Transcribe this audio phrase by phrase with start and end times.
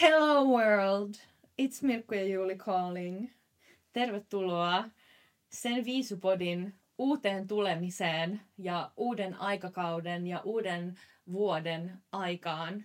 [0.00, 1.14] Hello world!
[1.62, 3.30] It's Mirkku ja Juuli calling.
[3.92, 4.84] Tervetuloa
[5.50, 10.94] sen viisupodin uuteen tulemiseen ja uuden aikakauden ja uuden
[11.32, 12.84] vuoden aikaan.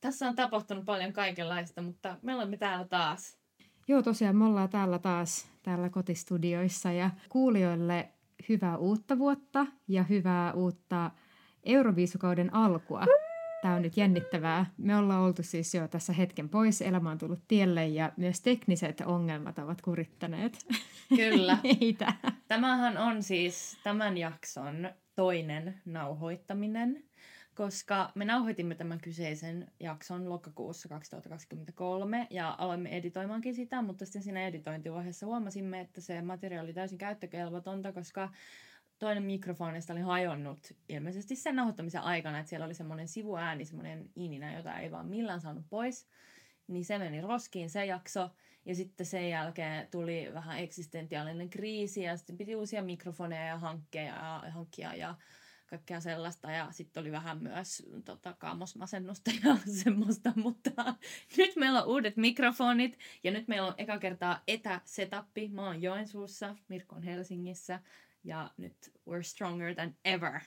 [0.00, 3.38] Tässä on tapahtunut paljon kaikenlaista, mutta me olemme täällä taas.
[3.88, 8.08] Joo, tosiaan me ollaan täällä taas täällä kotistudioissa ja kuulijoille
[8.48, 11.10] hyvää uutta vuotta ja hyvää uutta
[11.64, 13.04] Euroviisukauden alkua.
[13.62, 14.66] Tämä on nyt jännittävää.
[14.76, 19.00] Me ollaan oltu siis jo tässä hetken pois, elämä on tullut tielle ja myös tekniset
[19.00, 20.66] ongelmat ovat kurittaneet.
[21.08, 21.58] Kyllä.
[21.80, 22.12] Meitä.
[22.48, 27.04] Tämähän on siis tämän jakson toinen nauhoittaminen,
[27.58, 34.46] koska me nauhoitimme tämän kyseisen jakson lokakuussa 2023 ja aloimme editoimaankin sitä, mutta sitten siinä
[34.46, 38.28] editointivaiheessa huomasimme, että se materiaali oli täysin käyttökelvotonta, koska
[38.98, 44.56] toinen mikrofonista oli hajonnut ilmeisesti sen nauhoittamisen aikana, että siellä oli semmoinen sivuääni, semmoinen ininä,
[44.56, 46.06] jota ei vaan millään saanut pois.
[46.66, 48.30] Niin se meni roskiin se jakso.
[48.64, 54.02] Ja sitten sen jälkeen tuli vähän eksistentiaalinen kriisi ja sitten piti uusia mikrofoneja ja hankkia
[54.02, 55.14] ja, hankkia ja
[55.68, 56.50] kaikkea sellaista.
[56.50, 60.32] Ja sitten oli vähän myös tota, kaamosmasennusta ja semmoista.
[60.36, 60.70] Mutta
[61.36, 65.48] nyt meillä on uudet mikrofonit ja nyt meillä on eka kertaa etäsetappi.
[65.48, 67.80] Mä oon Joensuussa, Mirko on Helsingissä
[68.24, 70.40] ja nyt we're stronger than ever.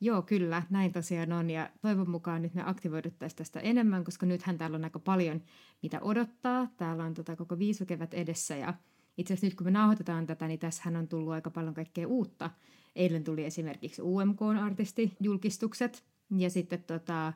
[0.00, 1.50] Joo, kyllä, näin tosiaan on.
[1.50, 5.42] Ja toivon mukaan nyt me aktivoiduttaisiin tästä enemmän, koska nythän täällä on aika paljon
[5.82, 6.68] mitä odottaa.
[6.76, 8.74] Täällä on tota koko viisukevät edessä ja
[9.16, 12.50] itse asiassa nyt kun me nauhoitetaan tätä, niin tässähän on tullut aika paljon kaikkea uutta.
[12.96, 16.04] Eilen tuli esimerkiksi UMK-artistijulkistukset
[16.38, 17.32] ja sitten tota,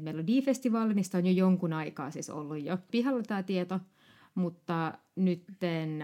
[0.00, 3.80] Melodifestivaali, niistä on jo jonkun aikaa siis ollut jo pihalla tämä tieto,
[4.34, 5.44] mutta nyt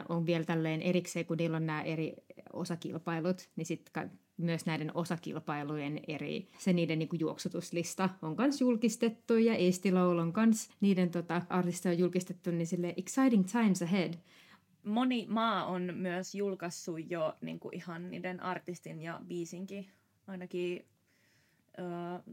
[0.09, 2.15] on vielä tälleen erikseen, kun niillä on nämä eri
[2.53, 9.55] osakilpailut, niin sitten myös näiden osakilpailujen eri, se niiden niinku juoksutuslista on myös julkistettu ja
[9.55, 14.15] Estiloul on myös niiden tota, artisteja julkistettu, niin sille exciting times ahead.
[14.89, 19.91] Moni maa on myös julkaissut jo niinku ihan niiden artistin ja biisinkin,
[20.27, 20.87] ainakin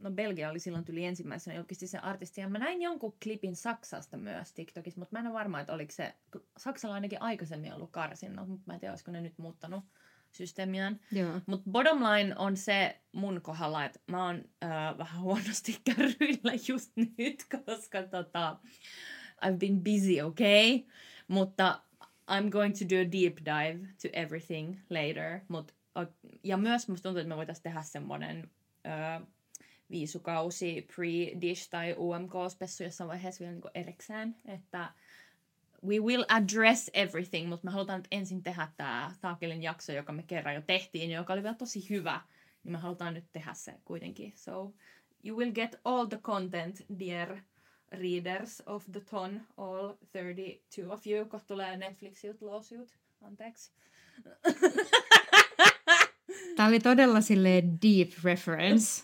[0.02, 2.42] no Belgia oli silloin tuli ensimmäisenä julkisti sen artistin.
[2.42, 5.92] Ja mä näin jonkun klipin Saksasta myös TikTokissa, mutta mä en ole varma, että oliko
[5.92, 6.14] se,
[6.58, 9.84] Saksalla ainakin aikaisemmin ollut karsinnut, mutta mä en tiedä, olisiko ne nyt muuttanut
[10.32, 11.00] systeemiään.
[11.46, 16.92] Mutta bottom line on se mun kohdalla, että mä oon äh, vähän huonosti kärryillä just
[16.96, 18.60] nyt, koska tota,
[19.46, 20.80] I've been busy, okay?
[21.28, 21.82] Mutta
[22.32, 25.40] I'm going to do a deep dive to everything later.
[25.48, 25.76] Mut,
[26.44, 28.52] ja myös musta tuntuu, että me voitaisiin tehdä semmoinen
[28.86, 29.28] äh,
[29.90, 34.92] viisukausi, pre-dish tai UMK-spessu jossain vaiheessa vielä niin erikseen, että
[35.86, 40.24] we will address everything, mutta me halutaan nyt ensin tehdä tämä Taakelin jakso, joka me
[40.24, 42.22] kerran jo tehtiin, joka oli vielä tosi hyvä,
[42.64, 44.34] niin me halutaan nyt tehdä se kuitenkin.
[44.36, 44.74] So
[45.24, 47.38] you will get all the content, dear
[47.92, 52.98] readers of the ton, all 32 of you, kun tulee Netflixilta lawsuit.
[53.22, 53.72] Anteeksi.
[56.56, 59.04] Tämä oli todella sille deep reference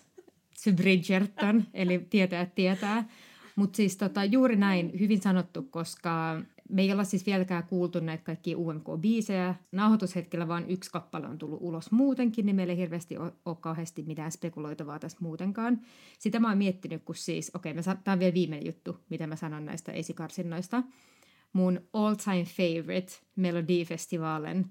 [0.63, 3.09] to Bridgerton, eli tietää tietää.
[3.55, 6.41] Mutta siis tota, juuri näin, hyvin sanottu, koska
[6.71, 9.55] me ei olla siis vieläkään kuultu näitä kaikkia UMK-biisejä.
[9.71, 14.31] Nauhoitushetkellä vain yksi kappale on tullut ulos muutenkin, niin meillä ei hirveästi ole kauheasti mitään
[14.31, 15.81] spekuloitavaa tässä muutenkaan.
[16.19, 19.35] Sitä mä oon miettinyt, kun siis, okei, okay, tämä on vielä viimeinen juttu, mitä mä
[19.35, 20.83] sanon näistä esikarsinnoista.
[21.53, 24.65] Mun all-time favorite Melodifestivalen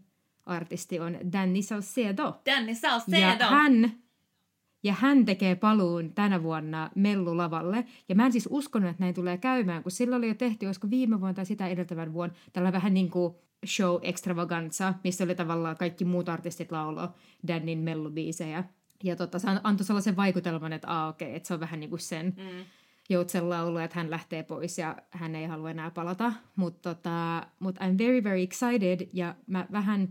[0.47, 2.41] artisti on Danny Saucedo.
[2.47, 3.19] Danny Saucedo!
[3.19, 3.93] Ja hän
[4.83, 7.85] ja hän tekee paluun tänä vuonna mellulavalle.
[8.09, 10.91] Ja mä en siis uskonut, että näin tulee käymään, kun sillä oli jo tehty, olisiko
[10.91, 13.35] viime vuonna tai sitä edeltävän vuonna, tällä vähän niin kuin
[13.67, 17.09] show extravaganza, missä oli tavallaan kaikki muut artistit laulo
[17.49, 18.65] Dannin mellubiisejä.
[19.05, 21.91] Ja tota, se antoi sellaisen vaikutelman, että aa okei, okay, että se on vähän niin
[21.91, 22.65] kuin sen mm.
[23.09, 26.33] joutsen laulu, että hän lähtee pois ja hän ei halua enää palata.
[26.57, 30.09] Mutta tota, mut I'm very very excited ja mä vähän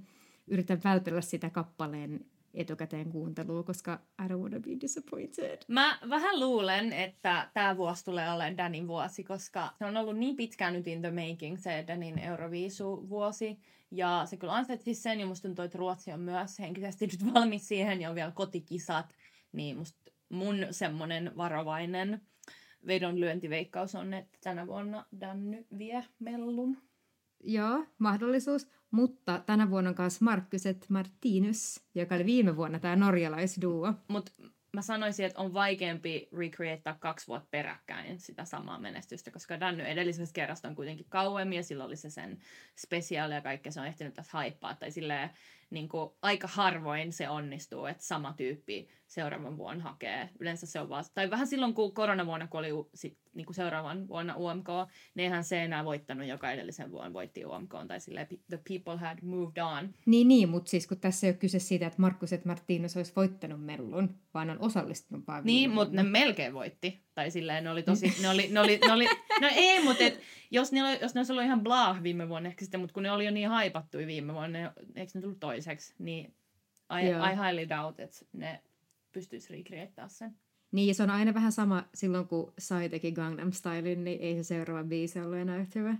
[0.48, 2.26] yritän vältellä sitä kappaleen
[2.60, 5.62] etukäteen kuuntelua, koska I don't wanna be disappointed.
[5.68, 10.36] Mä vähän luulen, että tämä vuosi tulee olemaan Danin vuosi, koska se on ollut niin
[10.36, 13.60] pitkään nyt in the making se Danin Euroviisu-vuosi.
[13.92, 17.68] Ja se kyllä ansaitsi sen, ja musta tuntuu, että Ruotsi on myös henkisesti nyt valmis
[17.68, 19.16] siihen, ja on vielä kotikisat.
[19.52, 22.22] Niin musta mun semmonen varovainen
[22.88, 26.78] vedonlyöntiveikkaus on, että tänä vuonna Danny vie mellun.
[27.44, 28.68] Joo, mahdollisuus.
[28.92, 33.94] Mutta tänä vuonna on myös Markkyset Martinus, joka oli viime vuonna tämä norjalaisduo.
[34.08, 34.32] Mutta
[34.74, 40.34] mä sanoisin, että on vaikeampi recreatea kaksi vuotta peräkkäin sitä samaa menestystä, koska Danny edellisestä
[40.34, 42.38] kerrasta on kuitenkin kauemmin ja sillä oli se sen
[42.76, 44.76] spesiaali ja kaikkea se on ehtinyt tässä haippaa.
[44.76, 45.30] Tai silleen,
[45.70, 50.30] niin kuin, aika harvoin se onnistuu, että sama tyyppi seuraavan vuonna hakee.
[50.40, 54.08] Yleensä se on vaan, tai vähän silloin kun koronavuonna, kun oli sit, niin kuin seuraavan
[54.08, 54.68] vuonna UMK,
[55.16, 59.18] niin eihän se enää voittanut, joka edellisen vuonna voitti UMK, tai silleen the people had
[59.22, 59.94] moved on.
[60.06, 63.14] Niin, niin, mutta siis kun tässä ei ole kyse siitä, että Markus et Martinus olisi
[63.16, 67.09] voittanut mellun, vaan on osallistunut vaan Niin, mutta ne melkein voitti.
[67.20, 69.06] Tai silleen ne oli tosi, ne oli, ne oli, ne oli
[69.42, 70.20] no ei, mutta et,
[70.52, 73.04] jos, ne oli, jos ne olisi ollut ihan blah viime vuonna ehkä sitten, mutta kun
[73.04, 76.34] ne oli jo niin haipattui viime vuonna, ne, eikö ne tullut toiseksi, niin
[77.02, 78.62] I, I highly doubt, että ne
[79.12, 80.36] pystyisi recreateaa sen.
[80.72, 84.36] Niin, ja se on aina vähän sama silloin, kun Sai teki Gangnam Stylein, niin ei
[84.36, 85.96] se seuraava biisi ollut enää yhtä hyvä.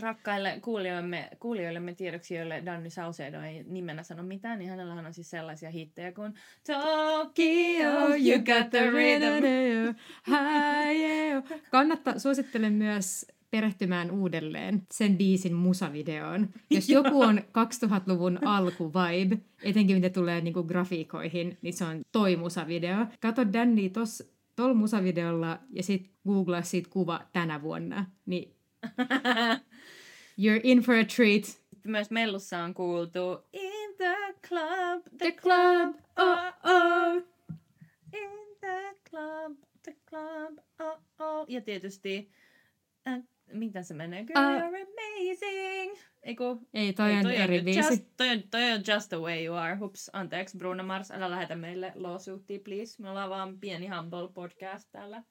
[0.00, 5.30] Rakkaille kuulijoillemme, kuulijoillemme tiedoksi, joille Danny Saucedo ei nimenä sano mitään, niin hänellä on siis
[5.30, 6.34] sellaisia hittejä kuin
[6.66, 9.98] Tokyo, you got the rhythm.
[11.70, 16.48] Kannattaa, suosittelen myös perehtymään uudelleen sen biisin musavideoon.
[16.70, 22.36] Jos joku on 2000-luvun alku vibe, etenkin mitä tulee niinku grafiikoihin, niin se on toi
[22.36, 23.06] musavideo.
[23.20, 28.06] Kato Danny tos, tol musavideolla ja sit googlaa siitä kuva tänä vuonna.
[28.26, 28.53] Niin
[30.38, 31.64] you're in for a treat.
[31.84, 37.22] Myös Mellussa on kuultu In the club, the, the club, oh oh.
[38.12, 41.46] In the club, the club, oh oh.
[41.48, 42.30] Ja tietysti
[43.08, 44.24] uh, mitä se menee?
[44.24, 45.98] Girl, uh, you're amazing!
[46.22, 47.80] Eiku, ei, toi ei, on toi eri biisi.
[47.80, 49.76] Just, toi, on, toi on just the way you are.
[49.76, 53.02] Hups, anteeksi Bruno Mars, älä lähetä meille lawsuitia, please.
[53.02, 55.22] Me ollaan vaan pieni humble podcast täällä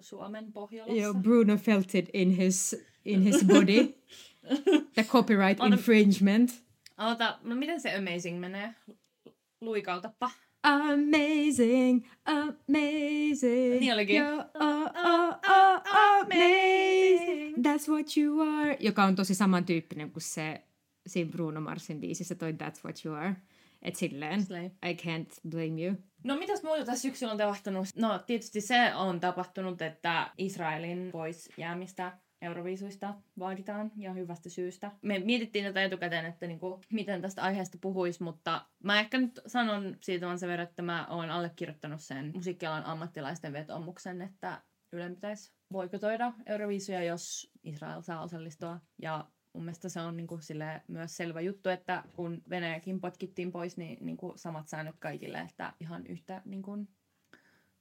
[0.00, 1.02] Suomen Pohjolassa.
[1.02, 3.94] Joo, Bruno felt it in his, in his body.
[4.94, 6.62] The copyright Ota, infringement.
[6.98, 8.74] Ota, no miten se amazing menee?
[9.60, 10.30] Luikautappa.
[10.62, 13.80] Amazing, amazing.
[13.80, 14.16] Niin olikin.
[14.16, 15.82] You're oh, oh, oh,
[16.20, 17.62] amazing.
[17.62, 18.76] That's what you are.
[18.80, 20.62] Joka on tosi samantyyppinen kuin se
[21.06, 23.36] siinä Bruno Marsin biisissä toi That's what you are.
[23.86, 24.64] Et silleen, Slay.
[24.66, 25.96] I can't blame you.
[26.24, 27.86] No mitäs muuta tässä syksyllä on tapahtunut?
[27.96, 34.92] No tietysti se on tapahtunut, että Israelin pois jäämistä Euroviisuista vaaditaan ja hyvästä syystä.
[35.02, 39.96] Me mietittiin tätä etukäteen, että niinku, miten tästä aiheesta puhuisi, mutta mä ehkä nyt sanon
[40.00, 44.62] siitä vaan sen verran, että mä oon allekirjoittanut sen musiikkialan ammattilaisten vetomuksen, että
[44.92, 48.80] Ylen pitäisi voikotoida Euroviisuja, jos Israel saa osallistua.
[49.02, 49.24] Ja
[49.56, 50.38] mun mielestä se on niinku
[50.88, 56.06] myös selvä juttu, että kun Venäjäkin potkittiin pois, niin niinku samat säännöt kaikille, että ihan
[56.06, 56.86] yhtä niinku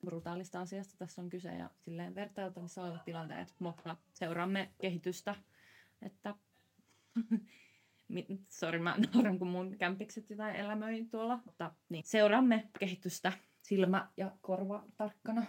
[0.05, 5.35] brutaalista asiasta tässä on kyse ja silleen vertailtavissa olevat tilanteet, mutta seuraamme kehitystä,
[6.01, 6.35] että
[8.49, 14.31] Sori, mä nauran, kun mun kämpikset jotain elämöi tuolla, mutta niin, seuraamme kehitystä silmä ja
[14.41, 15.45] korva tarkkana.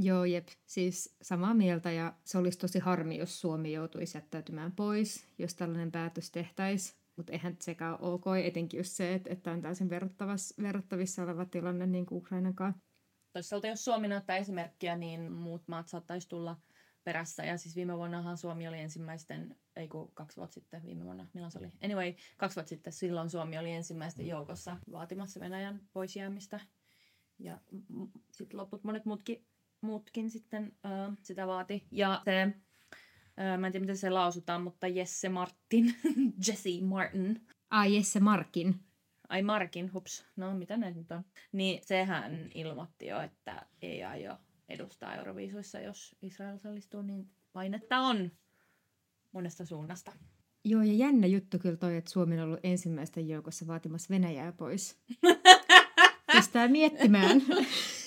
[0.00, 0.48] Joo, jep.
[0.66, 5.92] Siis samaa mieltä ja se olisi tosi harmi, jos Suomi joutuisi jättäytymään pois, jos tällainen
[5.92, 6.98] päätös tehtäisiin.
[7.16, 9.90] Mutta eihän sekään ole ok, etenkin just se, että, että on täysin
[10.62, 12.82] verrattavissa oleva tilanne niin kuin Ukrainan kanssa.
[13.32, 16.56] Toisaalta jos Suomi näyttää esimerkkiä, niin muut maat saattaisi tulla
[17.04, 17.44] perässä.
[17.44, 21.52] Ja siis viime vuonnahan Suomi oli ensimmäisten, ei kun kaksi vuotta sitten, viime vuonna, milloin
[21.52, 21.72] se oli?
[21.84, 26.60] Anyway, kaksi vuotta sitten, silloin Suomi oli ensimmäisten joukossa vaatimassa Venäjän poisjäämistä.
[27.38, 27.60] Ja
[28.32, 29.46] sitten loput monet muutkin,
[29.80, 31.86] muutkin sitten uh, sitä vaati.
[31.90, 35.94] Ja se, uh, mä en tiedä miten se lausutaan, mutta Jesse Martin,
[36.48, 37.46] Jesse Martin.
[37.70, 38.88] Ah, Jesse Markin
[39.28, 44.36] ai Markin, hups, no mitä ne nyt on, niin sehän ilmoitti jo, että ei aio
[44.68, 48.32] edustaa Euroviisuissa, jos Israel osallistuu, niin painetta on
[49.32, 50.12] monesta suunnasta.
[50.64, 54.98] Joo, ja jännä juttu kyllä toi, että Suomi on ollut ensimmäisten joukossa vaatimassa Venäjää pois.
[56.32, 57.42] Pistää miettimään.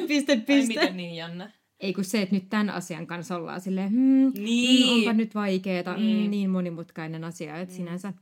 [0.00, 0.80] piste, piste, piste.
[0.80, 1.50] Ai miten niin jännä?
[1.80, 4.86] Ei kun se, että nyt tämän asian kanssa ollaan silleen, hmm, niin.
[4.86, 6.22] hmm, onpa nyt vaikeeta, niin.
[6.22, 7.76] Hmm, niin monimutkainen asia, että mm.
[7.76, 8.12] sinänsä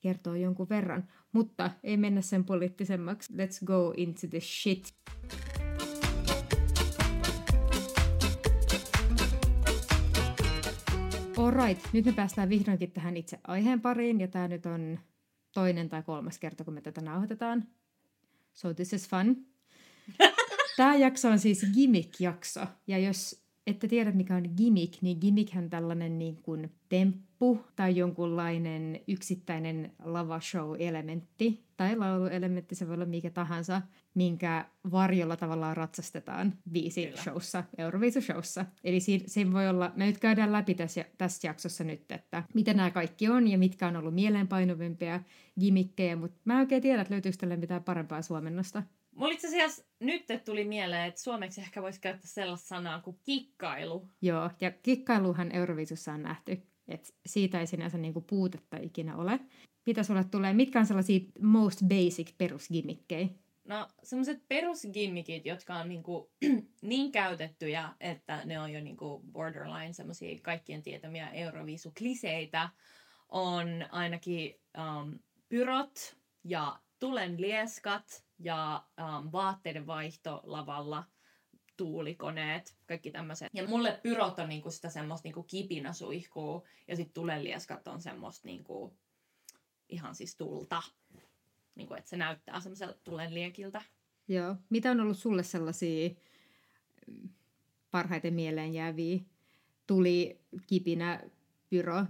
[0.00, 1.08] kertoo jonkun verran.
[1.32, 3.32] Mutta ei mennä sen poliittisemmaksi.
[3.32, 4.94] Let's go into the shit.
[11.36, 14.98] Alright, nyt me päästään vihdoinkin tähän itse aiheen pariin, ja tämä nyt on
[15.54, 17.64] toinen tai kolmas kerta, kun me tätä nauhoitetaan.
[18.52, 19.51] So this is fun.
[20.76, 25.70] Tämä jakso on siis gimmick-jakso, ja jos ette tiedä mikä on gimmick, niin gimmick on
[25.70, 33.82] tällainen niin kuin temppu tai jonkunlainen yksittäinen lavashow-elementti tai lauluelementti, se voi olla mikä tahansa,
[34.14, 38.64] minkä varjolla tavallaan ratsastetaan biisi-showssa, Euroviisu-showssa.
[38.84, 42.90] Eli se voi olla, me nyt käydään läpi tässä, tässä jaksossa nyt, että mitä nämä
[42.90, 45.20] kaikki on ja mitkä on ollut mieleenpainuvimpia
[45.60, 48.82] gimmikkejä, mutta mä en oikein tiedä, että löytyykö tälle mitään parempaa suomennosta.
[49.16, 54.08] Mulla itse asiassa nyt tuli mieleen, että suomeksi ehkä voisi käyttää sellaista sanaa kuin kikkailu.
[54.22, 56.62] Joo, ja kikkailuhan Euroviisussa on nähty.
[56.88, 59.40] Et siitä ei sinänsä niinku puutetta ikinä ole.
[59.86, 60.52] Mitä sulle tulee?
[60.52, 63.28] Mitkä on sellaisia most basic perusgimmikkejä?
[63.64, 66.30] No semmoiset perusgimmikit, jotka on niinku,
[66.82, 72.68] niin käytettyjä, että ne on jo niinku borderline semmoisia kaikkien tietämiä Eurovisu-kliseitä,
[73.28, 81.04] on ainakin um, pyrot ja tulenlieskat ja um, vaatteiden vaihto lavalla,
[81.76, 83.48] tuulikoneet, kaikki tämmöiset.
[83.54, 88.96] Ja mulle pyrot on niinku sitä semmoista niinku kipinäsuihkuu ja sitten tulenlieskat on semmoista niinku,
[89.88, 90.82] ihan siis tulta.
[91.74, 93.82] Niinku, että se näyttää semmoiselta tulenliekiltä.
[94.28, 94.56] Joo.
[94.70, 96.10] Mitä on ollut sulle sellaisia
[97.06, 97.28] mm,
[97.90, 99.20] parhaiten mieleen jääviä
[99.86, 101.20] tuli kipinä
[101.70, 102.04] pyro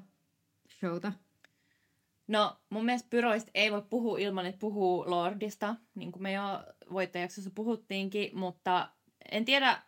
[0.78, 1.12] showta?
[2.28, 6.42] No mun mielestä pyroista ei voi puhua ilman, että puhuu Lordista, niin kuin me jo
[6.92, 8.88] voittajaksossa puhuttiinkin, mutta
[9.30, 9.82] en tiedä,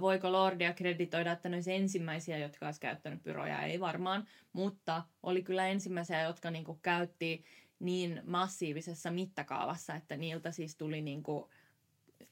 [0.00, 5.68] voiko Lordia kreditoida, että ne ensimmäisiä, jotka olisi käyttänyt pyroja, ei varmaan, mutta oli kyllä
[5.68, 7.44] ensimmäisiä, jotka niinku käytti
[7.78, 11.50] niin massiivisessa mittakaavassa, että niiltä siis tuli niinku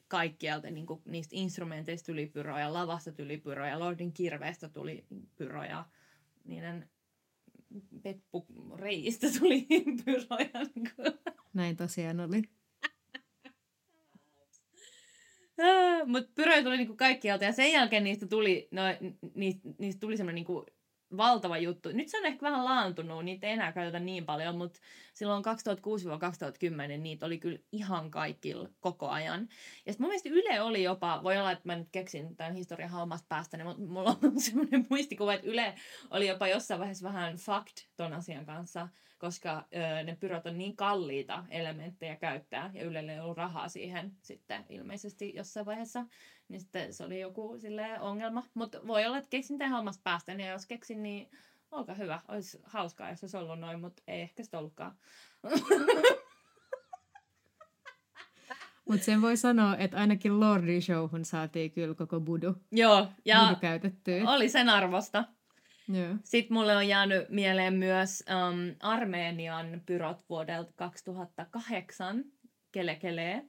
[0.08, 5.04] kaikkialta, niinku niistä instrumenteista tuli pyroja, lavasta tuli pyroja, Lordin kirveestä tuli
[5.36, 5.84] pyroja,
[6.44, 6.88] niiden
[8.02, 9.66] peppureistä tuli
[10.04, 10.66] pyroja.
[10.74, 11.18] Niinku.
[11.54, 12.42] Näin tosiaan oli.
[16.06, 18.82] Mutta pyröjä tuli niinku kaikkialta ja sen jälkeen niistä tuli, no,
[19.34, 20.66] niistä, niistä tuli semmoinen niinku
[21.16, 21.88] valtava juttu.
[21.92, 24.80] Nyt se on ehkä vähän laantunut, niitä ei enää käytetä niin paljon, mutta
[25.14, 25.44] silloin
[26.94, 29.48] 2006-2010 niitä oli kyllä ihan kaikilla koko ajan.
[29.86, 32.90] Ja sitten mun mielestä Yle oli jopa, voi olla, että mä nyt keksin tämän historian
[32.90, 35.74] haumasta päästä, niin mulla on semmoinen muistikuva, että Yle
[36.10, 40.76] oli jopa jossain vaiheessa vähän fact ton asian kanssa, koska ö, ne pyrot on niin
[40.76, 46.06] kalliita elementtejä käyttää, ja Ylelle ei ollut rahaa siihen sitten ilmeisesti jossain vaiheessa,
[46.48, 48.42] niin sitten se oli joku sille ongelma.
[48.54, 51.30] Mutta voi olla, että keksin tämän hammasta päästä, ja jos keksin, niin
[51.70, 52.20] olkaa hyvä.
[52.28, 54.94] Olisi hauskaa, jos olisi ollut noin, mutta ei ehkä sitä ollutkaan.
[58.88, 63.60] Mutta sen voi sanoa, että ainakin Lordin showhun saatiin kyllä koko budu, Joo, ja budu
[63.60, 64.30] käytettyä.
[64.30, 65.24] oli sen arvosta.
[65.88, 66.14] Joo.
[66.24, 72.24] Sitten mulle on jäänyt mieleen myös um, Armenian pyrot vuodelta 2008,
[72.72, 73.44] Kele Kele,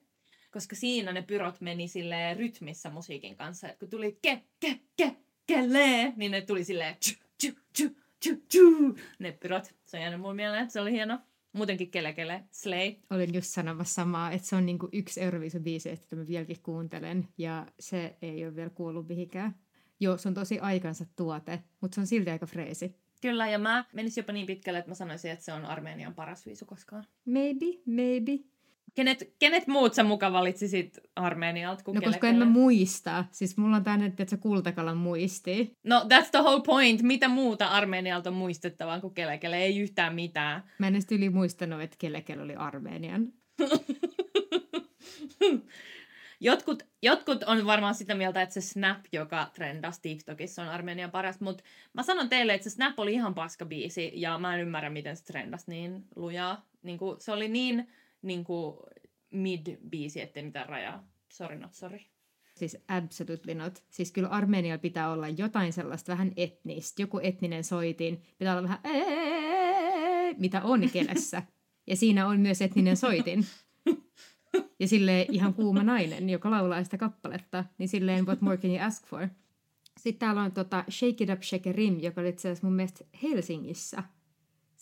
[0.56, 3.70] koska siinä ne pyrot meni sille rytmissä musiikin kanssa.
[3.70, 5.16] Et kun tuli ke, ke, ke,
[5.48, 7.90] kele, niin ne tuli silleen tju, tju, tju,
[8.24, 9.74] tju, tju, ne pyrot.
[9.86, 11.20] Se on jäänyt mulle mieleen, että se oli hieno.
[11.54, 12.96] Muutenkin kele, kele, slay.
[13.10, 17.68] Olin just sanomassa samaa, että se on niinku yksi Eurovision-biisi, että mä vieläkin kuuntelen, ja
[17.80, 19.56] se ei ole vielä kuullut mihinkään.
[20.00, 22.96] Joo, se on tosi aikansa tuote, mutta se on silti aika freesi.
[23.22, 26.46] Kyllä, ja mä menisin jopa niin pitkälle, että mä sanoisin, että se on Armenian paras
[26.46, 27.04] viisu koskaan.
[27.26, 28.55] Maybe, maybe.
[28.94, 33.26] Kenet, kenet muut sä muka valitsisit Armenialta kuin No koska en mä muista.
[33.32, 35.78] Siis mulla on tänne, että se kultakalan muisti.
[35.84, 37.02] No, that's the whole point.
[37.02, 39.58] Mitä muuta Armenialta on muistettavaa kuin kelekele?
[39.58, 40.64] Ei yhtään mitään.
[40.80, 43.28] Mä en edes yli muistanut, että Kelekel oli Armenian.
[46.40, 51.40] Jotkut, jotkut on varmaan sitä mieltä, että se Snap, joka trendasi TikTokissa, on Armenian paras,
[51.40, 51.64] mutta
[51.94, 55.18] mä sanon teille, että se Snap oli ihan paska biisi, ja mä en ymmärrä, miten
[55.18, 56.66] se trendasi niin lujaa.
[56.84, 57.88] Niin kuin, se oli niin,
[58.26, 58.78] niin kuin
[59.34, 61.08] mid-biisi, ettei mitään rajaa.
[61.32, 62.00] Sorry, not sorry.
[62.56, 63.84] Siis absolutely not.
[63.90, 67.02] Siis kyllä Armenialla pitää olla jotain sellaista vähän etnistä.
[67.02, 68.22] Joku etninen soitin.
[68.38, 68.80] Pitää olla vähän
[70.38, 71.44] mitä on kelessä.
[71.88, 73.46] Ja siinä on myös etninen soitin.
[74.80, 77.66] Ja sille ihan kuuma nainen, joka laulaa sitä kappaletta.
[77.78, 79.28] Niin silleen, what more can you ask for?
[80.00, 82.76] Sitten täällä on tota Shake It Up, Shake It Rim, joka oli itse asiassa mun
[82.76, 84.04] mielestä Helsingissä.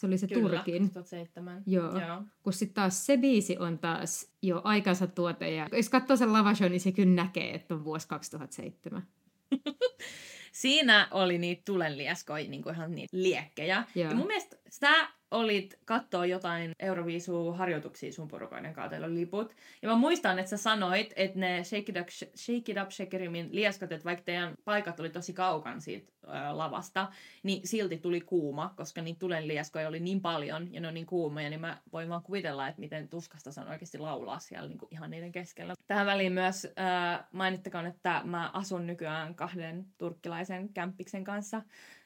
[0.03, 0.83] Se oli se Kyllä, Turkin.
[0.83, 1.63] 2007.
[1.65, 1.99] Joo.
[1.99, 2.21] Joo.
[2.43, 5.51] Kun sitten taas se biisi on taas jo aikansa tuote.
[5.51, 9.07] Ja jos katsoo sen lavashow, niin se kyllä näkee, että on vuosi 2007.
[10.51, 13.83] Siinä oli niitä tulenlieskoja, niin kuin ihan niitä liekkejä.
[13.95, 14.09] Joo.
[14.09, 19.55] Ja mun mielestä sä olit katsoa jotain Euroviisu-harjoituksia sun porukoiden kanssa, teillä oli liput.
[19.81, 23.49] Ja mä muistan, että sä sanoit, että ne Shake It Up, Shake It Up Shakerimin
[23.51, 27.07] lieskat, että vaikka teidän paikat oli tosi kaukan siitä ää, lavasta,
[27.43, 31.49] niin silti tuli kuuma, koska niitä tulenlieskoja oli niin paljon ja ne on niin kuumoja,
[31.49, 34.89] niin mä voin vaan kuvitella, että miten tuskasta se on oikeasti laulaa siellä niin kuin
[34.91, 35.73] ihan niiden keskellä.
[35.87, 41.61] Tähän väliin myös äh, mainittakoon, että mä asun nykyään kahden turkkilaisen kämppiksen kanssa.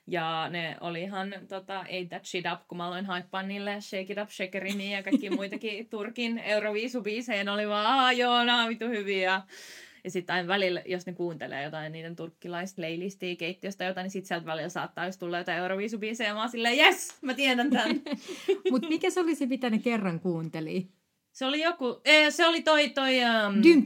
[0.08, 4.14] Ja ne oli ihan tota, Ain't That Shit Up, kun mä aloin haippaa niille Shake
[4.14, 7.44] It Up, Shakerini ja kaikki muitakin Turkin Euroviisubiisejä.
[7.44, 9.42] Ne oli vaan, aah joo, nää on vitu hyviä.
[10.04, 14.46] Ja sitten aina välillä, jos ne kuuntelee jotain niiden turkkilaisleilistia keittiöstä jotain, niin sitten sieltä
[14.46, 16.30] välillä saattaa just tulla jotain Euroviisubiisejä.
[16.30, 18.02] Ja mä oon silleen, yes, mä tiedän tämän.
[18.72, 20.88] Mutta mikä se oli se, mitä ne kerran kuunteli?
[21.38, 23.84] se oli joku, eh, se oli toi, toi, um, Dym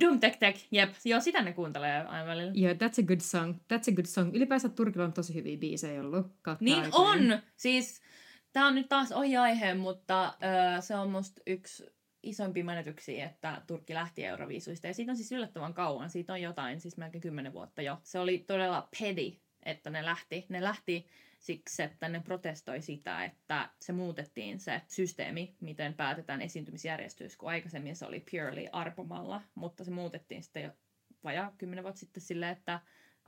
[0.00, 0.90] Dum Tek Tek, jep.
[1.04, 2.52] Joo, sitä ne kuuntelee aina välillä.
[2.54, 3.54] Joo, yeah, that's a good song.
[3.54, 4.36] That's a good song.
[4.36, 6.26] Ylipäänsä Turkilla on tosi hyviä biisejä ollut.
[6.60, 7.32] Niin aikojen.
[7.32, 7.38] on!
[7.56, 8.02] Siis,
[8.52, 11.86] tää on nyt taas ohi aihe, mutta ö, se on musta yksi
[12.22, 14.86] isompia menetyksiä, että Turkki lähti Euroviisuista.
[14.86, 16.10] Ja siitä on siis yllättävän kauan.
[16.10, 17.98] Siitä on jotain, siis melkein kymmenen vuotta jo.
[18.02, 20.46] Se oli todella pedi, että ne lähti.
[20.48, 21.06] Ne lähti
[21.38, 27.96] siksi, että ne protestoi sitä, että se muutettiin se systeemi, miten päätetään esiintymisjärjestys, kun aikaisemmin
[27.96, 30.70] se oli purely arpomalla, mutta se muutettiin sitten jo
[31.24, 32.80] vajaa kymmenen vuotta sitten silleen, että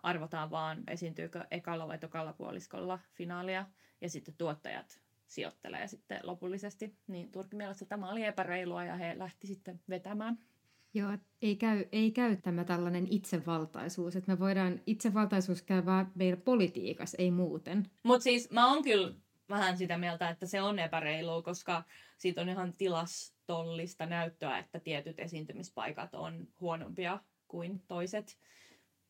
[0.02, 3.66] arvotaan vaan esiintyykö ekalla vai tokalla puoliskolla finaalia,
[4.00, 6.96] ja sitten tuottajat sijoittelee sitten lopullisesti.
[7.06, 10.38] Niin Turkin mielestä tämä oli epäreilua ja he lähti sitten vetämään.
[10.94, 11.10] Joo,
[11.42, 14.16] ei käy, ei käy tämä tällainen itsevaltaisuus.
[14.16, 17.90] Että me voidaan, itsevaltaisuus käy vaan meillä politiikassa, ei muuten.
[18.02, 19.14] Mutta siis mä oon kyllä
[19.48, 21.84] vähän sitä mieltä, että se on epäreilu, koska
[22.18, 27.18] siitä on ihan tilastollista näyttöä, että tietyt esiintymispaikat on huonompia
[27.48, 28.38] kuin toiset.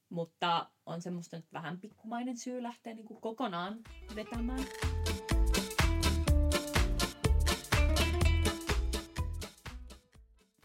[0.08, 3.78] Mutta on semmoista nyt vähän pikkumainen syy lähteä niinku kokonaan
[4.14, 4.64] vetämään.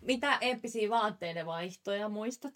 [0.05, 2.53] Mitä eeppisiä vaatteiden vaihtoja muistat?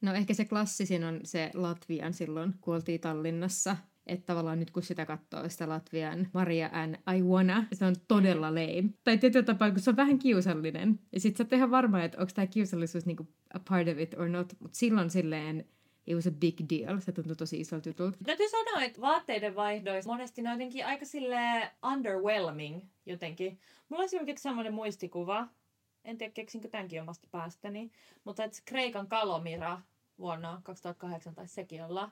[0.00, 3.76] No ehkä se klassisin on se Latvian silloin, kun oltiin Tallinnassa.
[4.06, 7.14] Että tavallaan nyt kun sitä katsoo, sitä Latvian Maria N.
[7.16, 8.84] I wanna, se on todella lame.
[9.04, 11.00] Tai tietyllä tapaa, kun se on vähän kiusallinen.
[11.12, 14.14] Ja sit sä oot ihan varma, että onko tämä kiusallisuus niinku a part of it
[14.18, 14.52] or not.
[14.60, 15.64] Mutta silloin silleen
[16.06, 17.00] it was a big deal.
[17.00, 18.18] Se tuntui tosi isolta jutulta.
[18.24, 23.58] Täytyy sanoa, että vaatteiden vaihdoissa monesti ne on jotenkin aika sille underwhelming jotenkin.
[23.88, 25.48] Mulla on esimerkiksi semmoinen muistikuva,
[26.04, 27.90] en tiedä keksinkö tämänkin omasta päästäni,
[28.24, 29.80] mutta että Kreikan Kalomira
[30.18, 32.10] vuonna 2008 taisi sekin olla.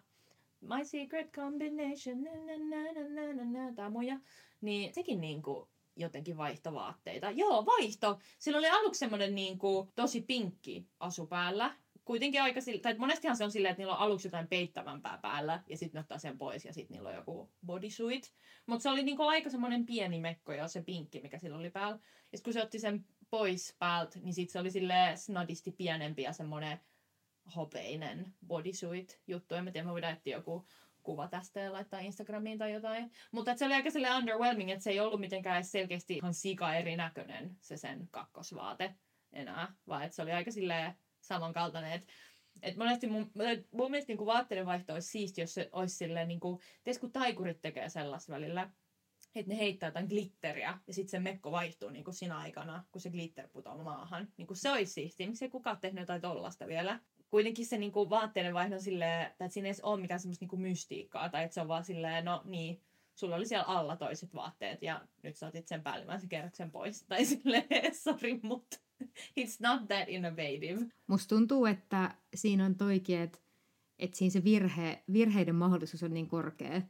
[0.60, 4.20] My secret combination, na, na, na, na, na, na, na, tää muja.
[4.60, 7.30] Niin sekin niinku jotenkin vaihtovaatteita.
[7.30, 8.18] Joo, vaihto.
[8.38, 11.76] Sillä oli aluksi semmoinen niinku tosi pinkki asu päällä.
[12.04, 15.62] Kuitenkin aika sillä, tai monestihan se on silleen, että niillä on aluksi jotain peittävämpää päällä,
[15.66, 18.32] ja sitten ne ottaa sen pois, ja sitten niillä on joku bodysuit.
[18.66, 21.98] Mutta se oli niinku aika semmoinen pieni mekko, ja se pinkki, mikä sillä oli päällä.
[22.32, 26.22] Ja sit kun se otti sen pois päältä, niin sitten se oli sille snadisti pienempi
[26.22, 26.80] ja semmoinen
[27.56, 29.54] hopeinen bodysuit juttu.
[29.54, 30.66] En mä tiedä, me voidaan etsiä joku
[31.02, 33.12] kuva tästä ja laittaa Instagramiin tai jotain.
[33.32, 36.74] Mutta se oli aika sille underwhelming, että se ei ollut mitenkään edes selkeästi ihan sika
[36.74, 38.94] erinäköinen se sen kakkosvaate
[39.32, 42.12] enää, vaan että se oli aika sille samankaltainen, että
[42.62, 43.32] et monesti mun,
[43.70, 47.60] mun mielestä niinku vaatteiden vaihto olisi siisti, jos se olisi silleen, niinku, ties kun taikurit
[47.60, 48.70] tekee sellaista välillä,
[49.34, 53.00] että ne heittää jotain glitteriä ja sitten se mekko vaihtuu niin kuin siinä aikana, kun
[53.00, 54.28] se glitter putoaa maahan.
[54.36, 55.26] Niin kuin se olisi siistiä.
[55.26, 57.00] Miksi ei kukaan tehnyt jotain tollasta vielä?
[57.30, 60.62] Kuitenkin se niin kuin vaatteiden vaihdon silleen, että siinä ei ole mitään semmoista niin kuin
[60.62, 62.80] mystiikkaa, tai että se on vaan silleen, no niin,
[63.14, 67.04] sulla oli siellä alla toiset vaatteet ja nyt sä otit sen päällimmäisen kerroksen pois.
[67.08, 68.76] Tai silleen, sorry, mutta
[69.40, 70.86] it's not that innovative.
[71.06, 73.38] Musta tuntuu, että siinä on toikin, että,
[73.98, 76.82] että siinä se virhe, virheiden mahdollisuus on niin korkea.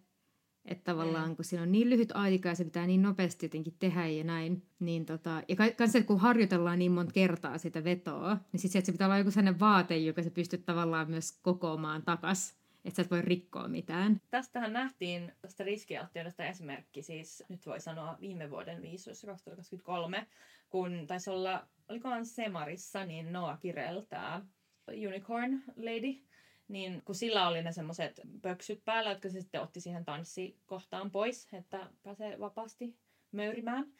[0.64, 1.37] Että tavallaan, mm.
[1.37, 4.62] kun siinä on niin lyhyt aika ja se pitää niin nopeasti jotenkin tehdä ja näin,
[4.81, 9.07] niin tota, ja että kun harjoitellaan niin monta kertaa sitä vetoa, niin sitten se pitää
[9.07, 13.23] olla joku sellainen vaate, joka se pystyt tavallaan myös kokoamaan takas, että sä et voi
[13.23, 14.20] rikkoa mitään.
[14.31, 20.27] Tästähän nähtiin tästä riskialttiudesta esimerkki, siis nyt voi sanoa viime vuoden viisuissa 2023,
[20.70, 24.46] kun taisi olla, olikohan Semarissa, niin Noah Kirel, tämä
[24.88, 26.30] Unicorn Lady,
[26.70, 31.48] niin kun sillä oli ne semmoiset pöksyt päällä, jotka se sitten otti siihen tanssikohtaan pois,
[31.52, 32.96] että pääsee vapaasti
[33.33, 33.92] möyrimään,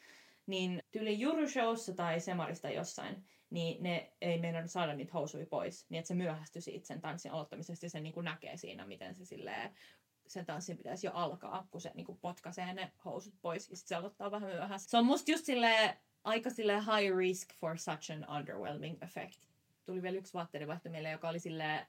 [0.47, 5.99] niin tyyli Euroshowssa tai Semarista jossain, niin ne ei meinannut saada niitä housuja pois, niin
[5.99, 9.25] että se myöhästyi siitä sen tanssin aloittamisesta ja se niin kuin näkee siinä, miten se
[9.25, 9.71] silleen,
[10.27, 13.89] sen tanssin pitäisi jo alkaa, kun se niin kuin potkaisee ne housut pois ja sitten
[13.89, 14.89] se aloittaa vähän myöhässä.
[14.89, 19.39] Se on musta just silleen, aika sille high risk for such an underwhelming effect.
[19.85, 21.87] Tuli vielä yksi vaatteiden vaihto mieleen, joka oli silleen,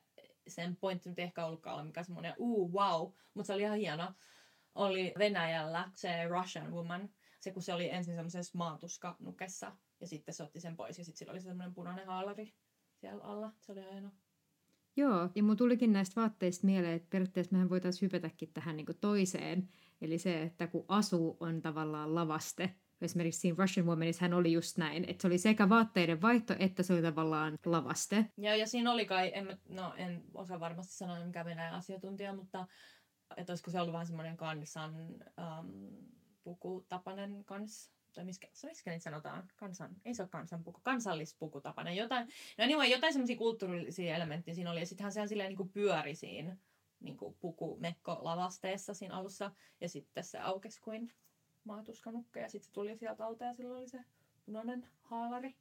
[0.48, 4.12] sen pointti nyt ehkä ollutkaan olla mikään semmoinen uu wow, mutta se oli ihan hieno.
[4.74, 10.42] Oli Venäjällä se Russian Woman, se kun se oli ensin semmoisessa maatuskanukessa ja sitten se
[10.42, 12.54] otti sen pois ja sitten sillä oli semmoinen punainen haalari
[12.94, 13.52] siellä alla.
[13.60, 14.10] Se oli hieno.
[14.96, 19.68] Joo, ja mun tulikin näistä vaatteista mieleen, että periaatteessa mehän voitaisiin hypätäkin tähän niin toiseen.
[20.00, 24.78] Eli se, että kun asu on tavallaan lavaste, esimerkiksi siinä Russian Womanissa hän oli just
[24.78, 28.26] näin, että se oli sekä vaatteiden vaihto, että se oli tavallaan lavaste.
[28.38, 32.66] Ja, ja siinä oli kai, en, no en osaa varmasti sanoa mikä Venäjän asiantuntija, mutta
[33.36, 35.96] että olisiko se ollut vähän semmoinen kansan um,
[36.42, 42.64] pukutapainen kans, tai miskä, miskä niitä sanotaan, kansan, ei se ole kansanpuku, kansallispukutapainen, jotain, no
[42.64, 46.56] anyway, jotain semmoisia kulttuurillisia elementtejä siinä oli, ja sittenhän sehän silleen niin kuin pyöri siinä
[47.00, 51.12] niin kuin puku mekko lavasteessa siinä alussa, ja sitten se aukesi kuin
[51.64, 54.04] maatuskanukka ja sitten se tuli sieltä alta ja silloin oli se
[54.46, 55.54] punainen haalari.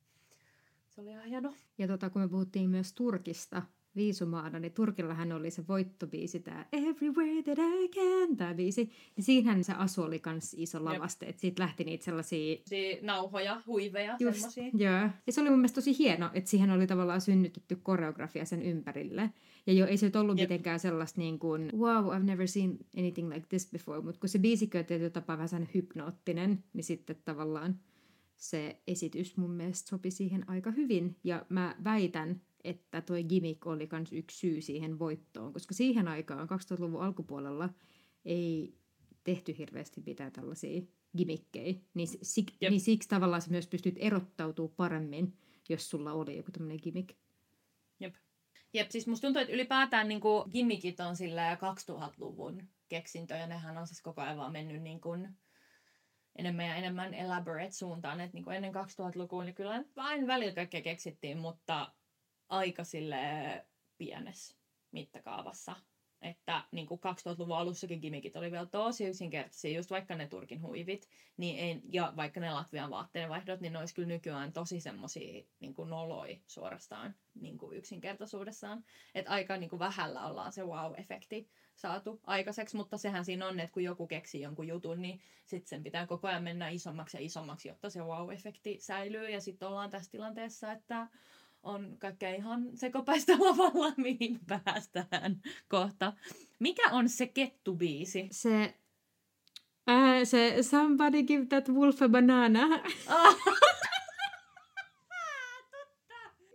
[0.89, 1.53] Se oli ihan hieno.
[1.77, 3.61] Ja tota, kun me puhuttiin myös Turkista
[3.95, 8.91] viisumaana, niin Turkillahan oli se voittobiisi, tämä Everywhere That I Can, tämä biisi.
[9.15, 12.57] Niin siinähän se asu oli kans iso lavaste, että siitä lähti niitä sellaisia...
[12.65, 14.63] Si- nauhoja, huiveja, Just, semmosia.
[14.73, 15.09] joo.
[15.27, 19.29] Ja se oli mun mielestä tosi hieno, että siihen oli tavallaan synnytetty koreografia sen ympärille.
[19.67, 20.49] Ja jo ei se ollut Jep.
[20.49, 24.01] mitenkään sellaista niin kuin, wow, I've never seen anything like this before.
[24.01, 27.79] Mutta kun se biisikö on tietyllä tapaa vähän hypnoottinen, niin sitten tavallaan
[28.37, 31.15] se esitys mun mielestä sopi siihen aika hyvin.
[31.23, 36.49] Ja mä väitän, että toi gimmick oli myös yksi syy siihen voittoon, koska siihen aikaan
[36.49, 37.69] 2000-luvun alkupuolella
[38.25, 38.75] ei
[39.23, 40.81] tehty hirveästi mitään tällaisia
[41.17, 42.69] gimmikkejä, niin, sik, Jep.
[42.69, 45.37] niin siksi tavallaan sä myös pystyt erottautumaan paremmin,
[45.69, 47.17] jos sulla oli joku tämmöinen gimmick.
[47.99, 48.15] Jep.
[48.73, 53.77] Jep, siis musta tuntuu, että ylipäätään niin kuin, gimmickit on sillä 2000-luvun keksintö, ja nehän
[53.77, 55.37] on siis koko ajan vaan mennyt niin kuin,
[56.35, 58.21] enemmän ja enemmän elaborate suuntaan.
[58.21, 61.91] Et, niin kuin ennen 2000-lukua niin kyllä vain välillä kaikkea keksittiin, mutta
[62.51, 63.17] aika sille
[63.97, 64.55] pienessä
[64.91, 65.75] mittakaavassa.
[66.21, 71.09] Että niin kuin 2000-luvun alussakin gimmickit oli vielä tosi yksinkertaisia, just vaikka ne Turkin huivit,
[71.37, 75.75] niin ei, ja vaikka ne Latvian vaatteenvaihdot, niin ne olisi kyllä nykyään tosi semmosia niin
[75.89, 78.83] noloi suorastaan niin kuin yksinkertaisuudessaan.
[79.15, 83.73] Että aika niin kuin vähällä ollaan se wow-efekti saatu aikaiseksi, mutta sehän siinä on, että
[83.73, 87.67] kun joku keksii jonkun jutun, niin sitten sen pitää koko ajan mennä isommaksi ja isommaksi,
[87.67, 89.29] jotta se wow-efekti säilyy.
[89.29, 91.07] Ja sitten ollaan tässä tilanteessa, että
[91.63, 96.13] on kaikkea ihan sekopäistä lavalla, mihin päästään kohta.
[96.59, 98.27] Mikä on se kettubiisi?
[98.31, 98.73] Se,
[99.87, 102.67] ää, se Somebody give that wolf a banana.
[103.07, 103.35] Ah,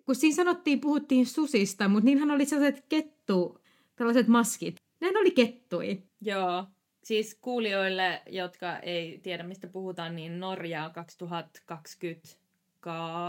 [0.06, 3.60] Kun siinä sanottiin, puhuttiin susista, mutta niinhän oli sellaiset kettu,
[3.96, 4.76] tällaiset maskit.
[5.00, 6.02] Ne oli kettui.
[6.20, 6.66] joo.
[7.04, 12.28] Siis kuulijoille, jotka ei tiedä mistä puhutaan, niin Norja 2020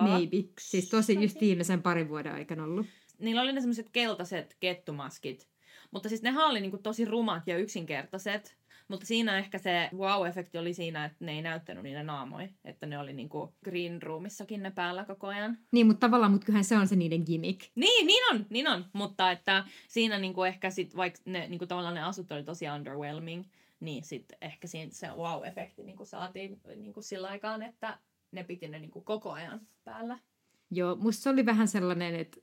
[0.02, 0.38] Maybe.
[0.60, 2.86] Siis tosi just viimeisen parin vuoden aikana ollut.
[3.20, 5.48] niillä oli ne semmoiset keltaiset kettumaskit.
[5.92, 8.58] Mutta siis nehän oli niinku tosi rumat ja yksinkertaiset.
[8.88, 12.48] Mutta siinä ehkä se wow-efekti oli siinä, että ne ei näyttänyt niitä naamoja.
[12.66, 15.58] Että ne oli niinku green roomissakin ne päällä koko ajan.
[15.72, 17.62] Niin, mutta tavallaan, mutta kyllähän se on se niiden gimmick.
[17.76, 18.86] Niin, niin on, niin on.
[18.94, 23.46] Mutta että siinä niinku ehkä sit, vaikka ne, niinku tavallaan ne asut oli tosi underwhelming,
[23.80, 27.98] niin sitten ehkä siinä se wow-efekti niinku saatiin niinku sillä aikaan, että
[28.32, 30.20] ne piti ne niinku koko ajan päällä.
[30.72, 32.40] Joo, musta se oli vähän sellainen, että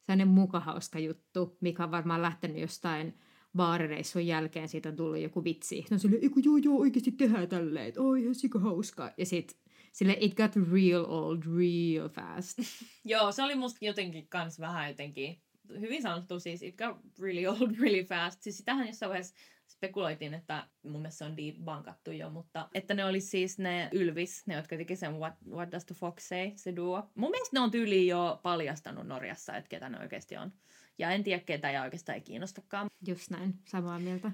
[0.00, 3.18] sellainen mukahauska juttu, mikä on varmaan lähtenyt jostain
[3.56, 5.84] baarireissun jälkeen, siitä on tullut joku vitsi.
[5.90, 9.10] No silleen, eiku joo joo, oikeasti tehdään tälleen, että oi ihan sika hauskaa.
[9.16, 9.58] Ja sit
[9.92, 12.58] sille it got real old real fast.
[13.04, 15.42] Joo, se oli musta jotenkin kans vähän jotenkin
[15.80, 18.42] hyvin sanottu siis, it got really old really fast.
[18.42, 19.34] Siis sitähän jossain vaiheessa
[19.68, 24.46] spekuloitiin, että mun mielestä se on debunkattu jo, mutta että ne oli siis ne Ylvis,
[24.46, 27.10] ne jotka teki sen What, What Does the Fox Say, se duo.
[27.14, 30.52] Mun mielestä ne on tyyliin jo paljastanut Norjassa, että ketä ne oikeasti on.
[30.98, 32.86] Ja en tiedä ketä ja oikeastaan ei kiinnostakaan.
[33.06, 34.32] Just näin, samaa mieltä.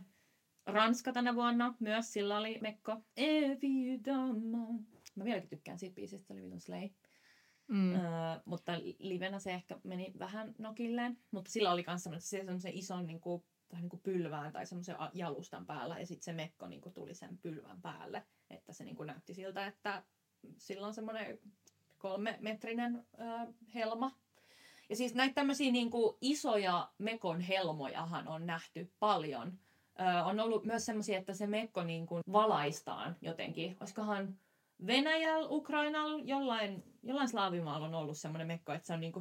[0.66, 2.92] Ranska tänä vuonna myös, sillä oli Mekko.
[3.16, 4.92] Évidemment.
[5.14, 6.88] Mä vieläkin tykkään siitä biisistä, se oli vitun slay.
[7.68, 7.94] Mm.
[7.94, 8.00] Öö,
[8.44, 11.18] mutta livenä se ehkä meni vähän nokilleen.
[11.30, 13.42] Mutta sillä oli myös semmoisen ison niin kuin,
[13.80, 15.98] niin kuin pylvään tai semmoisen jalustan päällä.
[15.98, 18.22] Ja sitten se mekko niin kuin, tuli sen pylvän päälle.
[18.50, 20.02] Että se niin kuin, näytti siltä, että
[20.56, 21.38] sillä on semmoinen
[21.98, 24.16] kolme metrinen öö, helma.
[24.88, 29.58] Ja siis näitä tämmöisiä niin kuin, isoja mekon helmojahan on nähty paljon.
[30.00, 33.76] Öö, on ollut myös semmoisia, että se mekko niin kuin, valaistaan jotenkin.
[33.80, 34.38] Olisikohan
[34.86, 39.20] Venäjällä, Ukrainalla, jollain, jollain slaavimaalla on ollut semmoinen mekko, että se on niinku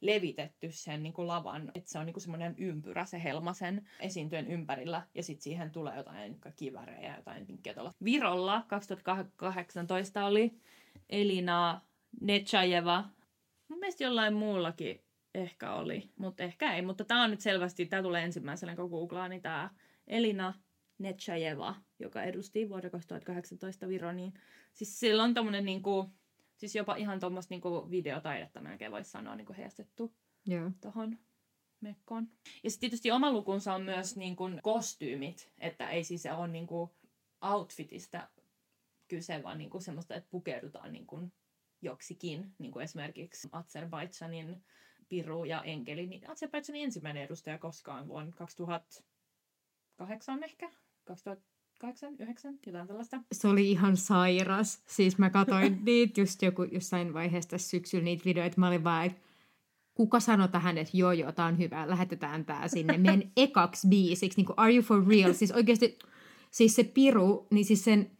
[0.00, 5.02] levitetty sen niinku lavan, että se on niinku semmoinen ympyrä se helma sen esiintyjen ympärillä,
[5.14, 7.94] ja sitten siihen tulee jotain kivärejä ja jotain vinkkejä tuolla.
[8.04, 10.60] Virolla 2018 oli
[11.10, 11.80] Elina
[12.20, 13.04] Nechajeva.
[13.68, 15.00] Mun mielestä jollain muullakin
[15.34, 16.82] ehkä oli, mutta ehkä ei.
[16.82, 19.70] Mutta tämä on nyt selvästi, tämä tulee ensimmäisenä, kun googlaa, niin tämä
[20.06, 20.54] Elina
[20.98, 24.34] Nechajeva, joka edusti vuoden 2018 Viro, niin
[24.72, 26.10] siis sillä on tommonen niinku,
[26.56, 30.14] siis jopa ihan tuommoista niinku videotaidetta melkein voisi sanoa niinku heijastettu
[30.46, 30.70] Joo.
[30.80, 31.18] tohon
[31.80, 32.28] mekkoon.
[32.64, 36.96] Ja sitten tietysti oma lukunsa on myös niinku kostyymit, että ei siis ole niinku
[37.42, 38.28] outfitista
[39.08, 41.32] kyse, vaan niinku semmoista, että pukeudutaan niinku
[41.82, 44.64] joksikin, niin kuin esimerkiksi Azerbaidžanin
[45.08, 50.70] Piru ja Enkeli, niin Azerbaidžanin ensimmäinen edustaja koskaan vuonna 2008 ehkä,
[51.08, 53.20] 2008, 9, jotain tällaista.
[53.32, 54.82] Se oli ihan sairas.
[54.86, 58.60] Siis mä katsoin niitä just joku, jossain vaiheessa tässä syksyllä niitä videoita.
[58.60, 59.20] Mä olin vaan, että
[59.94, 64.38] kuka sanoi tähän, että joo joo, tää on hyvä, lähetetään tää sinne meidän ekaksi biisiksi.
[64.38, 65.32] Niin kuin, are you for real?
[65.32, 65.98] Siis oikeasti,
[66.50, 68.17] siis se piru, niin siis sen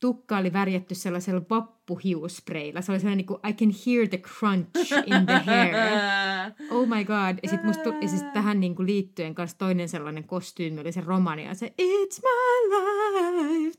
[0.00, 2.82] tukka oli värjätty sellaisella vappuhiuspreillä.
[2.82, 5.74] Se oli sellainen niin kuin, I can hear the crunch in the hair.
[6.70, 7.38] Oh my god.
[7.42, 11.00] Ja sitten musta ja siis tähän niin kuin liittyen kanssa toinen sellainen kostyymi oli se
[11.00, 11.54] romania.
[11.54, 13.76] Se It's my life.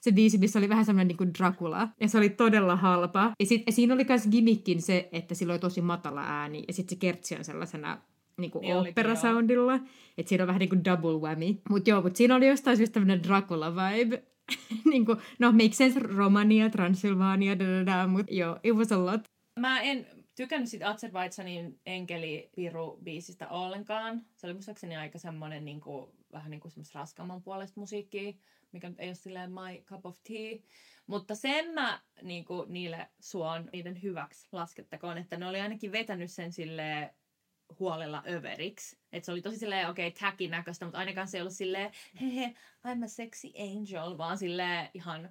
[0.00, 1.88] Se biisi, missä oli vähän sellainen niin kuin Dracula.
[2.00, 3.32] Ja se oli todella halpa.
[3.40, 6.64] Ja, sit, ja siinä oli myös gimmickin se, että sillä oli tosi matala ääni.
[6.68, 7.98] Ja sitten se kertsi on sellaisena
[8.36, 9.74] niinku niin opera-soundilla.
[10.18, 11.54] Että siinä on vähän niin kuin double whammy.
[11.68, 14.31] Mutta joo, mutta siinä oli jostain syystä tämmöinen Dracula-vibe.
[14.90, 17.56] niin kuin, no, make sense, Romania, Transylvania,
[18.08, 19.20] mutta joo, it was a lot.
[19.60, 24.22] Mä en tykännyt siitä Azerbaidsanin enkeli-piru-biisistä ollenkaan.
[24.36, 28.32] Se oli muistaakseni aika semmoinen niin kuin, vähän niin kuin raskamman puolesta musiikkia,
[28.72, 30.58] mikä nyt ei ole silleen my cup of tea.
[31.06, 36.30] Mutta sen mä niin kuin, niille suon niiden hyväksi laskettakoon, että ne oli ainakin vetänyt
[36.30, 37.10] sen silleen
[37.78, 38.98] huolella överiksi.
[39.12, 41.90] Että se oli tosi silleen, okei, okay, tacky näköistä, mutta ainakaan se ei ollut silleen,
[42.20, 42.54] hehe,
[42.86, 45.30] I'm a sexy angel, vaan silleen ihan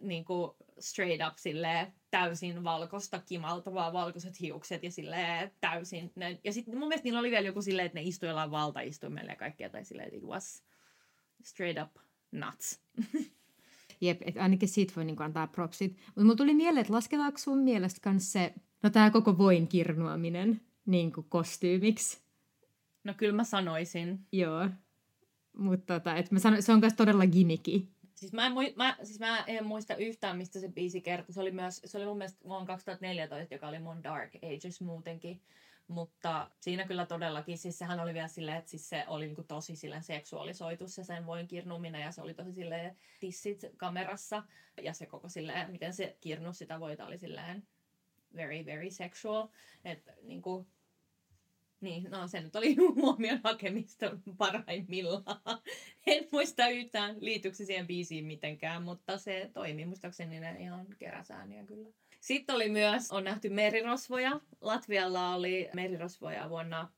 [0.00, 6.12] niin kuin straight up silleen täysin valkoista kimaltavaa valkoiset hiukset ja silleen täysin.
[6.14, 9.32] Ne, ja sitten mun mielestä niillä oli vielä joku silleen, että ne istui jollain valtaistuimella
[9.32, 10.62] ja kaikkea, tai silleen, it was
[11.42, 12.02] straight up
[12.32, 12.80] nuts.
[14.00, 15.96] Jep, että ainakin siitä voi niinku antaa propsit.
[16.06, 21.12] Mutta mulla tuli mieleen, että lasketaanko sun mielestä se, no tää koko voin kirnuaminen niin
[21.12, 22.18] kuin kostyymiksi.
[23.04, 24.20] No kyllä mä sanoisin.
[24.32, 24.68] Joo.
[25.58, 27.88] Mutta tota, et mä sanoin, se on myös todella gimmicky.
[28.14, 31.32] Siis mä, en, mä, siis mä en muista yhtään, mistä se biisi kertoi.
[31.32, 35.40] Se oli, myös, se oli mun mielestä vuonna 2014, joka oli mun Dark Ages muutenkin.
[35.88, 39.76] Mutta siinä kyllä todellakin, siis sehän oli vielä silleen, että siis se oli niinku tosi
[39.76, 44.42] silleen seksuaalisoitu se sen voin kirnuminen ja se oli tosi silleen tissit kamerassa.
[44.82, 47.66] Ja se koko silleen, miten se kirnus sitä voita oli silleen
[48.36, 49.48] very, very sexual.
[49.84, 50.66] Että niinku,
[51.80, 55.40] niin, no se nyt oli huomion hakemista parhaimmillaan.
[56.06, 61.88] En muista yhtään liityykö siihen biisiin mitenkään, mutta se toimi muistaakseni ihan keräsääniä kyllä.
[62.20, 64.40] Sitten oli myös, on nähty merirosvoja.
[64.60, 66.92] Latvialla oli merirosvoja vuonna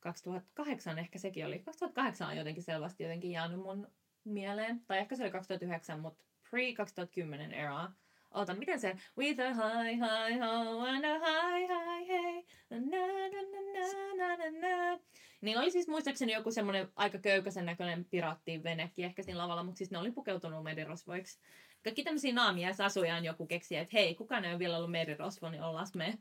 [0.00, 1.58] 2008, ehkä sekin oli.
[1.58, 3.88] 2008 on jotenkin selvästi jotenkin jäänyt mun
[4.24, 4.80] mieleen.
[4.86, 7.90] Tai ehkä se oli 2009, mutta pre-2010 era
[8.30, 8.96] Ota, miten se?
[9.18, 12.44] With a high, high, ho, and a high, high, hey.
[12.70, 13.40] Na, na, na,
[13.74, 14.98] na, na, na, na.
[15.40, 19.78] Niin oli siis muistaakseni joku semmoinen aika köykäisen näköinen piraattiin venekin ehkä siinä lavalla, mutta
[19.78, 21.38] siis ne oli pukeutunut merirosvoiksi.
[21.84, 25.86] Kaikki tämmöisiä naamiaisasujaan joku keksi, että hei, kukaan ei ole vielä ollut merirosvo, niin ollaan
[25.94, 26.18] me.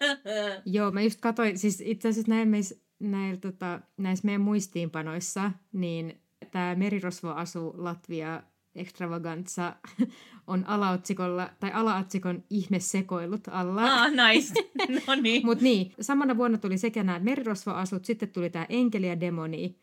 [0.76, 6.20] Joo, mä just katsoin, siis itse asiassa näin meis, näillä, tota, näissä meidän muistiinpanoissa, niin
[6.50, 8.42] tämä merirosvo asuu Latvia
[8.76, 9.76] extravaganza
[10.46, 13.82] on alaotsikolla, tai alaotsikon ihmesekoilut alla.
[13.82, 14.54] Ah, nice.
[15.06, 15.46] No niin.
[15.46, 19.78] Mut niin, samana vuonna tuli sekä nämä merirosvoasut, sitten tuli tämä enkeli ja demoni,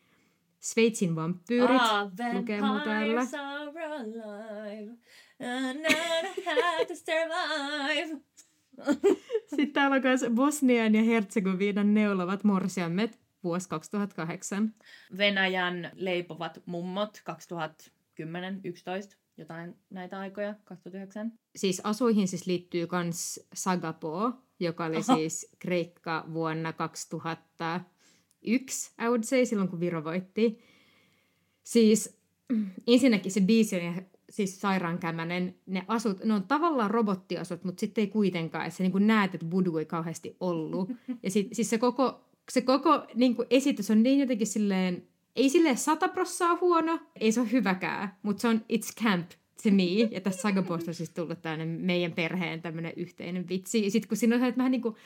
[0.60, 3.24] Sveitsin vampyyrit, ah, lukee mun täällä.
[9.50, 14.74] Sitten täällä on myös Bosnian ja Herzegovinan neulovat morsiammet vuosi 2008.
[15.16, 21.32] Venäjän leipovat mummot 2000 10, 11, jotain näitä aikoja, 2009.
[21.56, 25.16] Siis asuihin siis liittyy myös Sagapo, joka oli Oho.
[25.16, 30.58] siis Kreikka vuonna 2001, I would say, silloin kun Viro voitti.
[31.64, 32.18] Siis
[32.86, 35.54] ensinnäkin se biisi on siis sairaankämänen.
[35.66, 38.66] Ne asut, ne on tavallaan robottiasut, mutta sitten ei kuitenkaan.
[38.66, 40.90] Että sä niin näet, että Budu ei kauheasti ollut.
[41.22, 45.76] Ja sit, siis se koko, se koko niin esitys on niin jotenkin silleen ei sille
[45.76, 49.30] sata prossaa huono, ei se ole hyväkään, mutta se on it's camp
[49.62, 50.08] to me.
[50.10, 53.84] Ja tässä Sagaposta on siis tullut tämmöinen meidän perheen tämmöinen yhteinen vitsi.
[53.84, 54.96] Ja sitten kun siinä on vähän niin kuin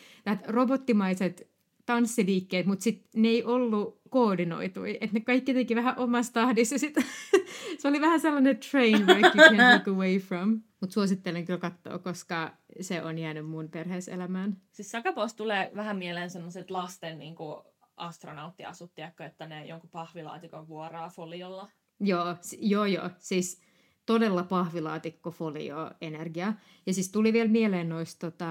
[0.49, 1.49] robottimaiset
[1.87, 4.99] tanssiliikkeet, mutta sitten ne ei ollut koordinoitui.
[5.01, 6.79] Että ne kaikki teki vähän omassa tahdissa.
[6.79, 6.95] Sit,
[7.79, 10.61] se oli vähän sellainen train wreck you can look away from.
[10.81, 14.57] Mutta suosittelen kyllä katsoa, koska se on jäänyt mun perheeselämään.
[14.73, 17.63] Siis Sagaposta tulee vähän mieleen sellaiset lasten niin kuin
[17.99, 21.69] astronauttiasut, tiedätkö, että ne jonkun pahvilaatikon vuoraa foliolla.
[22.01, 23.11] Joo, joo, joo.
[23.19, 23.61] Siis
[24.07, 26.53] todella pahvilaatikko folio energia.
[26.87, 28.47] Ja siis tuli vielä mieleen noista tota,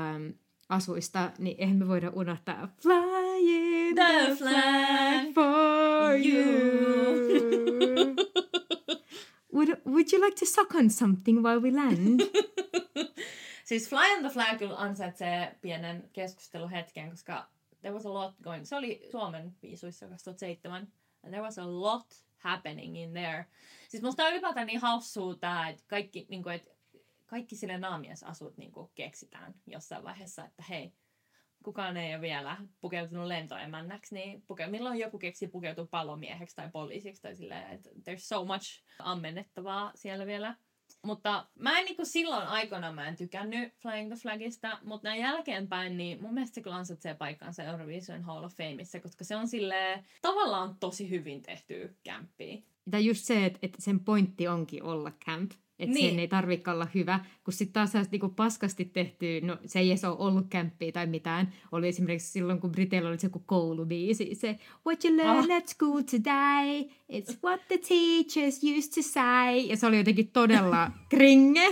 [0.70, 6.78] asuista, niin eihän me voida unohtaa Flying the, the flag for you.
[9.54, 12.20] would, would you like to suck on something while we land?
[13.68, 17.48] siis Fly on the Flag kyllä ansaitsee pienen keskusteluhetken, koska
[17.82, 18.66] there was a lot going.
[18.66, 20.88] Se oli Suomen viisuissa 2007.
[21.24, 23.46] And there was a lot happening in there.
[23.90, 26.72] Siis musta on ylipäätään niin haussuu tää, että kaikki, niin kuin, että
[27.26, 30.94] kaikki sille naamiesasut niin kuin, keksitään jossain vaiheessa, että hei,
[31.64, 37.22] kukaan ei ole vielä pukeutunut lentoemännäksi, niin puke- milloin joku keksi pukeutua palomieheksi tai poliisiksi
[37.22, 40.56] tai silleen, että there's so much ammennettavaa siellä vielä.
[41.04, 45.98] Mutta mä en niinku silloin aikana mä en tykännyt Flying the Flagista, mutta näin jälkeenpäin,
[45.98, 50.04] niin mun mielestä se kyllä ansaitsee paikkaansa Eurovision Hall of Fameissa, koska se on sille
[50.22, 52.66] tavallaan tosi hyvin tehty kämppi.
[52.92, 55.52] Tai just se, että, että sen pointti onkin olla camp.
[55.80, 56.10] Että niin.
[56.10, 60.04] sen ei tarvitse olla hyvä, kun sitten taas niinku paskasti tehty, no se ei edes
[60.04, 61.54] ole ollut kämppiä tai mitään.
[61.72, 65.58] Oli esimerkiksi silloin, kun Briteillä oli se joku koulubiisi, se What you learn ah.
[65.58, 69.58] at school today, it's what the teachers used to say.
[69.58, 71.68] Ja se oli jotenkin todella kringe,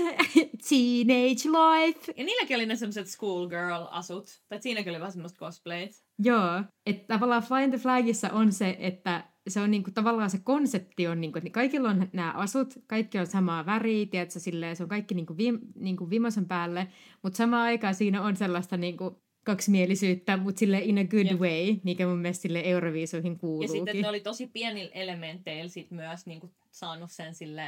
[0.69, 2.13] teenage life.
[2.17, 6.03] Ja niilläkin oli ne semmoiset schoolgirl-asut, tai siinäkin oli vähän semmoista cosplayt.
[6.19, 11.07] Joo, että tavallaan Fly the Flagissa on se, että se on niinku, tavallaan se konsepti
[11.07, 14.89] on, niinku, että kaikilla on nämä asut, kaikki on samaa väriä, tiedätkö, silleen, se on
[14.89, 16.87] kaikki niinku, vim, niinku vimosen päälle,
[17.23, 21.39] mutta samaan aikaan siinä on sellaista niinku, kaksimielisyyttä, mutta sille in a good Jep.
[21.39, 23.69] way, mikä mun mielestä sille Euroviisuihin kuuluukin.
[23.69, 27.63] Ja sitten ne oli tosi pienillä elementeillä sit myös niinku, saanut sen sille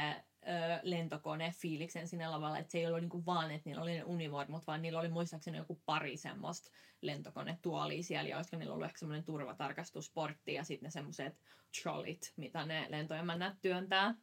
[0.82, 4.66] lentokone fiiliksen sinne lavalle, että se ei ollut niinku vaan, että niillä oli ne univormut,
[4.66, 9.24] vaan niillä oli muistaakseni joku pari semmoista lentokonetuolia siellä, ja olisiko niillä ollut ehkä semmoinen
[9.24, 11.38] turvatarkastusportti ja sitten ne semmoiset
[11.82, 14.14] trollit, mitä ne lentoemännät työntää.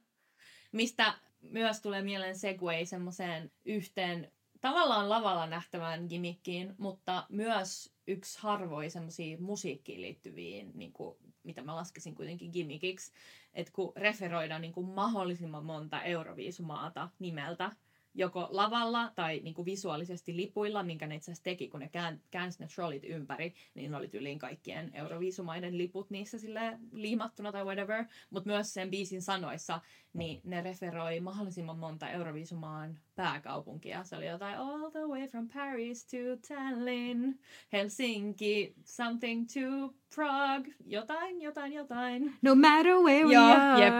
[0.71, 8.91] Mistä myös tulee mieleen Segway semmoiseen yhteen tavallaan lavalla nähtävään gimmickiin, mutta myös yksi harvoin
[8.91, 13.11] semmoisia musiikkiin liittyviin, niin kuin, mitä mä laskisin kuitenkin gimmickiksi,
[13.55, 17.71] että kun referoidaan niin kuin mahdollisimman monta Euroviisumaata nimeltä,
[18.15, 22.21] joko lavalla tai niin kuin visuaalisesti lipuilla, minkä ne itse asiassa teki, kun ne kään,
[22.31, 28.05] käänsi ne trollit ympäri, niin oli tyyliin kaikkien Euroviisumaiden liput niissä sille liimattuna tai whatever.
[28.29, 29.81] Mutta myös sen biisin sanoissa,
[30.13, 34.03] niin ne referoi mahdollisimman monta Euroviisumaan pääkaupunkia.
[34.03, 37.39] Se oli jotain all the way from Paris to Tallinn,
[37.73, 42.33] Helsinki, something to Prague, jotain, jotain, jotain.
[42.41, 43.85] No matter where we Joo, are.
[43.85, 43.93] Jep.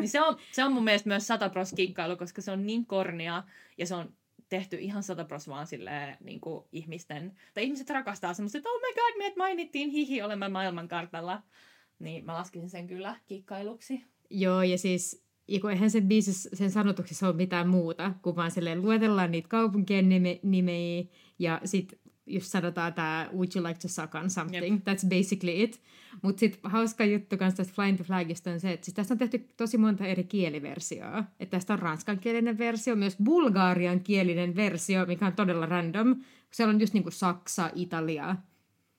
[0.00, 3.42] Niin se, on, se on mun mielestä myös satapros kikkailu, koska se on niin kornia
[3.78, 4.12] ja se on
[4.48, 8.94] tehty ihan satapros vaan silleen, niin kuin ihmisten, tai ihmiset rakastaa semmoista, että oh my
[8.94, 11.42] god, meidät mainittiin, hihi, olemme maailmankartalla.
[11.98, 14.04] Niin mä laskisin sen kyllä kikkailuksi.
[14.30, 18.50] Joo, ja siis ja kun eihän sen biisissä, sen sanotuksessa ole mitään muuta, kun vaan
[18.50, 21.04] silleen luetellaan niitä kaupunkien nime, nimeä
[21.38, 24.74] ja sitten just sanotaan tämä Would you like to suck on something?
[24.74, 24.82] Yep.
[24.88, 25.80] That's basically it.
[26.22, 29.18] Mutta sitten hauska juttu kanssa tästä Flying the Flagista on se, että siis tästä on
[29.18, 31.24] tehty tosi monta eri kieliversioa.
[31.40, 36.16] Että tästä on ranskankielinen versio, myös bulgarian kielinen versio, mikä on todella random.
[36.50, 38.36] Siellä on just niinku Saksa, Italia,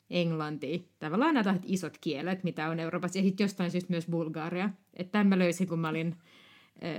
[0.09, 4.69] englanti, tavallaan nämä isot kielet, mitä on Euroopassa, ja sitten jostain syystä myös Bulgaria.
[4.93, 6.15] Että tämän mä löysin, kun mä olin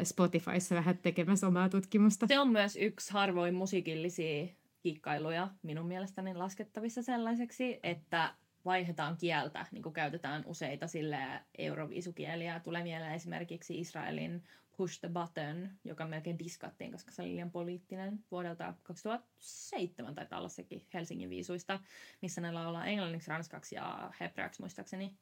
[0.03, 2.27] Spotifyssa vähän tekemässä omaa tutkimusta.
[2.27, 4.47] Se on myös yksi harvoin musiikillisia
[4.81, 8.35] kikkailuja minun mielestäni laskettavissa sellaiseksi, että
[8.65, 11.19] vaihdetaan kieltä, niin kuin käytetään useita sille
[11.59, 12.61] euroviisukieliä.
[12.61, 14.43] Tulee mieleen esimerkiksi Israelin
[14.77, 20.49] Push the Button, joka melkein diskattiin, koska se oli liian poliittinen vuodelta 2007 tai olla
[20.49, 21.81] sekin Helsingin viisuista,
[22.23, 25.17] missä ne laulaa englanniksi, ranskaksi ja hebreaksi muistaakseni.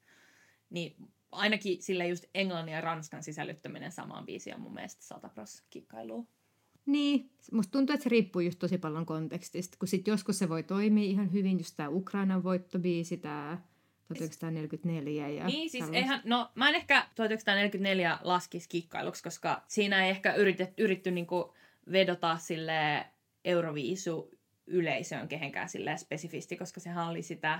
[0.73, 0.95] Niin
[1.31, 6.27] ainakin sille just englannin ja ranskan sisällyttäminen samaan biisiin on mun mielestä satapros kikkailu.
[6.85, 10.63] Niin, musta tuntuu, että se riippuu just tosi paljon kontekstista, kun sit joskus se voi
[10.63, 13.57] toimia ihan hyvin, just tämä Ukrainan voittobiisi, tämä
[14.07, 20.09] 1944 ja Niin, siis eihän, no mä en ehkä 1944 laskisi kikkailuksi, koska siinä ei
[20.09, 21.53] ehkä yritet, yritty niinku
[21.91, 23.05] vedota sille
[23.45, 24.31] Euroviisu
[24.67, 27.59] yleisöön kehenkään sille spesifisti, koska sehän oli sitä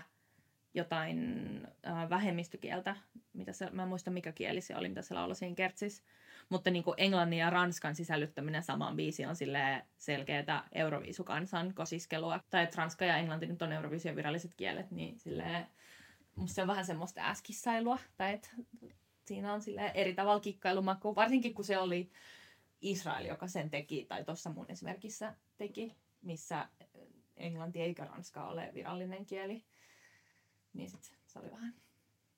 [0.74, 2.96] jotain äh, vähemmistökieltä,
[3.34, 6.04] mitä se, mä en muista mikä kieli se oli, mitä se lauloi siinä kertsis.
[6.50, 12.40] Mutta niin kuin englannin ja ranskan sisällyttäminen samaan biisiin on sille selkeätä euroviisukansan kosiskelua.
[12.50, 15.68] Tai että ranska ja englanti nyt on euroviisujen viralliset kielet, niin silleen
[16.36, 18.50] musta se on vähän semmoista äskissailua, tai että
[19.26, 22.12] siinä on sille eri tavalla kikkailumakku, varsinkin kun se oli
[22.82, 26.68] Israel, joka sen teki, tai tuossa mun esimerkissä teki, missä
[27.38, 29.64] englanti eikä ranska ole virallinen kieli.
[30.74, 31.74] Niin sit se oli vähän,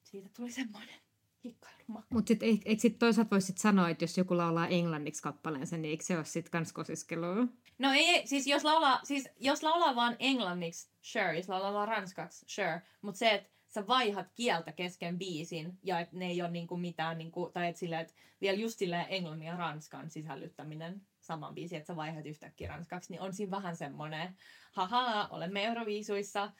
[0.04, 1.00] siitä tuli semmoinen
[1.40, 2.16] kikkailumakku.
[2.16, 5.78] Mutta sitten eikö, eikö sit toisaalta voisi sit sanoa, että jos joku laulaa englanniksi kappaleensa,
[5.78, 7.48] niin eikö se ole sitten kans kosiskelua?
[7.80, 12.46] No ei, siis jos laulaa, siis jos laulaa vaan englanniksi, sure, jos laulaa vaan ranskaksi,
[12.48, 16.78] sure, mutta se, että sä vaihat kieltä kesken biisin ja että ne ei ole niinku
[16.78, 21.78] mitään, niinku, tai että sillä, että vielä just sillä englannin ja ranskan sisällyttäminen saman biisin,
[21.78, 24.38] että sä vaihat yhtäkkiä ranskaksi, niin on siinä vähän semmoinen,
[24.72, 26.52] haha, olemme Euroviisuissa,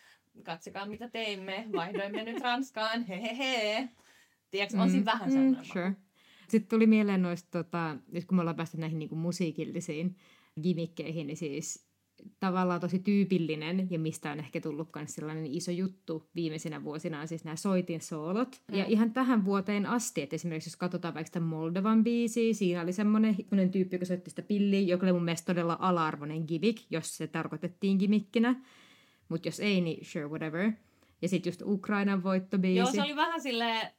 [0.44, 3.90] katsokaa mitä teimme, vaihdoimme nyt Ranskaan, hehehe.
[4.52, 5.62] Tiedätkö, on mm, siinä vähän semmoinen.
[5.62, 5.96] Mm, sure.
[6.48, 10.16] Sitten tuli mieleen noista, tota, kun me ollaan päästy näihin niinku musiikillisiin
[10.62, 11.86] gimikkeihin, niin siis
[12.40, 17.28] tavallaan tosi tyypillinen ja mistä on ehkä tullut myös sellainen iso juttu viimeisinä vuosina on
[17.28, 18.62] siis nämä soitin soolot.
[18.72, 18.78] Mm.
[18.78, 22.94] Ja ihan tähän vuoteen asti, että esimerkiksi jos katsotaan vaikka sitä Moldovan biisiä, siinä oli
[22.94, 27.18] semmoinen, semmoinen tyyppi, joka soitti sitä pilliä, joka oli mun mielestä todella ala-arvoinen gimmick, jos
[27.18, 28.62] se tarkoitettiin gimmickinä.
[29.30, 30.72] Mutta jos ei, niin sure, whatever.
[31.22, 32.78] Ja sitten just Ukrainan voittobiisi.
[32.78, 33.92] Joo, se oli vähän silleen,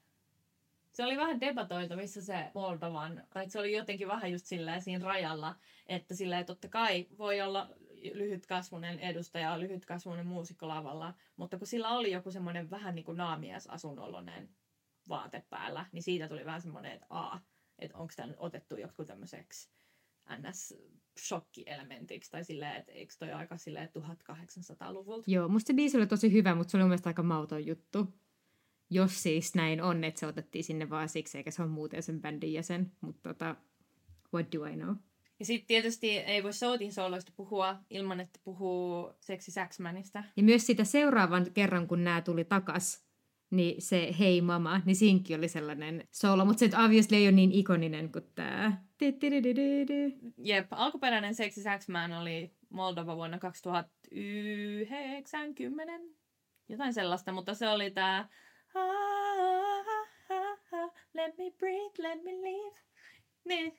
[0.93, 5.55] se oli vähän debatoitavissa se Moldovan, tai se oli jotenkin vähän just silleen siinä rajalla,
[5.87, 7.71] että silleen totta kai voi olla
[8.15, 14.49] lyhytkasvunen edustaja, lyhytkasvunen muusikko lavalla, mutta kun sillä oli joku semmoinen vähän niin kuin naamiesasunoloinen
[15.09, 17.39] vaate päällä, niin siitä tuli vähän semmoinen, että a,
[17.79, 19.71] että onko tämä otettu joku tämmöiseksi
[20.39, 20.75] ns
[21.19, 25.31] shokkielementiksi, tai silleen, että eikö toi aika silleen 1800-luvulta.
[25.31, 28.15] Joo, musta se biisi oli tosi hyvä, mutta se oli mun mielestä aika mauton juttu.
[28.91, 32.21] Jos siis näin on, että se otettiin sinne vaan siksi, eikä se ole muuten sen
[32.21, 32.93] bändin jäsen.
[33.01, 33.57] Mutta tota,
[34.35, 34.95] what do I know?
[35.39, 40.25] Ja sitten tietysti ei voi Soutin sooloista puhua ilman, että puhuu Sexy Saxmanista.
[40.37, 43.07] Ja myös sitä seuraavan kerran, kun nämä tuli takas,
[43.51, 47.53] niin se Hei Mama, niin siinkin oli sellainen solo, mutta se obviously ei ole niin
[47.53, 48.86] ikoninen kuin tämä.
[50.39, 55.93] Jep, alkuperäinen Sexy Saxman oli Moldova vuonna 2090,
[56.69, 58.29] jotain sellaista, mutta se oli tämä
[61.15, 62.81] Let me breathe, let me live.
[63.45, 63.79] Niin.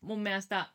[0.00, 0.66] Mun mielestä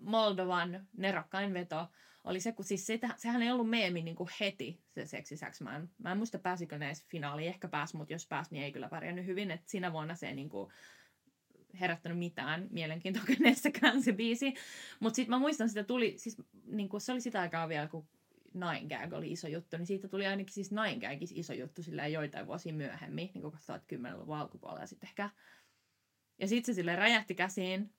[0.00, 1.86] Moldovan nerokkain veto
[2.24, 5.60] oli se, kun siis sitä, sehän ei ollut meemi niin kuin heti se Sexy Sax
[5.60, 5.90] Man.
[5.98, 8.88] Mä en muista pääsikö ne edes finaaliin, ehkä pääs, mutta jos pääs, niin ei kyllä
[8.88, 9.50] pärjännyt hyvin.
[9.50, 10.72] Et siinä vuonna se ei niin kuin
[11.80, 14.54] herättänyt mitään mielenkiintoa kenessäkään se biisi.
[15.00, 18.08] Mutta sitten mä muistan, sitä tuli, siis niin kuin se oli sitä aikaa vielä, kun
[18.54, 22.06] Nine Gag oli iso juttu, niin siitä tuli ainakin siis Nine Gagis iso juttu sillä
[22.06, 25.30] joitain vuosia myöhemmin, niin kuin 2010-luvun alkupuolella sitten ehkä.
[26.38, 27.90] Ja sitten se sille räjähti käsiin.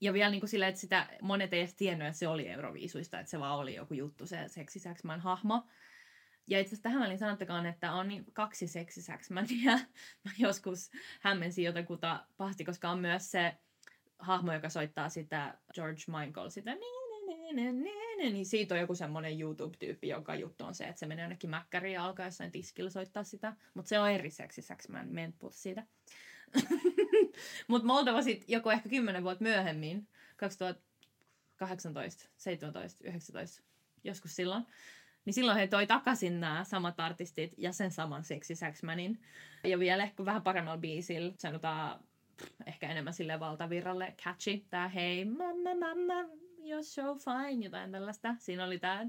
[0.00, 3.20] Ja vielä niin kuin sillä, että sitä monet ei edes tiennyt, että se oli Euroviisuista,
[3.20, 4.46] että se vaan oli joku juttu, se
[4.78, 5.66] Saxman hahmo.
[6.46, 9.78] Ja itse asiassa tähän väliin sanottakaan, että on niin kaksi Saxmania.
[10.24, 10.90] Mä joskus
[11.20, 13.56] hämmensin jotakuta pahti, koska on myös se
[14.18, 16.98] hahmo, joka soittaa sitä George Michael, sitä niin
[18.32, 21.94] niin siitä on joku semmoinen YouTube-tyyppi, jonka juttu on se, että se menee jonnekin mäkkäriin
[21.94, 23.56] ja alkaa jossain tiskillä soittaa sitä.
[23.74, 25.86] Mutta se on eri seksisäksi, mä en puhuta siitä.
[27.68, 33.62] Mutta Moldova sitten joku ehkä kymmenen vuotta myöhemmin, 2018, 17, 19,
[34.04, 34.66] joskus silloin,
[35.24, 39.20] niin silloin he toi takaisin nämä samat artistit ja sen saman Sexy Saxmanin.
[39.64, 42.00] Ja vielä ehkä vähän paremmalla biisillä, sanotaan
[42.66, 46.14] ehkä enemmän sille valtavirralle catchy, tää hei mamma mamma
[46.68, 48.34] you're so fine, jotain tällaista.
[48.38, 49.06] Siinä oli tää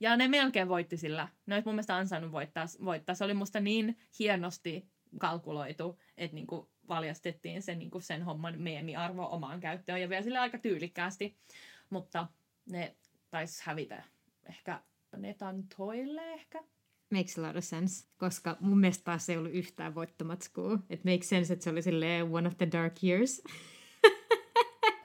[0.00, 1.28] ja ne melkein voitti sillä.
[1.46, 3.14] Ne olisi mun mielestä ansainnut voittaa, voittaa.
[3.14, 4.88] Se oli musta niin hienosti
[5.18, 10.58] kalkuloitu, että niinku valjastettiin sen, niinku sen homman meemiarvo omaan käyttöön ja vielä sille aika
[10.58, 11.36] tyylikkäästi.
[11.90, 12.26] Mutta
[12.70, 12.96] ne
[13.30, 14.02] taisi hävitä
[14.48, 14.80] ehkä
[15.16, 16.64] Netan toille ehkä
[17.10, 20.78] makes a lot of sense, koska mun mielestä taas ei ollut yhtään voittomatskua.
[20.90, 23.42] It makes sense, että se oli silleen one of the dark years.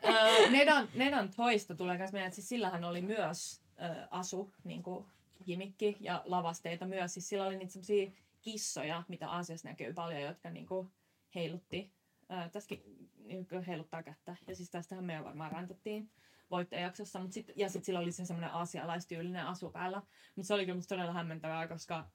[0.04, 3.65] uh, Nedan, Nedan toista tulee myös meidän, siis sillähän oli myös
[4.12, 5.06] asu, niin kuin
[5.46, 7.14] gimikki ja lavasteita myös.
[7.14, 10.92] Siis sillä oli niitä kissoja, mitä Aasiassa näkyy paljon, jotka niin kuin
[11.36, 11.92] heilutti.
[12.30, 14.36] Uh, tässäkin niin heiluttaa kättä.
[14.48, 16.12] Ja siis tästähän me varmaan rantattiin
[16.52, 20.02] voittajaksossa, mutta sit, ja sitten sillä oli se semmoinen aasialaistyylinen asu päällä.
[20.36, 22.10] Mutta se oli kyllä todella hämmentävää, koska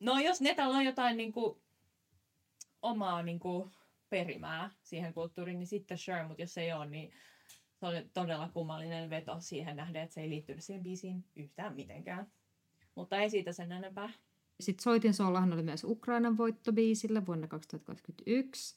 [0.00, 1.62] no jos Netalla on jotain niinku,
[2.82, 3.70] omaa niinku,
[4.10, 7.12] perimää siihen kulttuuriin, niin sitten sure, mutta jos ei ole, niin
[7.82, 12.26] se oli todella kummallinen veto siihen nähden, että se ei liittynyt siihen biisiin yhtään mitenkään.
[12.94, 14.10] Mutta ei siitä sen enempää.
[14.60, 18.76] Sitten Soitin soolahan oli myös Ukrainan voittobiisillä vuonna 2021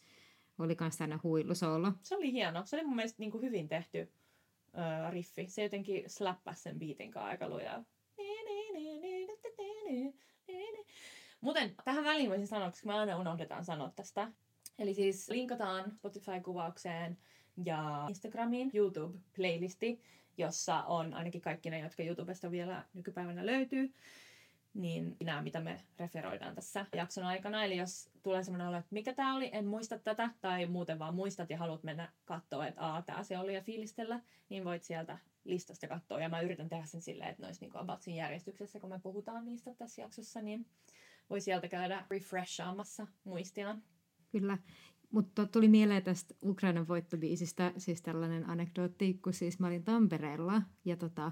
[0.59, 1.91] oli myös tänne huilusoolo.
[2.03, 2.65] Se oli hieno.
[2.65, 4.11] Se oli mun mielestä niin kuin hyvin tehty
[4.73, 5.47] uh, riffi.
[5.47, 7.83] Se jotenkin släppäsi sen biitin kanssa aika lujaa.
[11.41, 14.31] Muuten tähän väliin voisin sanoa, koska me aina unohdetaan sanoa tästä.
[14.79, 17.17] Eli siis linkataan Spotify-kuvaukseen
[17.63, 20.01] ja Instagramiin YouTube-playlisti,
[20.37, 23.93] jossa on ainakin kaikki ne, jotka YouTubesta vielä nykypäivänä löytyy
[24.75, 27.63] niin nämä, mitä me referoidaan tässä jakson aikana.
[27.63, 31.15] Eli jos tulee sellainen olo, että mikä tämä oli, en muista tätä, tai muuten vaan
[31.15, 35.17] muistat ja haluat mennä katsoa, että aa, tämä se oli ja fiilistellä, niin voit sieltä
[35.43, 36.19] listasta katsoa.
[36.19, 39.45] Ja mä yritän tehdä sen silleen, että olisi niin about siinä järjestyksessä, kun me puhutaan
[39.45, 40.65] niistä tässä jaksossa, niin
[41.29, 43.83] voi sieltä käydä refreshaamassa muistiaan.
[44.31, 44.57] Kyllä.
[45.11, 50.97] Mutta tuli mieleen tästä Ukrainan voittobiisistä siis tällainen anekdootti, kun siis mä olin Tampereella ja
[50.97, 51.31] tota,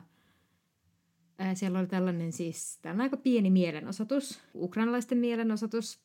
[1.53, 5.99] Siellä oli tällainen siis, tällainen aika pieni mielenosoitus, ukrainalaisten mielenosoitus,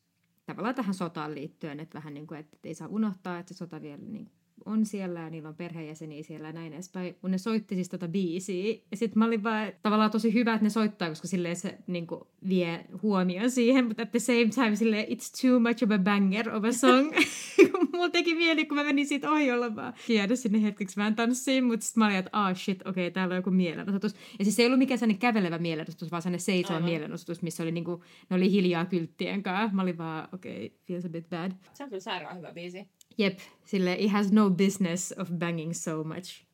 [0.46, 3.82] tavallaan tähän sotaan liittyen, että vähän niin kuin, että ei saa unohtaa, että se sota
[3.82, 4.30] vielä niin
[4.64, 7.14] on siellä ja niillä on perheenjäseniä siellä ja näin edespäin.
[7.14, 10.64] Kun ne soitti siis tota biisiä, ja sitten mä olin vaan tavallaan tosi hyvä, että
[10.64, 14.76] ne soittaa, koska silleen se niin kuin, vie huomioon siihen, mutta at the same time
[14.76, 17.12] silleen it's too much of a banger of a song.
[17.92, 21.64] Mulla teki mieli, kun mä menin siitä ohi olla vaan jäädä sinne hetkeksi vähän tanssiin,
[21.64, 24.14] mutta sitten mä olin, että ah shit, okei, okay, täällä on joku mielenosoitus.
[24.38, 27.72] Ja siis se ei ollut mikään sellainen kävelevä mielenosoitus, vaan sellainen seisova mielenosoitus, missä oli
[27.72, 29.76] niinku, ne oli hiljaa kylttien kanssa.
[29.76, 31.52] Mä olin vaan, okei, okay, feels a bit bad.
[31.72, 32.88] Se on kyllä sairaan hyvä biisi.
[33.18, 36.44] Jep, sille it has no business of banging so much.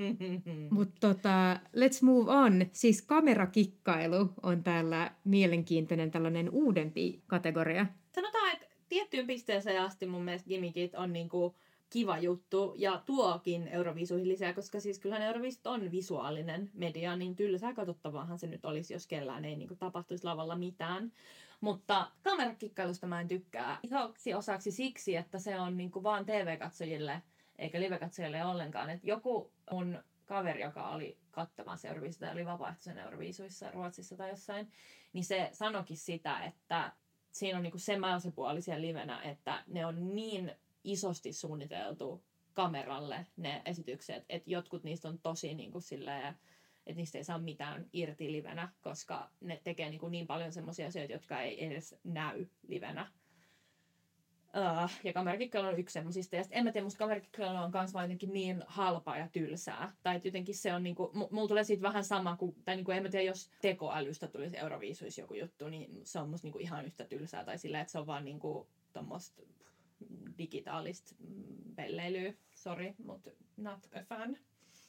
[0.70, 2.66] Mutta tota, let's move on.
[2.72, 7.86] Siis kamerakikkailu on täällä mielenkiintoinen tällainen uudempi kategoria.
[8.12, 11.54] Sanotaan, että tiettyyn pisteeseen asti mun mielestä gimmickit on niinku
[11.90, 17.74] kiva juttu ja tuokin Euroviisuihin lisää, koska siis kyllähän Euroviisut on visuaalinen media, niin tylsää
[17.74, 21.12] katsottavaahan se nyt olisi, jos kellään ei niinku tapahtuisi lavalla mitään.
[21.60, 27.22] Mutta kamerakikkailusta mä en tykkää isoksi osaksi siksi, että se on niinku vaan TV-katsojille
[27.58, 28.90] eikä live-katsojille ollenkaan.
[28.90, 34.72] Et joku mun kaveri, joka oli katsomassa Euroviisuita ja oli vapaaehtoisen Euroviisuissa Ruotsissa tai jossain,
[35.12, 36.92] niin se sanokin sitä, että
[37.32, 37.98] siinä on niinku se
[38.34, 40.52] puoli siellä livenä, että ne on niin
[40.84, 46.38] isosti suunniteltu kameralle ne esitykset, että jotkut niistä on tosi niin kuin silleen,
[46.86, 50.86] että niistä ei saa mitään irti livenä, koska ne tekee niin, kuin niin paljon semmoisia
[50.86, 53.12] asioita, jotka ei edes näy livenä.
[54.46, 56.36] Uh, ja kamerakikkailu on yksi semmoisista.
[56.36, 59.96] Ja en mä tiedä, musta kamerakikkailu on kans vaan jotenkin niin halpaa ja tylsää.
[60.02, 63.02] Tai että jotenkin se on niinku, mulla tulee siitä vähän sama kuin, tai niinku en
[63.02, 67.04] mä tiedä, jos tekoälystä tulisi Euroviisuissa joku juttu, niin se on musta niinku ihan yhtä
[67.04, 67.44] tylsää.
[67.44, 69.42] Tai sillä, että se on vaan niinku tommoista
[70.38, 71.14] digitaalista
[71.74, 72.32] pelleilyä.
[72.54, 74.38] Sorry, mutta not a fan.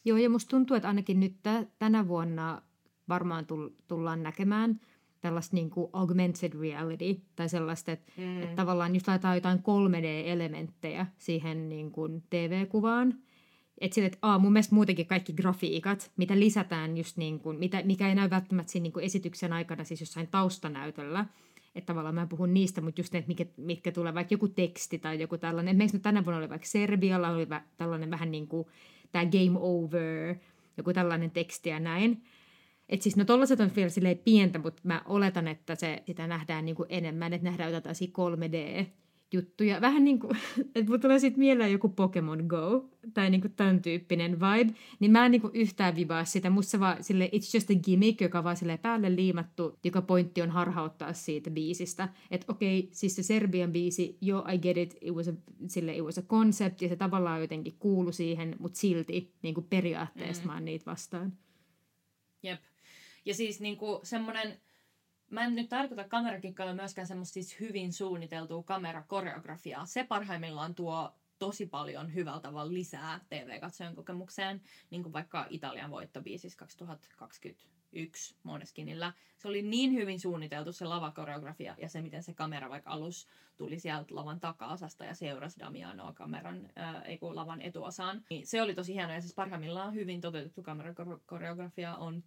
[0.07, 2.61] Joo, ja musta tuntuu, että ainakin nyt t- tänä vuonna
[3.09, 3.45] varmaan
[3.87, 4.79] tullaan näkemään
[5.21, 8.41] tällaista niin kuin augmented reality, tai sellaista, että, mm.
[8.43, 13.13] että tavallaan just laitetaan jotain 3D-elementtejä siihen niin kuin TV-kuvaan.
[13.77, 17.81] Että sille, että aa, mun mielestä muutenkin kaikki grafiikat, mitä lisätään just niin kuin, mitä,
[17.85, 21.25] mikä ei näy välttämättä siinä niin kuin esityksen aikana siis jossain taustanäytöllä,
[21.75, 25.21] että tavallaan mä puhun niistä, mutta just ne, mitkä, mitkä tulee vaikka joku teksti tai
[25.21, 25.75] joku tällainen.
[25.75, 27.47] Esimerkiksi tänä vuonna oli vaikka Serbialla oli
[27.77, 28.67] tällainen vähän niin kuin
[29.11, 30.35] tämä game over,
[30.77, 32.23] joku tällainen teksti ja näin.
[32.89, 36.65] Et siis no tollaset on vielä silleen pientä, mutta mä oletan, että se, sitä nähdään
[36.65, 38.85] niin kuin enemmän, että nähdään jotain 3D
[39.33, 39.81] juttuja.
[39.81, 40.37] Vähän niin kuin,
[40.75, 45.11] että mulla tulee sitten mieleen joku Pokemon Go tai niin kuin tämän tyyppinen vibe, niin
[45.11, 46.49] mä en niin kuin yhtään vibaa sitä.
[46.49, 50.41] Musta se vaan sille it's just a gimmick, joka vaan sille päälle liimattu, joka pointti
[50.41, 52.09] on harhauttaa siitä biisistä.
[52.31, 55.33] Että okei, okay, siis se Serbian biisi, jo I get it, it was a,
[55.67, 59.67] sille it was a concept ja se tavallaan jotenkin kuulu siihen, mutta silti niin kuin
[59.69, 60.47] periaatteessa mm.
[60.47, 61.33] mä oon niitä vastaan.
[62.43, 62.61] Jep.
[63.25, 64.59] Ja siis niin kuin semmoinen
[65.29, 69.85] mä en nyt tarkoita kamerakikkailla myöskään semmoista siis hyvin suunniteltua kamerakoreografiaa.
[69.85, 76.55] Se parhaimmillaan tuo tosi paljon hyvällä tavalla lisää TV-katsojan kokemukseen, niin kuin vaikka Italian voittobiisis
[76.55, 79.13] 2021 Moneskinillä.
[79.37, 83.79] Se oli niin hyvin suunniteltu se lavakoreografia ja se, miten se kamera vaikka alus tuli
[83.79, 88.25] sieltä lavan takaosasta ja seurasi Damianoa kameran, ää, ei kun lavan etuosaan.
[88.29, 92.23] Niin se oli tosi hieno ja siis parhaimmillaan hyvin toteutettu kamerakoreografia on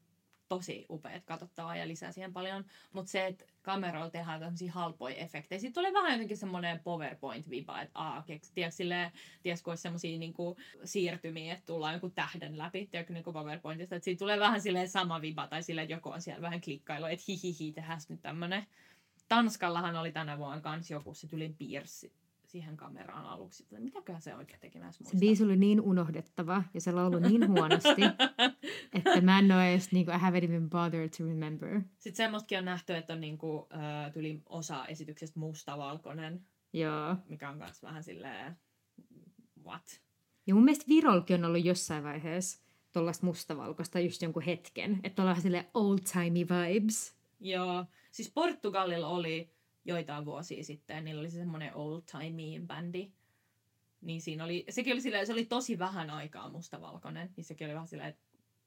[0.51, 2.65] tosi upeat katsottavaa ja lisää siihen paljon.
[2.93, 5.59] Mutta se, että kameroilla tehdään tämmöisiä halpoja efektejä.
[5.59, 10.57] Sitten tulee vähän jotenkin semmoinen PowerPoint-viba, että aah, tiedätkö, silleen, tiedätkö, kun olisi semmoisia niinku,
[10.85, 13.97] siirtymiä, että tullaan joku tähden läpi, tiedätkö, niinku PowerPointista.
[13.97, 17.07] Että siitä tulee vähän silleen sama viba, tai silleen, että joku on siellä vähän klikkailu,
[17.07, 18.67] että hihihi, tehdään nyt tämmöinen.
[19.29, 22.13] Tanskallahan oli tänä vuonna kanssa joku, se tuli piirssi
[22.51, 23.63] siihen kameraan aluksi.
[23.63, 27.49] Että mitäköhän se oikein teki näissä Se biisi oli niin unohdettava ja se laulu niin
[27.49, 28.03] huonosti,
[28.95, 31.81] että mä en ole edes, niin kuin, I haven't even bothered to remember.
[31.99, 36.47] Sitten semmoistakin on nähty, että on niin kuin, äh, tyli osa esityksestä mustavalkoinen.
[36.73, 37.17] Joo.
[37.29, 38.57] Mikä on myös vähän silleen,
[39.65, 40.01] what?
[40.47, 45.01] Ja mun mielestä Virolkin on ollut jossain vaiheessa tuollaista mustavalkoista just jonkun hetken.
[45.05, 47.15] Että ollaan silleen old-timey vibes.
[47.41, 47.85] Joo.
[48.11, 49.51] Siis Portugalilla oli
[49.85, 51.05] joitain vuosia sitten.
[51.05, 53.13] Niillä oli semmoinen old timey bändi.
[54.01, 57.31] Niin siinä oli, sekin oli silleen, se oli tosi vähän aikaa mustavalkoinen.
[57.37, 58.23] Niin sekin oli vähän silleen, että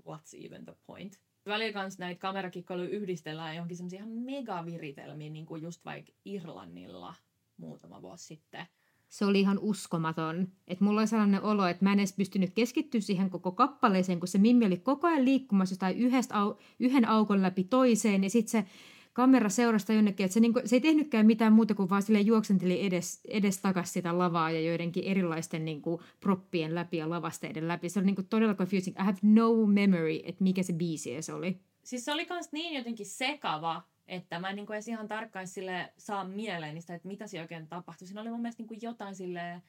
[0.09, 1.19] what's even the point.
[1.45, 7.15] Välillä kanssa näitä kamerakikkailuja yhdistellään johonkin semmoisia ihan megaviritelmiin, niin kuin just vaikka Irlannilla
[7.57, 8.65] muutama vuosi sitten.
[9.09, 10.47] Se oli ihan uskomaton.
[10.67, 14.27] Että mulla oli sellainen olo, että mä en edes pystynyt keskittyä siihen koko kappaleeseen, kun
[14.27, 16.35] se Mimmi oli koko ajan liikkumassa jostain yhdestä
[16.79, 18.23] yhden aukon läpi toiseen.
[18.23, 18.69] Ja sitten se
[19.13, 22.85] kamera seurasta jonnekin, että se, niinku, se ei tehnytkään mitään muuta kuin vaan sille juoksenteli
[22.85, 27.89] edes, edes takas sitä lavaa ja joidenkin erilaisten niinku, proppien läpi ja lavasteiden läpi.
[27.89, 28.99] Se oli niinku todella confusing.
[28.99, 31.59] I have no memory, että mikä se biisi se oli.
[31.83, 35.93] siis se oli kans niin jotenkin sekava, että mä en niin edes ihan tarkkaan sille
[35.97, 38.07] saa mieleen sitä, että mitä siinä oikein tapahtui.
[38.07, 39.61] Siinä oli mun mielestä niin jotain sille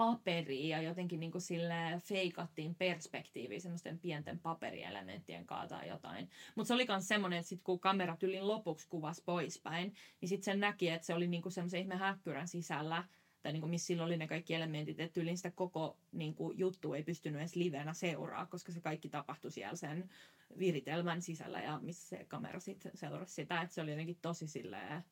[0.00, 1.74] paperia ja jotenkin niin kuin sille
[2.04, 6.30] feikattiin perspektiiviä semmoisten pienten paperielementtien kautta tai jotain.
[6.54, 10.44] Mutta se oli myös semmoinen, että sit kun kamera tylin lopuksi kuvasi poispäin, niin sitten
[10.44, 13.04] sen näki, että se oli niin kuin semmoisen ihme häkkyrän sisällä,
[13.42, 16.58] tai niin kuin missä silloin oli ne kaikki elementit, että yli sitä koko niin kuin,
[16.58, 20.10] juttu ei pystynyt edes livenä seuraa, koska se kaikki tapahtui siellä sen
[20.58, 25.02] viritelmän sisällä ja missä se kamera sitten seurasi sitä, että se oli jotenkin tosi silleen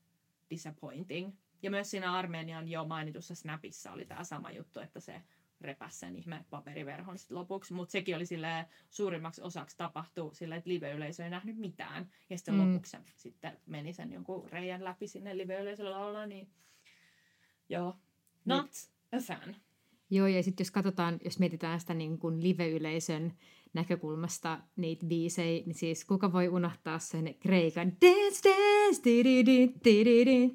[0.50, 1.32] disappointing.
[1.62, 5.22] Ja myös siinä Armenian jo mainitussa Snapissa oli tämä sama juttu, että se
[5.60, 10.70] repäsi sen ihme paperiverhon sitten lopuksi, mutta sekin oli sille suurimmaksi osaksi tapahtu sille, että
[10.70, 12.10] live-yleisö ei nähnyt mitään.
[12.30, 12.60] Ja sitten mm.
[12.60, 16.48] lopuksi se sitten meni sen jonkun reijän läpi sinne live-yleisölle laulaa, niin
[17.68, 17.96] joo,
[18.44, 19.20] not Nyt.
[19.20, 19.56] a fan.
[20.10, 23.32] Joo, ja sitten jos katsotaan, jos mietitään sitä niin kuin live-yleisön
[23.74, 29.46] näkökulmasta niitä biisejä, niin siis kuka voi unohtaa sen Kreikan dance, dance, di, di,
[29.84, 30.04] di,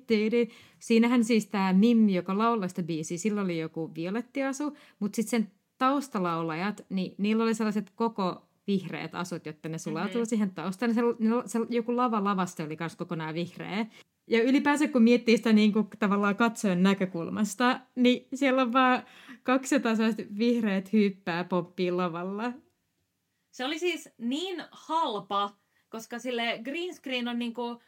[0.10, 0.50] di,
[0.80, 5.52] Siinähän siis tämä Mimmi, joka laulaa sitä biisiä, sillä oli joku violettiasu, mutta sitten sen
[5.78, 10.26] taustalaulajat, niin niillä oli sellaiset koko vihreät asut, jotta ne sulautuu mm-hmm.
[10.26, 10.94] siihen taustaan.
[10.94, 11.02] Se,
[11.46, 13.86] se, joku lava lavasta oli myös kokonaan vihreä.
[14.28, 19.04] Ja ylipäänsä kun miettii sitä niin kuin, tavallaan katsojan näkökulmasta, niin siellä on vaan
[19.44, 19.94] 200
[20.38, 22.54] vihreät hyppää pomppii lavalla.
[23.54, 25.58] Se oli siis niin halpa,
[25.90, 27.82] koska sille green screen on niinku,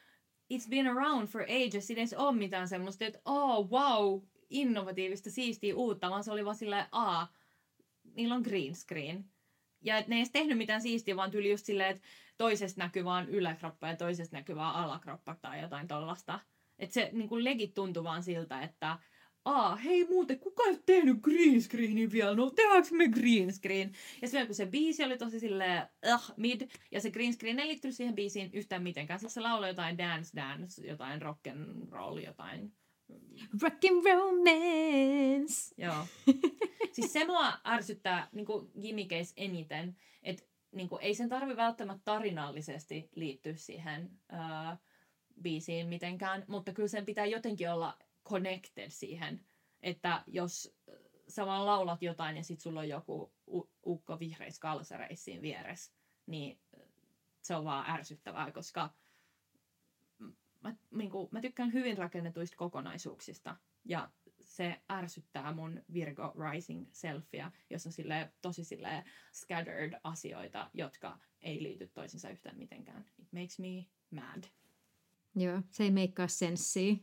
[0.54, 5.76] it's been around for ages, siinä ei ole mitään semmoista, että oh wow, innovatiivista, siistiä,
[5.76, 7.28] uutta, vaan se oli vaan silleen, a,
[8.14, 9.26] niillä on green screen.
[9.82, 12.08] Ja et ne ei edes tehnyt mitään siistiä, vaan tuli just silleen, että
[12.38, 16.40] toisesta näkyy vaan yläkroppa ja toisesta näkyy vaan alakroppa tai jotain tollasta.
[16.80, 19.00] Että se niin kuin legit tuntui vaan siltä, että
[19.46, 22.36] aa, hei muuten, kuka ei tehnyt green screenin vielä?
[22.36, 23.92] No tehdäänkö me green screen?
[24.22, 27.68] Ja silloin kun se biisi oli tosi silleen, uh, mid, ja se green screen ei
[27.68, 29.20] liittynyt siihen biisiin yhtään mitenkään.
[29.20, 32.74] Siis se lauloi jotain dance dance, jotain rock and roll, jotain
[33.62, 35.76] Rock and romance!
[35.78, 36.06] Joo.
[36.94, 38.48] siis se mua ärsyttää niin
[38.82, 44.78] gimmikeis eniten, että niin kuin, ei sen tarvi välttämättä tarinallisesti liittyä siihen uh,
[45.42, 47.98] biisiin mitenkään, mutta kyllä sen pitää jotenkin olla
[48.30, 49.46] connected siihen,
[49.82, 50.76] että jos
[51.28, 53.34] sä vaan laulat jotain ja sit sulla on joku
[53.86, 55.94] ukko vihreissä kalsareissa vieressä,
[56.26, 56.60] niin
[57.42, 58.94] se on vaan ärsyttävää, koska
[60.62, 63.56] mä, niin kuin, mä tykkään hyvin rakennetuista kokonaisuuksista
[63.86, 64.12] ja
[64.42, 69.04] se ärsyttää mun Virgo Rising selfia, jos on sille tosi sille
[69.34, 73.06] scattered asioita, jotka ei liity toisinsa yhtään mitenkään.
[73.20, 74.44] It makes me mad.
[75.36, 76.96] Joo, se ei meikkaa senssiä.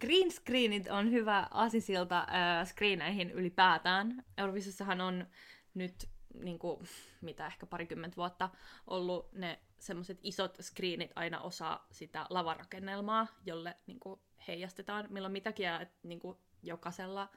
[0.00, 4.24] Green screenit on hyvä asisilta äh, screeneihin ylipäätään.
[4.38, 5.26] Eurovisossahan on
[5.74, 6.80] nyt niin kuin,
[7.20, 8.50] mitä ehkä parikymmentä vuotta
[8.86, 15.66] ollut ne semmoiset isot screenit aina osa sitä lavarakennelmaa, jolle niin kuin, heijastetaan milloin mitäkin,
[15.66, 17.30] ja niin kuin, jokaisella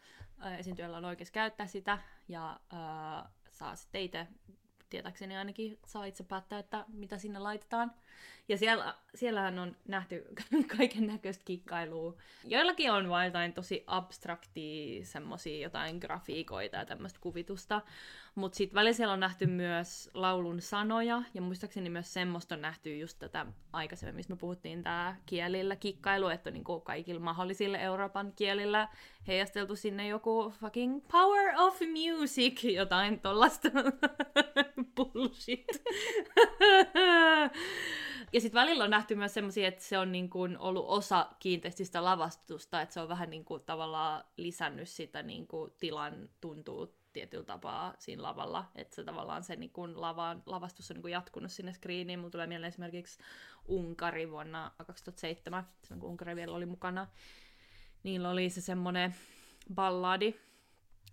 [0.45, 1.97] äh, esiintyjällä on oikeus käyttää sitä,
[2.27, 4.27] ja äh, saa sitten itse
[4.89, 7.93] tietääkseni ainakin saa itse päättää, että mitä sinne laitetaan.
[8.49, 10.23] Ja siellä, siellähän on nähty
[10.77, 12.15] kaiken näköistä kikkailua.
[12.43, 17.81] Joillakin on vain jotain tosi abstraktia, semmosia jotain grafiikoita ja tämmöistä kuvitusta.
[18.35, 22.97] Mutta sitten välillä siellä on nähty myös laulun sanoja, ja muistaakseni myös semmoista on nähty
[22.97, 28.33] just tätä aikaisemmin, missä me puhuttiin tämä kielillä kikkailu, että on niinku kaikilla mahdollisilla Euroopan
[28.35, 28.87] kielillä
[29.27, 33.69] heijasteltu sinne joku fucking power of music, jotain tollasta
[34.95, 35.67] bullshit.
[38.33, 42.81] ja sitten välillä on nähty myös semmoisia, että se on niinku ollut osa kiinteististä lavastusta,
[42.81, 48.71] että se on vähän niinku tavallaan lisännyt sitä niinku tilan tuntuu tietyllä tapaa siinä lavalla,
[48.75, 52.19] että se tavallaan se niin kun lavan, lavastus on niin kun jatkunut sinne screeniin.
[52.19, 53.19] Mulla tulee mieleen esimerkiksi
[53.67, 57.07] Unkari vuonna 2007, silloin kun Unkari vielä oli mukana.
[58.03, 59.15] Niillä oli se semmoinen
[59.73, 60.35] balladi.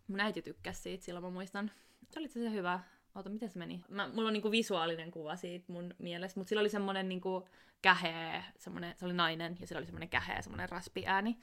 [0.09, 1.71] Mun äiti tykkäsi siitä, silloin mä muistan.
[2.11, 2.81] Se oli itse hyvä.
[3.15, 3.85] Ota, miten se meni?
[3.89, 7.49] Mä, mulla on niinku visuaalinen kuva siitä mun mielestä, mutta sillä oli semmoinen niinku
[7.83, 10.69] käheä, semmonen, se oli nainen ja sillä oli semmoinen käheä, semmoinen
[11.07, 11.39] ääni.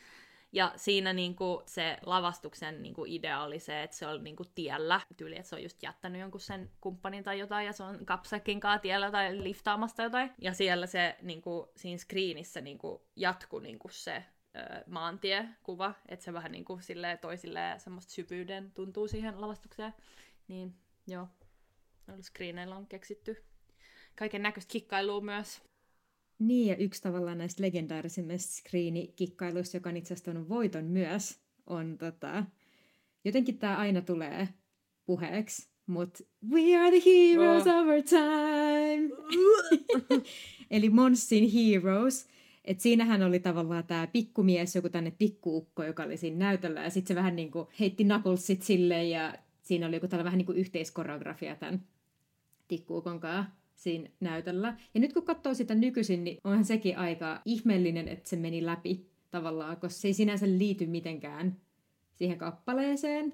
[0.51, 5.35] Ja siinä niinku se lavastuksen niinku idea oli se, että se oli niinku tiellä tyyli,
[5.35, 8.79] että se on just jättänyt jonkun sen kumppanin tai jotain, ja se on kapsakin kaa
[8.79, 10.31] tiellä tai liftaamasta jotain.
[10.41, 14.23] Ja siellä se niinku, siinä screenissä niinku, jatku niinku se
[14.55, 19.93] ö, maantiekuva, että se vähän niinku sille toisille semmoista syvyyden tuntuu siihen lavastukseen.
[20.47, 20.75] Niin
[21.07, 21.27] joo,
[22.21, 23.43] screeneillä on keksitty
[24.15, 25.61] kaiken näköistä kikkailua myös.
[26.39, 31.97] Niin, ja yksi tavallaan näistä legendaarisimmista screenikikkailuista, joka on itse asiassa on voiton myös, on
[31.97, 32.43] tota,
[33.25, 34.49] jotenkin tämä aina tulee
[35.05, 37.73] puheeksi, mutta we are the heroes oh.
[37.73, 39.09] of our time.
[40.71, 42.27] Eli Monsin Heroes.
[42.65, 46.83] Et siinähän oli tavallaan tämä pikkumies, joku tänne pikkuukko, joka oli siinä näytöllä.
[46.83, 50.37] Ja sitten se vähän niin kuin heitti knucklesit silleen ja siinä oli joku tällainen vähän
[50.37, 51.81] niin kuin yhteiskoreografia tämän
[52.67, 54.77] tikkuukon kanssa siinä näytöllä.
[54.93, 59.09] Ja nyt kun katsoo sitä nykyisin, niin onhan sekin aika ihmeellinen, että se meni läpi
[59.31, 61.57] tavallaan, koska se ei sinänsä liity mitenkään
[62.13, 63.33] siihen kappaleeseen.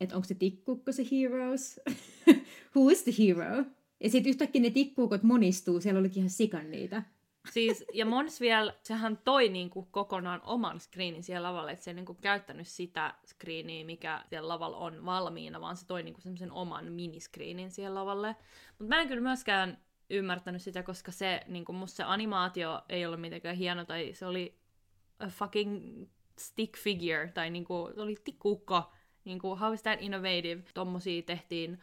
[0.00, 1.80] Että onko se tikkuukko se heroes?
[2.76, 3.64] Who is the hero?
[4.00, 7.02] Ja sitten yhtäkkiä ne tikkuukot monistuu, siellä olikin ihan sikan niitä.
[7.50, 11.94] Siis, ja Mons vielä, sehän toi niinku kokonaan oman screenin siellä lavalle, että se ei
[11.94, 16.92] niinku käyttänyt sitä screeniä, mikä siellä lavalla on valmiina, vaan se toi niinku semmoisen oman
[16.92, 18.36] miniscreenin siellä lavalle.
[18.78, 19.78] Mutta mä en kyllä myöskään
[20.10, 24.58] ymmärtänyt sitä, koska se, niinku, musta se animaatio ei ollut mitenkään hieno, tai se oli
[25.18, 26.04] a fucking
[26.38, 28.92] stick figure, tai niinku, se oli tikkuukko,
[29.24, 30.62] niinku, how is that innovative?
[30.74, 31.82] Tommosia tehtiin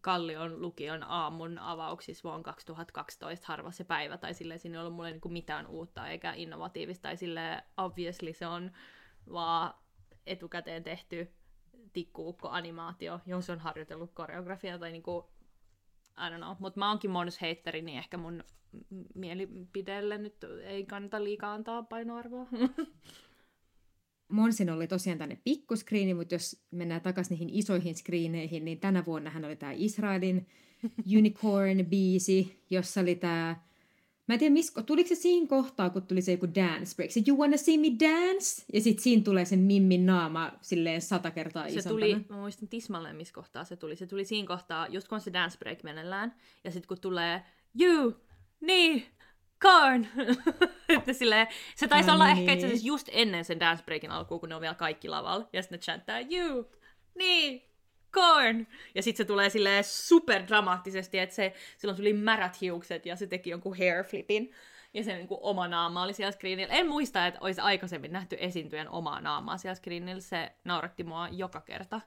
[0.00, 5.10] Kallion lukion aamun avauksissa vuonna 2012 harva se päivä, tai sille siinä ei ollut mulle
[5.10, 8.72] niinku mitään uutta eikä innovatiivista, tai sille obviously se on
[9.32, 9.74] vaan
[10.26, 11.34] etukäteen tehty
[11.92, 15.30] tikkuukko-animaatio, se on harjoitellut koreografia tai niinku,
[16.18, 17.10] I don't know, mutta mä oonkin
[17.40, 18.44] heitteri, niin ehkä mun
[19.14, 22.46] mielipideelle nyt ei kannata liikaa antaa painoarvoa.
[24.30, 29.30] Monsin oli tosiaan tänne pikkuskriini, mutta jos mennään takaisin niihin isoihin skriineihin, niin tänä vuonna
[29.30, 30.46] hän oli tämä Israelin
[31.18, 33.56] Unicorn-biisi, jossa oli tämä
[34.30, 37.22] Mä en tiedä, missä, tuliko se siinä kohtaa, kun tuli se joku dance break, se
[37.28, 38.64] You wanna see me dance?
[38.72, 41.90] Ja sitten siinä tulee sen Mimmin naama silleen sata kertaa se isompana.
[41.90, 43.96] tuli, mä muistan tismalleen, missä kohtaa se tuli.
[43.96, 47.42] Se tuli siinä kohtaa, just kun se dance break menellään, ja sitten kun tulee
[47.80, 48.14] You,
[48.60, 49.04] niin,
[49.62, 50.06] Korn!
[50.98, 51.46] että silleen,
[51.76, 52.38] se taisi olla niin.
[52.38, 55.48] ehkä itse asiassa just ennen sen dance breakin alkuun, kun ne on vielä kaikki lavalla.
[55.52, 56.70] Ja sitten ne chanttaa, you,
[57.14, 57.70] niin,
[58.12, 58.66] Korn!
[58.94, 63.26] Ja sitten se tulee silleen super dramaattisesti, että se, silloin tuli märät hiukset ja se
[63.26, 64.52] teki jonkun hair flipin.
[64.94, 66.74] Ja se niin kuin, oma naama oli siellä screenillä.
[66.74, 70.20] En muista, että olisi aikaisemmin nähty esiintyjän omaa naamaa siellä screenillä.
[70.20, 72.00] Se nauratti mua joka kerta.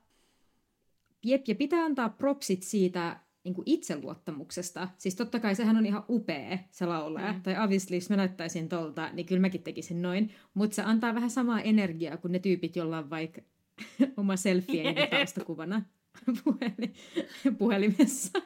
[1.25, 4.87] Jep, ja pitää antaa propsit siitä niin kuin itseluottamuksesta.
[4.97, 7.33] Siis totta kai sehän on ihan upea se laulaja.
[7.33, 7.41] Mm.
[7.41, 10.31] Tai obviously, jos mä näyttäisin tolta, niin kyllä mäkin tekisin noin.
[10.53, 13.41] Mutta se antaa vähän samaa energiaa kuin ne tyypit, joilla on vaikka
[14.17, 15.09] oma selfie yeah.
[15.09, 15.81] taustakuvana
[17.57, 18.39] puhelimessa.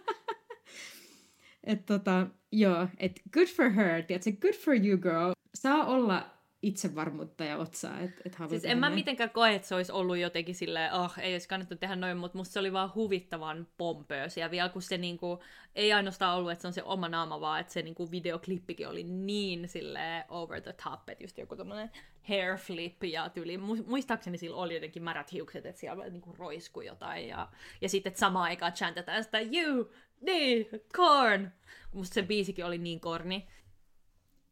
[1.63, 5.31] et tota, joo, et good for her, tiedätkö, good for you girl.
[5.55, 7.99] Saa olla itsevarmuutta ja otsaa.
[7.99, 11.33] Et, et siis en mä mitenkään koe, että se olisi ollut jotenkin silleen, oh, ei
[11.33, 14.37] olisi kannattanut tehdä noin, mutta musta se oli vaan huvittavan pompöös.
[14.37, 15.43] Ja vielä kun se niinku,
[15.75, 19.03] ei ainoastaan ollut, että se on se oma naama, vaan että se niinku videoklippikin oli
[19.03, 21.91] niin sille over the top, että just joku tommonen
[22.27, 23.57] hair flip ja tyyli.
[23.87, 27.27] Muistaakseni sillä oli jotenkin märät hiukset, että siellä niinku roiskui jotain.
[27.27, 27.47] Ja,
[27.81, 29.91] ja sitten, että samaan aikaan chantataan sitä, you,
[30.21, 31.51] niin, corn.
[31.93, 33.47] Musta se biisikin oli niin korni.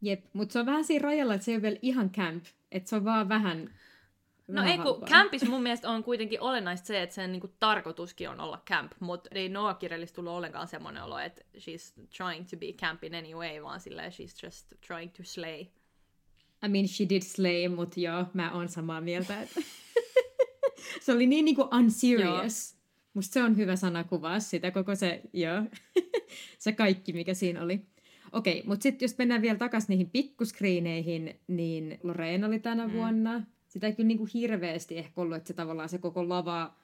[0.01, 2.89] Jep, mutta se on vähän siinä rajalla, että se ei ole vielä ihan camp, että
[2.89, 3.69] se on vaan vähän
[4.47, 8.39] No ei, kun campis mun mielestä on kuitenkin olennaista se, että sen niinku tarkoituskin on
[8.39, 12.73] olla camp, mutta ei Noa kirjallisesti tullut ollenkaan semmoinen olo, että she's trying to be
[12.73, 15.65] camp in any way, vaan silleen she's just trying to slay.
[16.65, 19.41] I mean, she did slay, mutta joo, mä oon samaa mieltä.
[19.41, 19.61] Että
[21.03, 22.71] se oli niin niinku unserious.
[22.71, 22.75] Joo.
[23.13, 25.63] Musta se on hyvä sana kuvaa sitä, koko se, joo,
[26.57, 27.85] se kaikki, mikä siinä oli.
[28.35, 32.93] Okei, mutta sitten jos mennään vielä takaisin niihin pikkuskriineihin, niin Loreen oli tänä mm.
[32.93, 33.41] vuonna.
[33.67, 36.75] Sitä ei kyllä niinku hirveästi ehkä ollut, että se tavallaan se koko lava,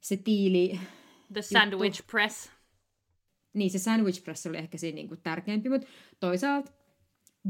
[0.00, 0.80] se tiili...
[1.32, 2.10] The sandwich juttu.
[2.10, 2.50] press.
[3.54, 5.86] Niin, se sandwich press oli ehkä siinä niinku tärkeämpi, mutta
[6.20, 6.72] toisaalta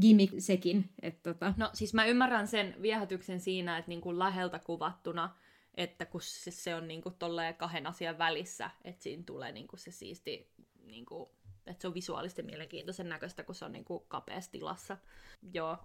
[0.01, 0.89] gimmick sekin.
[1.01, 1.53] Että tota...
[1.57, 5.35] No siis mä ymmärrän sen viehätyksen siinä, että niinku läheltä kuvattuna,
[5.75, 7.13] että kun se, se on niinku
[7.57, 10.51] kahden asian välissä, että siinä tulee niinku se siisti
[10.83, 11.31] niinku
[11.67, 14.97] että se on visuaalisesti mielenkiintoisen näköistä, kun se on niinku kapeassa tilassa.
[15.53, 15.77] Joo,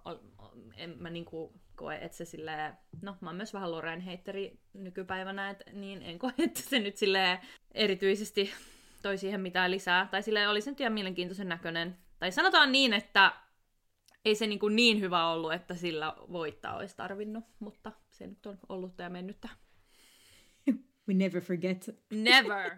[0.77, 5.49] en mä niinku koe, että se silleen, no mä oon myös vähän Loren heitteri nykypäivänä,
[5.49, 7.39] et, niin en koe, että se nyt silleen
[7.71, 8.51] erityisesti
[9.01, 10.07] toi siihen mitään lisää.
[10.11, 11.97] Tai sille oli se nyt ihan mielenkiintoisen näköinen.
[12.19, 13.33] Tai sanotaan niin, että
[14.25, 18.45] ei se niin, kuin niin hyvä ollut, että sillä voittaa olisi tarvinnut, mutta se nyt
[18.45, 19.49] on ollut ja mennyttä.
[21.07, 21.89] We never forget.
[22.11, 22.77] Never!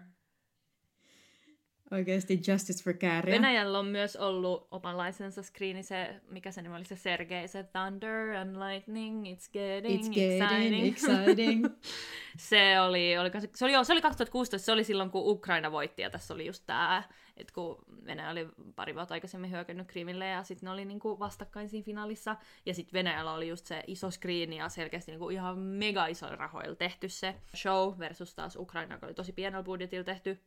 [1.92, 3.34] Oikeasti justice for Kääriä.
[3.34, 8.30] Venäjällä on myös ollut omanlaisensa screeni, se, mikä se nimi oli, se Sergei, se Thunder
[8.36, 10.86] and Lightning, it's getting, it's getting exciting.
[10.86, 11.66] exciting.
[12.50, 16.10] se, oli, oli, se, oli, se oli 2016, se oli silloin, kun Ukraina voitti, ja
[16.10, 17.02] tässä oli just tämä,
[17.36, 21.68] että kun Venäjä oli pari vuotta aikaisemmin hyökännyt Krimille, ja sitten ne oli niinku vastakkain
[21.68, 22.36] siinä finaalissa,
[22.66, 26.76] ja sitten Venäjällä oli just se iso screen, ja selkeästi niinku ihan mega isoilla rahoilla
[26.76, 30.40] tehty se show, versus taas Ukraina, joka oli tosi pienellä budjetilla tehty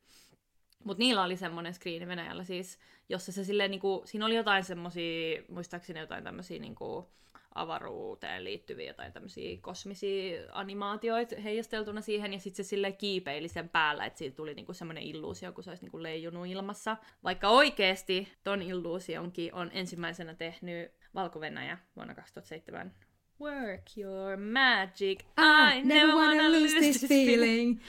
[0.83, 2.79] Mutta niillä oli semmoinen screeni Venäjällä siis,
[3.09, 7.09] jossa se silleen niinku, siinä oli jotain semmosia, muistaakseni jotain tämmöisiä niinku,
[7.55, 14.05] avaruuteen liittyviä jotain tämmöisiä kosmisia animaatioita heijasteltuna siihen, ja sitten se sille kiipeili sen päällä,
[14.05, 16.97] että siitä tuli niinku semmoinen illuusio, kun se olisi niinku leijunut ilmassa.
[17.23, 21.39] Vaikka oikeasti ton illuusionkin on ensimmäisenä tehnyt valko
[21.95, 22.93] vuonna 2007
[23.41, 25.19] Work your magic.
[25.37, 27.79] I, I never wanna lose this feeling.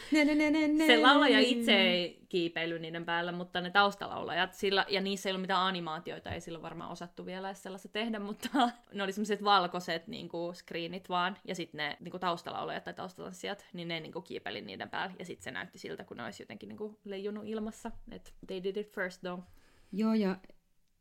[0.86, 5.40] Se laulaja itse ei kiipeily niiden päällä, mutta ne taustalaulajat, sillä, ja niissä ei ollut
[5.40, 8.49] mitään animaatioita, ei silloin varmaan osattu vielä edes sellaista tehdä, mutta
[8.95, 12.95] ne oli semmoiset valkoiset niin kuin, screenit vaan, ja sitten ne niin kuin, taustalaulajat tai
[12.95, 16.24] taustatanssijat, niin ne niin kuin, kiipeli niiden päällä, ja sitten se näytti siltä, kun ne
[16.24, 17.90] olisi jotenkin niin kuin, leijunut ilmassa.
[18.11, 19.42] Et they did it first though.
[19.92, 20.36] Joo, ja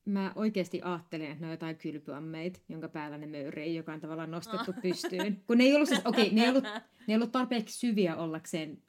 [0.05, 4.31] mä oikeasti ajattelin, että ne on jotain kylpyammeita, jonka päällä ne möyrii, joka on tavallaan
[4.31, 4.81] nostettu oh.
[4.81, 5.43] pystyyn.
[5.47, 8.15] Kun ne ei ollut, siis, okei, okay, ne, ei ollut, ne ei ollut tarpeeksi syviä
[8.15, 8.81] ollakseen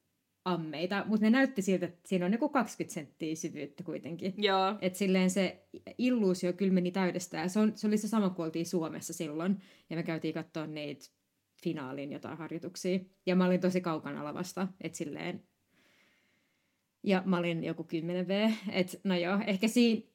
[0.45, 4.35] ammeita, mutta ne näytti siltä, että siinä on joku 20 senttiä syvyyttä kuitenkin.
[4.37, 4.75] Joo.
[4.81, 7.51] Että silleen se illuusio kyllä meni täydestään.
[7.51, 9.61] Se, on, se oli se sama, kun oltiin Suomessa silloin,
[9.91, 11.05] ja me käytiin katsoa niitä
[11.63, 12.99] finaalin jotain harjoituksia.
[13.27, 15.45] Ja mä olin tosi kaukana lavasta, että silleen...
[17.07, 20.14] Ja mä olin joku 10V, että no joo, ehkä siinä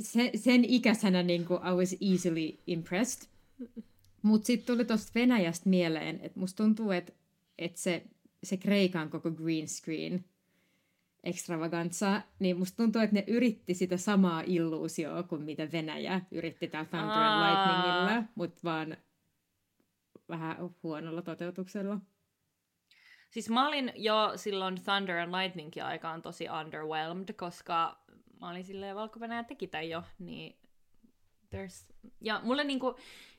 [0.00, 3.28] sen, sen ikäisenä niin kuin I was easily impressed.
[4.22, 7.12] Mutta sitten tuli tuosta Venäjästä mieleen, että musta tuntuu, että,
[7.58, 8.02] että se,
[8.42, 10.24] se Kreikan koko green screen
[11.24, 16.88] extravaganza, niin musta tuntuu, että ne yritti sitä samaa illuusioa kuin mitä Venäjä yritti täällä
[16.88, 18.96] Thunder and Lightningilla, mutta vaan
[20.28, 21.98] vähän huonolla toteutuksella.
[23.30, 27.98] Siis mä olin jo silloin Thunder and Lightningin aikaan tosi underwhelmed, koska
[28.40, 30.56] mä olin silleen, valko teki tämän jo, niin
[31.54, 31.94] there's...
[32.20, 32.96] Ja mulle niinku,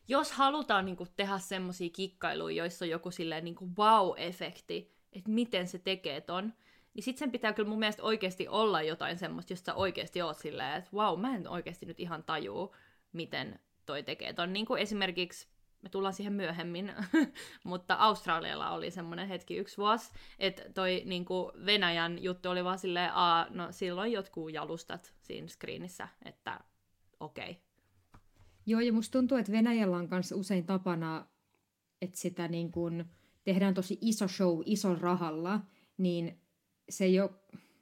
[0.08, 5.80] jos halutaan niinku tehdä semmosia kikkailuja, joissa on joku silleen niinku wow-efekti, että miten se
[5.80, 6.54] tekee ton,
[6.94, 10.76] niin sit sen pitää kyllä mun mielestä oikeasti olla jotain semmoista, josta oikeasti oot silleen,
[10.76, 12.76] että wow, mä en oikeasti nyt ihan tajuu,
[13.14, 14.54] miten toi tekee ton.
[14.54, 15.48] Niin kuin esimerkiksi
[15.82, 16.94] me tullaan siihen myöhemmin,
[17.64, 22.80] mutta Australialla oli semmoinen hetki yksi vuosi, että toi niin kuin Venäjän juttu oli vaan
[22.80, 26.60] silleen, aa, no silloin jotkut jalustat siinä screenissä, että
[27.20, 27.52] okei.
[27.52, 27.62] Okay.
[28.66, 31.28] Joo, ja musta tuntuu, että Venäjällä on kanssa usein tapana,
[32.02, 33.06] että sitä niin kuin
[33.44, 35.60] tehdään tosi iso show ison rahalla,
[35.98, 36.42] niin
[36.90, 37.30] se ei ole,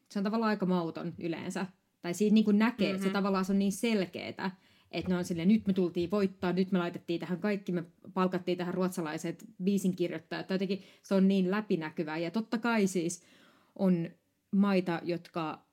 [0.09, 1.65] se on tavallaan aika mauton yleensä.
[2.01, 3.07] Tai siitä niin kuin näkee, mm-hmm.
[3.07, 4.51] se tavallaan se on niin selkeetä,
[4.95, 7.83] että ne on silleen, nyt me tultiin voittaa, nyt me laitettiin tähän kaikki, me
[8.13, 10.49] palkattiin tähän ruotsalaiset biisinkirjoittajat.
[10.49, 12.17] Jotenkin se on niin läpinäkyvää.
[12.17, 13.23] Ja totta kai siis
[13.75, 14.09] on
[14.51, 15.65] maita, jotka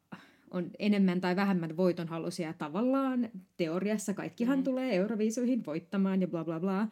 [0.51, 3.31] on enemmän tai vähemmän voitonhaluisia tavallaan.
[3.57, 4.65] Teoriassa kaikkihan mm.
[4.65, 6.89] tulee Euroviisuihin voittamaan ja bla bla bla.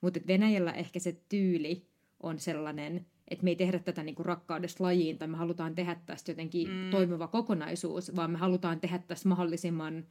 [0.00, 1.86] Mutta Venäjällä ehkä se tyyli
[2.22, 6.30] on sellainen, että me ei tehdä tätä niinku rakkaudesta lajiin tai me halutaan tehdä tästä
[6.30, 6.90] jotenkin mm.
[6.90, 10.04] toimiva kokonaisuus, vaan me halutaan tehdä tästä mahdollisimman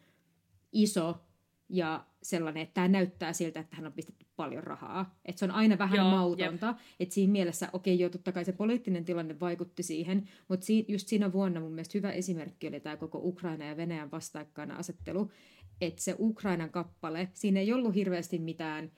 [0.72, 1.18] iso
[1.70, 5.20] ja sellainen, että tämä näyttää siltä, että hän on pistetty paljon rahaa.
[5.26, 6.76] Että se on aina vähän Joo, mautonta.
[7.00, 11.08] Että siinä mielessä, okei, joo, totta kai se poliittinen tilanne vaikutti siihen, mutta si- just
[11.08, 15.32] siinä vuonna mun mielestä hyvä esimerkki oli tämä koko Ukraina ja Venäjän vastaikkaina asettelu,
[15.82, 18.92] että se Ukrainan kappale, siinä ei ollut hirveästi mitään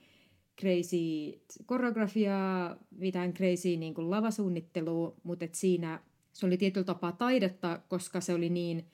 [0.61, 5.99] crazy koreografiaa, mitään crazy niin kuin lavasuunnittelua, mutta et siinä
[6.33, 8.85] se oli tietyllä tapaa taidetta, koska se oli niin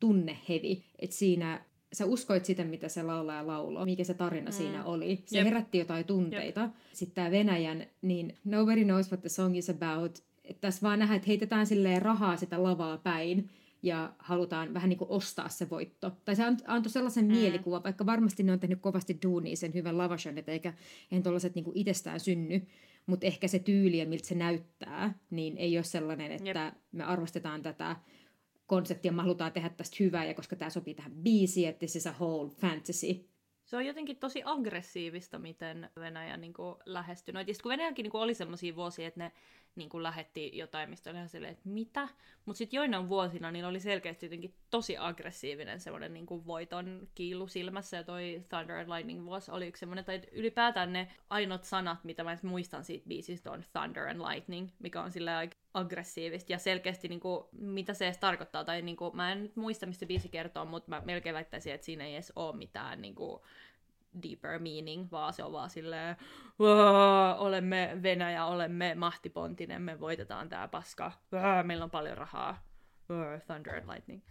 [0.00, 1.64] tunnehevi, että siinä
[1.96, 4.56] sä uskoit sitä, mitä se laulaja lauloi, mikä se tarina mm.
[4.56, 5.22] siinä oli.
[5.26, 5.44] Se Jep.
[5.46, 6.60] herätti jotain tunteita.
[6.60, 6.70] Jep.
[6.92, 10.24] Sitten tämä Venäjän, niin nobody knows what the song is about.
[10.44, 13.50] Et tässä vaan nähdään, että heitetään silleen rahaa sitä lavaa päin
[13.82, 16.12] ja halutaan vähän niin kuin ostaa se voitto.
[16.24, 17.32] Tai se antoi sellaisen mm.
[17.32, 20.72] mielikuvan, vaikka varmasti ne on tehnyt kovasti duunia sen hyvän lavashon, eikä
[21.10, 22.66] eihän tuollaiset niin itsestään synny.
[23.06, 26.74] Mutta ehkä se tyyli ja miltä se näyttää, niin ei ole sellainen, että Jep.
[26.92, 27.96] me arvostetaan tätä
[28.66, 32.08] konseptia, me halutaan tehdä tästä hyvää, ja koska tämä sopii tähän biisiin, että se is
[32.18, 33.28] whole fantasy.
[33.64, 36.54] Se on jotenkin tosi aggressiivista, miten Venäjä niin
[36.86, 37.34] lähestyi.
[37.34, 39.32] No, kun Venäjänkin niin oli sellaisia vuosia, että ne
[39.76, 42.08] niin kuin lähetti jotain, mistä oli ihan silleen, että mitä?
[42.44, 47.48] Mutta sitten joinain vuosina niillä oli selkeästi jotenkin tosi aggressiivinen semmoinen niin kuin voiton kiilu
[47.48, 52.04] silmässä, ja toi Thunder and Lightning vuosi oli yksi semmoinen, tai ylipäätään ne ainut sanat,
[52.04, 56.58] mitä mä muistan siitä biisistä, on Thunder and Lightning, mikä on sillä aika aggressiivista, ja
[56.58, 60.06] selkeästi niin kuin, mitä se edes tarkoittaa, tai niin kuin, mä en nyt muista, mistä
[60.06, 63.40] biisi kertoo, mutta mä melkein väittäisin, että siinä ei edes ole mitään niin kuin,
[64.22, 66.16] deeper meaning, vaan se on vaan silleen,
[67.38, 71.12] olemme Venäjä, olemme mahtipontinen, me voitetaan tää paska,
[71.62, 72.66] meillä on paljon rahaa,
[73.46, 74.22] thunder and lightning.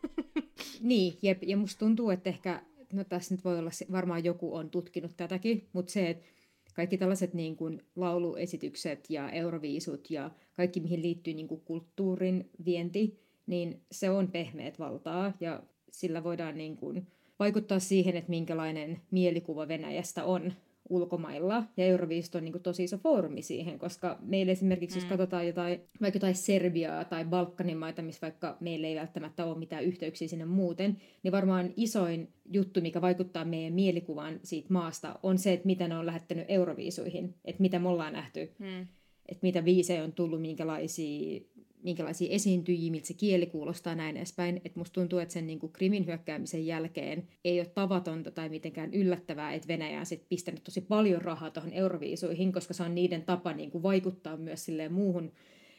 [0.80, 2.62] niin, jep, ja musta tuntuu, että ehkä,
[2.92, 6.26] no tässä nyt voi olla, varmaan joku on tutkinut tätäkin, mutta se, että
[6.74, 13.26] kaikki tällaiset niin kuin lauluesitykset ja euroviisut ja kaikki, mihin liittyy niin kuin kulttuurin vienti,
[13.46, 17.06] niin se on pehmeät valtaa ja sillä voidaan niin kuin
[17.38, 20.52] vaikuttaa siihen, että minkälainen mielikuva Venäjästä on
[20.88, 25.02] ulkomailla, ja Euroviisut on niin kuin tosi iso foorumi siihen, koska meillä esimerkiksi, mm.
[25.02, 29.58] jos katsotaan jotain, vaikka jotain Serbiaa tai Balkanin maita, missä vaikka meillä ei välttämättä ole
[29.58, 35.38] mitään yhteyksiä sinne muuten, niin varmaan isoin juttu, mikä vaikuttaa meidän mielikuvaan siitä maasta, on
[35.38, 38.80] se, että mitä ne on lähettänyt Euroviisuihin, että mitä me ollaan nähty, mm.
[39.28, 41.40] että mitä viisejä on tullut, minkälaisia
[41.86, 44.60] minkälaisia esiintyjiä, miltä se kieli kuulostaa näin edespäin.
[44.64, 48.94] Että musta tuntuu, että sen niin kuin Krimin hyökkäämisen jälkeen ei ole tavatonta tai mitenkään
[48.94, 53.22] yllättävää, että Venäjä on sit pistänyt tosi paljon rahaa tuohon euroviisuihin, koska se on niiden
[53.22, 55.32] tapa niin kuin vaikuttaa myös silleen muuhun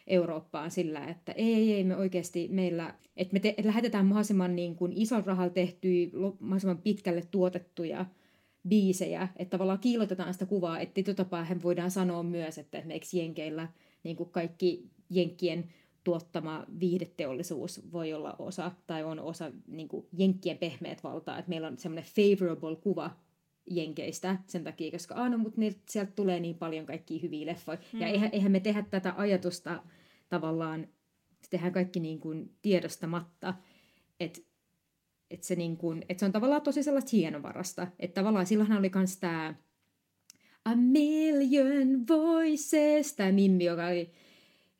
[0.08, 4.76] Eurooppaan sillä, että ei, ei, me oikeasti meillä, että me te, että lähetetään mahdollisimman niin
[4.76, 8.05] kuin ison rahalla tehtyjä, mahdollisimman pitkälle tuotettuja
[8.68, 13.68] biisejä, että tavallaan kiilotetaan sitä kuvaa, että tietyllä voidaan sanoa myös, että esimerkiksi Jenkeillä
[14.03, 15.74] niin kuin kaikki Jenkkien
[16.08, 21.68] tuottama viihdeteollisuus voi olla osa, tai on osa niin kuin jenkkien pehmeät valtaa, että meillä
[21.68, 23.12] on semmoinen favorable kuva
[23.70, 27.78] jenkeistä sen takia, koska aina, no, mutta sieltä tulee niin paljon kaikkia hyviä leffoja.
[27.93, 28.01] Mm.
[28.01, 29.84] Ja eihän, eihän me tehdä tätä ajatusta
[30.30, 30.88] tavallaan,
[31.41, 33.53] se tehdään kaikki niin kuin tiedostamatta,
[34.20, 34.41] että
[35.32, 37.88] et se, niin kuin, et se on tavallaan tosi sellaista hienovarasta.
[37.99, 39.55] Että tavallaan silloinhan oli myös tämä
[40.66, 44.12] A Million Voices, tämä Mimmi, joka oli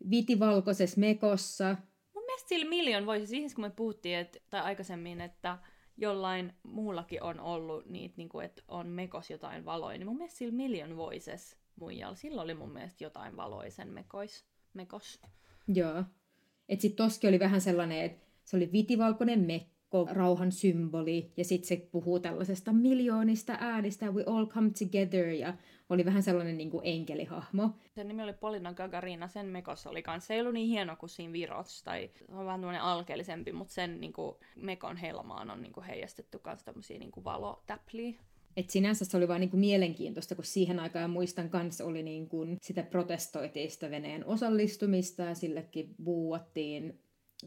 [0.10, 1.76] vitivalkoisessa mekossa.
[2.14, 5.58] Mun mielestä sillä Million voisi, siis kun me puhuttiin että, tai aikaisemmin, että
[5.98, 10.38] jollain muullakin on ollut niitä, niin kuin, että on mekos jotain valoja, niin mun mielestä
[10.38, 15.22] sillä Million Voices muijalla, sillä oli mun mielestä jotain valoisen mekois, mekos.
[15.68, 16.04] Joo.
[16.70, 21.68] Että sit toski oli vähän sellainen, että se oli vitivalkoinen mekko, rauhan symboli, ja sitten
[21.68, 25.54] se puhuu tällaisesta miljoonista äänistä, we all come together, ja
[25.90, 27.70] oli vähän sellainen niin kuin enkelihahmo.
[27.96, 30.28] Sen nimi oli Polina Gagarina, sen mekos oli kanssa.
[30.28, 34.02] Se ei ollut niin hieno kuin siinä Virots, tai on vähän tämmöinen alkeellisempi, mutta sen
[34.02, 38.14] niin kuin, mekon helmaan on niin kuin, heijastettu myös tämmöisiä niin valotäpliä.
[38.58, 42.84] Et sinänsä se oli vaan niinku mielenkiintoista, kun siihen aikaan muistan kanssa oli niinku sitä
[42.84, 47.00] protestoitiin sitä Venäjän osallistumista ja sillekin buuattiin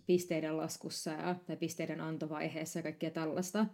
[0.07, 3.67] pisteiden laskussa ja, tai pisteiden antovaiheessa ja kaikkea tällaista.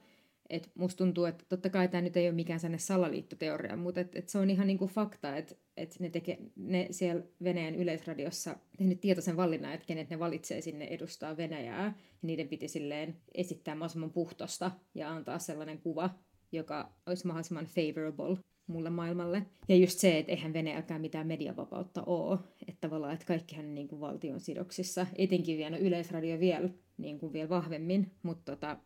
[0.51, 4.17] Et musta tuntuu, että totta kai tämä nyt ei ole mikään sellainen salaliittoteoria, mutta et,
[4.17, 9.01] et se on ihan niinku fakta, että et ne, teke, ne siellä Venäjän yleisradiossa tehnyt
[9.01, 11.85] tietoisen valinnan, että kenet ne valitsee sinne edustaa Venäjää.
[11.85, 11.93] Ja
[12.23, 16.11] niiden piti silleen esittää mahdollisimman puhtosta ja antaa sellainen kuva,
[16.53, 18.37] joka olisi mahdollisimman favorable
[18.67, 19.43] mulle maailmalle.
[19.69, 22.39] Ja just se, että eihän Venäjälläkään mitään mediavapautta ole.
[22.69, 27.49] Että tavallaan, että kaikkihan niin kuin valtion sidoksissa, etenkin vielä yleisradio vielä, niin kuin vielä
[27.49, 28.11] vahvemmin.
[28.23, 28.77] Mutta tota,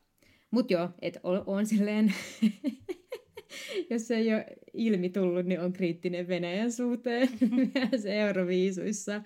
[0.51, 2.15] mut joo, että on, on silleen,
[3.91, 7.29] jos se ei ole ilmi tullut, niin on kriittinen Venäjän suhteen
[7.75, 9.23] myös Euroviisuissa.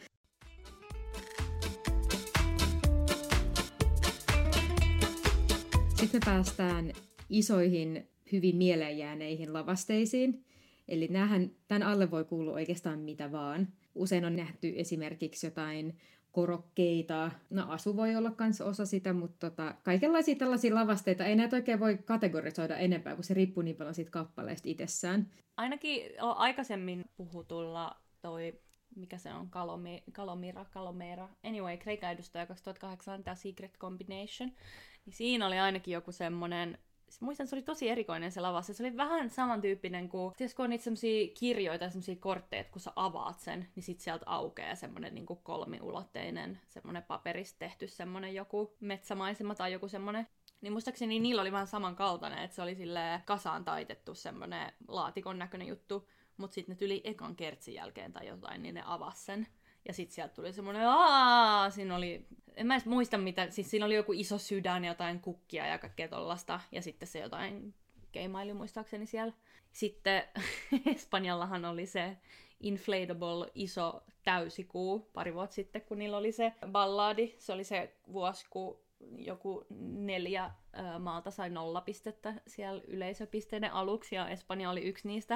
[5.88, 6.92] Sitten me päästään
[7.30, 10.44] isoihin hyvin mieleenjääneihin lavasteisiin.
[10.88, 13.68] Eli näähän, tämän alle voi kuulua oikeastaan mitä vaan.
[13.94, 15.96] Usein on nähty esimerkiksi jotain
[16.34, 17.30] korokkeita.
[17.50, 21.80] No asu voi olla myös osa sitä, mutta tota, kaikenlaisia tällaisia lavasteita ei näitä oikein
[21.80, 25.30] voi kategorisoida enempää, kun se riippuu niin paljon siitä kappaleesta itsessään.
[25.56, 28.60] Ainakin aikaisemmin puhutulla toi
[28.96, 31.28] mikä se on, Kalomi, Kalomira, Kalomera.
[31.44, 34.52] Anyway, Kreikan edustaja 2008, tämä Secret Combination.
[35.06, 36.78] Niin siinä oli ainakin joku semmoinen
[37.20, 38.62] muistan, se oli tosi erikoinen se lava.
[38.62, 42.80] Se oli vähän samantyyppinen kuin, siis kun on niitä semmosia kirjoita, semmosia kortteja, että kun
[42.80, 48.76] sä avaat sen, niin sit sieltä aukeaa semmonen niin kolmiulotteinen, semmonen paperista tehty semmonen joku
[48.80, 50.26] metsämaisema tai joku semmonen
[50.64, 55.68] niin muistaakseni niillä oli vähän samankaltainen, että se oli sille kasaan taitettu semmonen laatikon näköinen
[55.68, 59.46] juttu, mutta sitten ne tyli ekan kertsin jälkeen tai jotain, niin ne avas sen.
[59.84, 62.26] Ja sitten sieltä tuli semmoinen, aah, siinä oli,
[62.56, 66.08] en mä edes muista mitä, siis siinä oli joku iso sydän jotain kukkia ja kaikkea
[66.08, 66.60] tollasta.
[66.72, 67.74] Ja sitten se jotain
[68.12, 69.32] keimaili muistaakseni siellä.
[69.72, 70.22] Sitten
[70.94, 72.16] Espanjallahan oli se
[72.60, 77.34] inflatable iso täysikuu pari vuotta sitten, kun niillä oli se balladi.
[77.38, 78.83] Se oli se vuosi, kun
[79.18, 80.50] joku neljä
[80.98, 85.34] maata sai nolla pistettä siellä yleisöpisteiden aluksi, ja Espanja oli yksi niistä.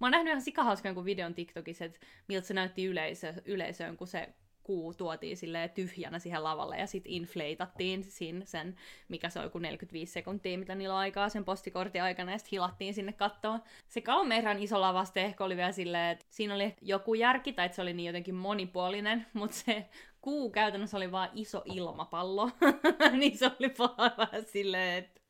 [0.00, 1.98] Mä oon nähnyt ihan sikahauskan kuin videon TikTokissa, että
[2.28, 4.28] miltä se näytti yleisö, yleisöön, kun se
[4.68, 8.76] kuu tuotiin sille tyhjänä siihen lavalle ja sitten infleitattiin sin, sen,
[9.08, 12.50] mikä se on joku 45 sekuntia, mitä niillä on aikaa sen postikortin aikana, ja sitten
[12.50, 13.62] hilattiin sinne kattoon.
[13.88, 17.76] Se Kalmeran iso lavaste ehkä oli vielä silleen, että siinä oli joku järki, tai että
[17.76, 19.88] se oli niin jotenkin monipuolinen, mutta se
[20.20, 22.50] kuu käytännössä oli vaan iso ilmapallo,
[23.18, 25.20] niin se oli vaan silleen, että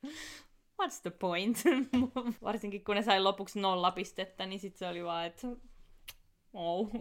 [0.81, 1.57] what's the point?
[2.43, 5.47] Varsinkin kun ne sai lopuksi nolla pistettä, niin sitten se oli vaan, että
[6.53, 6.91] oh.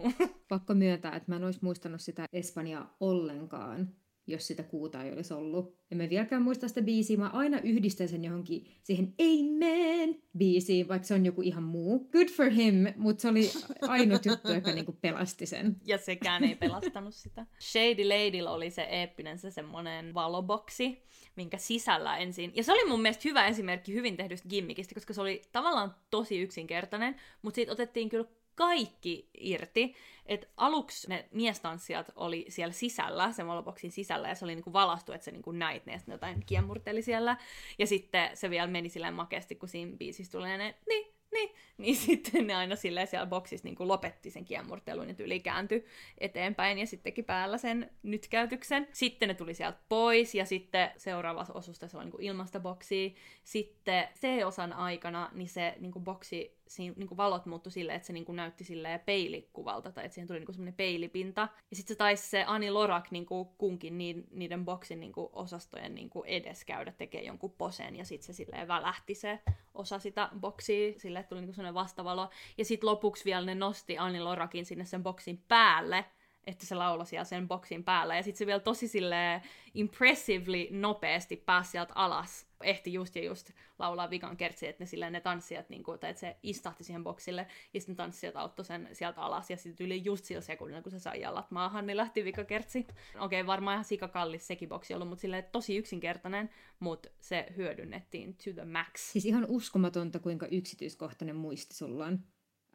[0.48, 3.94] Pakko myöntää, että mä en olisi muistanut sitä Espanjaa ollenkaan
[4.28, 5.78] jos sitä kuuta ei olisi ollut.
[5.90, 11.08] En mä vieläkään muista sitä biisiä, mä aina yhdistän sen johonkin siihen Amen biisiin, vaikka
[11.08, 12.08] se on joku ihan muu.
[12.12, 13.50] Good for him, mutta se oli
[13.80, 15.76] ainut juttu, joka niinku pelasti sen.
[15.84, 17.46] Ja sekään ei pelastanut sitä.
[17.60, 21.02] Shady Ladylla oli se eeppinen se semmonen valoboksi,
[21.36, 22.52] minkä sisällä ensin.
[22.54, 26.40] Ja se oli mun mielestä hyvä esimerkki hyvin tehdystä gimmickistä, koska se oli tavallaan tosi
[26.40, 28.28] yksinkertainen, mutta siitä otettiin kyllä
[28.58, 29.94] kaikki irti.
[30.26, 35.12] Et aluksi ne miestanssijat oli siellä sisällä, sen valoboksin sisällä, ja se oli niinku valastu,
[35.12, 37.36] että se niinku näit ne, ja jotain kiemurteli siellä.
[37.78, 41.96] Ja sitten se vielä meni silleen makeasti, kun siinä biisissä tulee ne, niin, niin, niin
[41.96, 45.84] sitten ne aina silleen siellä boksissa niin lopetti sen kiemurtelun ja tyyli kääntyi
[46.18, 48.88] eteenpäin ja sitten teki päällä sen nytkäytyksen.
[48.92, 53.10] Sitten ne tuli sieltä pois ja sitten seuraavassa osusta se on niin ilmasta boksia.
[53.44, 58.12] Sitten C-osan aikana niin se niin boksi siinä niin kuin valot muuttui silleen, että se
[58.12, 61.48] niin kuin näytti silleen peilikuvalta, tai että siihen tuli niin semmoinen peilipinta.
[61.70, 63.98] Ja sitten se taisi se Ani Lorak niin kuin kunkin
[64.30, 68.32] niiden boksin niin kuin osastojen niin kuin edes käydä tekemään jonkun posen, ja sitten se
[68.32, 69.40] silleen välähti se
[69.74, 72.30] osa sitä boksia, silleen, tuli niin kuin semmoinen vastavalo.
[72.58, 76.04] Ja sitten lopuksi vielä ne nosti Ani Lorakin sinne sen boksin päälle,
[76.48, 78.16] että se lauloi siellä sen boksin päällä.
[78.16, 79.42] Ja sitten se vielä tosi sille
[79.74, 82.46] impressively nopeasti pääsi sieltä alas.
[82.62, 86.10] Ehti just ja just laulaa vikan kertsi, että ne, silleen, ne tanssijat, niin kuin, tai
[86.10, 90.04] että se istahti siihen boksille, ja sitten tanssijat auttoi sen sieltä alas, ja sitten yli
[90.04, 92.86] just sillä sekunnilla, kun se sai jalat maahan, niin lähti vika kertsi.
[93.20, 98.34] Okei, okay, varmaan ihan sikakallis sekin boksi ollut, mutta silleen tosi yksinkertainen, mutta se hyödynnettiin
[98.34, 99.00] to the max.
[99.00, 102.18] Siis ihan uskomatonta, kuinka yksityiskohtainen muisti sulla on.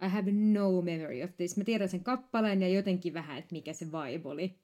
[0.05, 1.57] I have no memory of this.
[1.57, 4.55] Mä tiedän sen kappaleen ja jotenkin vähän, että mikä se vibe oli.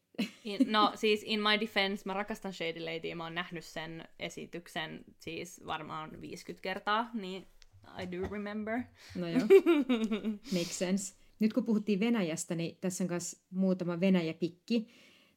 [0.44, 5.06] In, no siis in my defense, mä rakastan Shady Lady, mä oon nähnyt sen esityksen
[5.20, 7.48] siis varmaan 50 kertaa, niin
[8.04, 8.82] I do remember.
[9.16, 9.42] No joo,
[10.54, 11.16] makes sense.
[11.40, 14.88] Nyt kun puhuttiin Venäjästä, niin tässä on myös muutama Venäjä-pikki.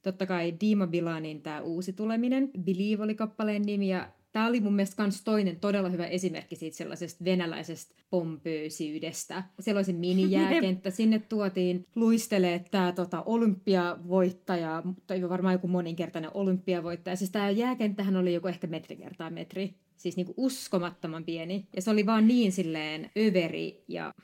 [0.03, 2.50] Totta kai Dima Bilanin tämä uusi tuleminen.
[2.64, 6.76] Believe oli kappaleen nimi ja Tämä oli mun mielestä myös toinen todella hyvä esimerkki siitä
[6.76, 9.43] sellaisesta venäläisestä pompöösyydestä.
[9.61, 17.16] Siellä oli se minijääkenttä, sinne tuotiin luistelee tämä tota, olympiavoittaja, tai varmaan joku moninkertainen olympiavoittaja.
[17.16, 21.66] Siis tämä jääkenttähän oli joku ehkä metri kertaa metri, siis niinku uskomattoman pieni.
[21.76, 24.14] Ja se oli vaan niin silleen överi ja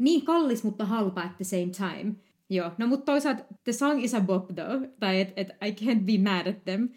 [0.00, 2.14] niin kallis, mutta halpa at the same time.
[2.50, 6.00] Joo, no mutta toisaalta the song is a bop though, tai että et I can't
[6.00, 6.88] be mad at them.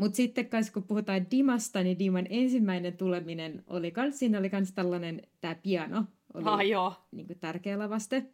[0.00, 4.72] Mutta sitten kans, kun puhutaan Dimasta, niin Diman ensimmäinen tuleminen oli kans, siinä oli kans
[4.72, 6.94] tällainen, tämä piano oli ah, joo.
[7.12, 8.26] Niin kuin tärkeä lavaste.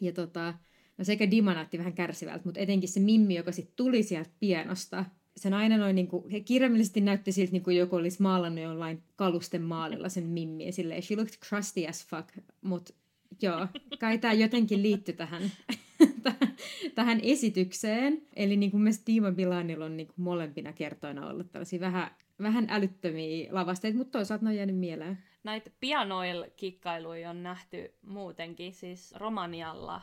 [0.00, 0.54] Ja tota,
[0.98, 5.04] no sekä Dima näytti vähän kärsivältä, mutta etenkin se Mimmi, joka sitten tuli sieltä pianosta,
[5.36, 9.02] se nainen noin niin kuin, he kirjaimellisesti näytti siltä, niin kuin joku olisi maalannut jollain
[9.16, 12.28] kalusten maalilla sen Mimmi, ja silleen, she looked crusty as fuck,
[12.60, 12.92] mutta
[13.42, 13.68] joo,
[13.98, 15.42] kai tämä jotenkin liittyy tähän
[16.94, 18.22] tähän esitykseen.
[18.36, 22.10] Eli niin kuin mielestäni Tiima Bilanilla on niin kuin molempina kertoina ollut tällaisia vähän,
[22.42, 25.18] vähän älyttömiä lavasteita, mutta toisaalta ne on jäänyt mieleen.
[25.44, 30.02] Näitä pianoil-kikkailuja on nähty muutenkin, siis Romanialla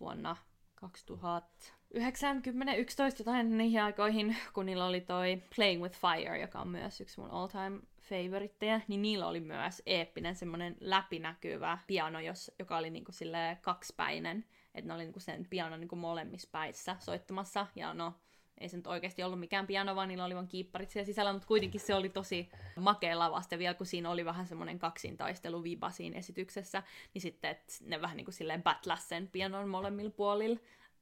[0.00, 0.36] vuonna
[0.74, 7.20] 2011 jotain niihin aikoihin, kun niillä oli toi Playing with Fire, joka on myös yksi
[7.20, 12.90] mun all time favoritteja, niin niillä oli myös eeppinen semmoinen läpinäkyvä piano, jos, joka oli
[12.90, 13.12] niinku
[13.60, 14.44] kaksipäinen
[14.74, 18.14] että ne oli niinku sen pianon niinku molemmissa päissä soittamassa, ja no,
[18.58, 21.48] ei se nyt oikeasti ollut mikään piano, vaan niillä oli vain kiipparit siellä sisällä, mutta
[21.48, 26.18] kuitenkin se oli tosi makea lavaste vielä, kun siinä oli vähän semmoinen kaksintaistelu viba siinä
[26.18, 26.82] esityksessä,
[27.14, 30.58] niin sitten että ne vähän niin kuin silleen battlas sen pianon molemmilla puolilla,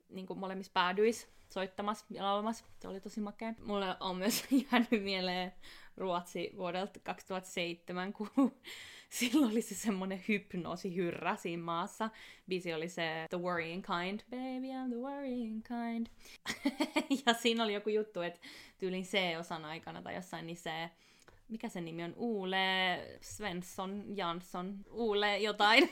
[0.08, 2.64] niin kuin molemmissa päädyis soittamassa ja laulamassa.
[2.80, 3.54] Se oli tosi makea.
[3.64, 5.52] Mulle on myös jäänyt mieleen
[5.96, 8.30] Ruotsi vuodelta 2007, kun
[9.18, 12.10] silloin oli se semmonen hypnoosihyrrä siinä maassa.
[12.48, 14.20] Biisi oli se The Worrying Kind.
[14.30, 16.06] Baby, I'm the worrying kind.
[17.26, 18.40] ja siinä oli joku juttu, että
[18.78, 20.90] tyylin C-osan aikana tai jossain niin se
[21.50, 22.14] mikä se nimi on?
[22.16, 22.58] Uule
[23.20, 24.74] Svensson Jansson.
[24.90, 25.90] Uule jotain.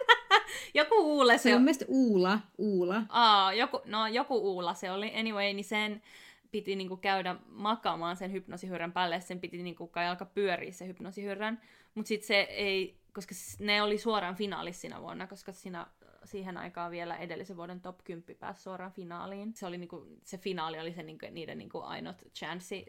[0.74, 1.62] joku Uule se, se on.
[1.62, 2.38] mielestäni Uula.
[2.58, 3.02] Uula.
[3.08, 5.12] Aa, joku, no joku Uula se oli.
[5.14, 6.02] Anyway, niin sen
[6.50, 11.60] piti niinku käydä makaamaan sen hypnosihyrrän päälle, sen piti niinku kai alkaa pyöriä se hypnosihyrrän,
[11.94, 15.86] mutta sitten se ei, koska ne oli suoraan finaalissa siinä vuonna, koska siinä,
[16.24, 19.54] siihen aikaan vielä edellisen vuoden top 10 pääsi suoraan finaaliin.
[19.54, 22.86] Se, oli niinku, se finaali oli se niinku, niiden niinku ainut chanssi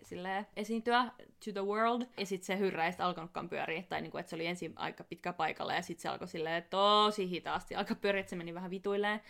[0.56, 1.12] esiintyä
[1.46, 2.02] to the world.
[2.18, 5.34] Ja sitten se hyrrä ei alkanutkaan pyöriä, tai niinku, että se oli ensin aika pitkä
[5.34, 9.22] paikalla, ja sitten se alkoi silleen tosi hitaasti alkaa pyöriä, että se meni vähän vituilleen.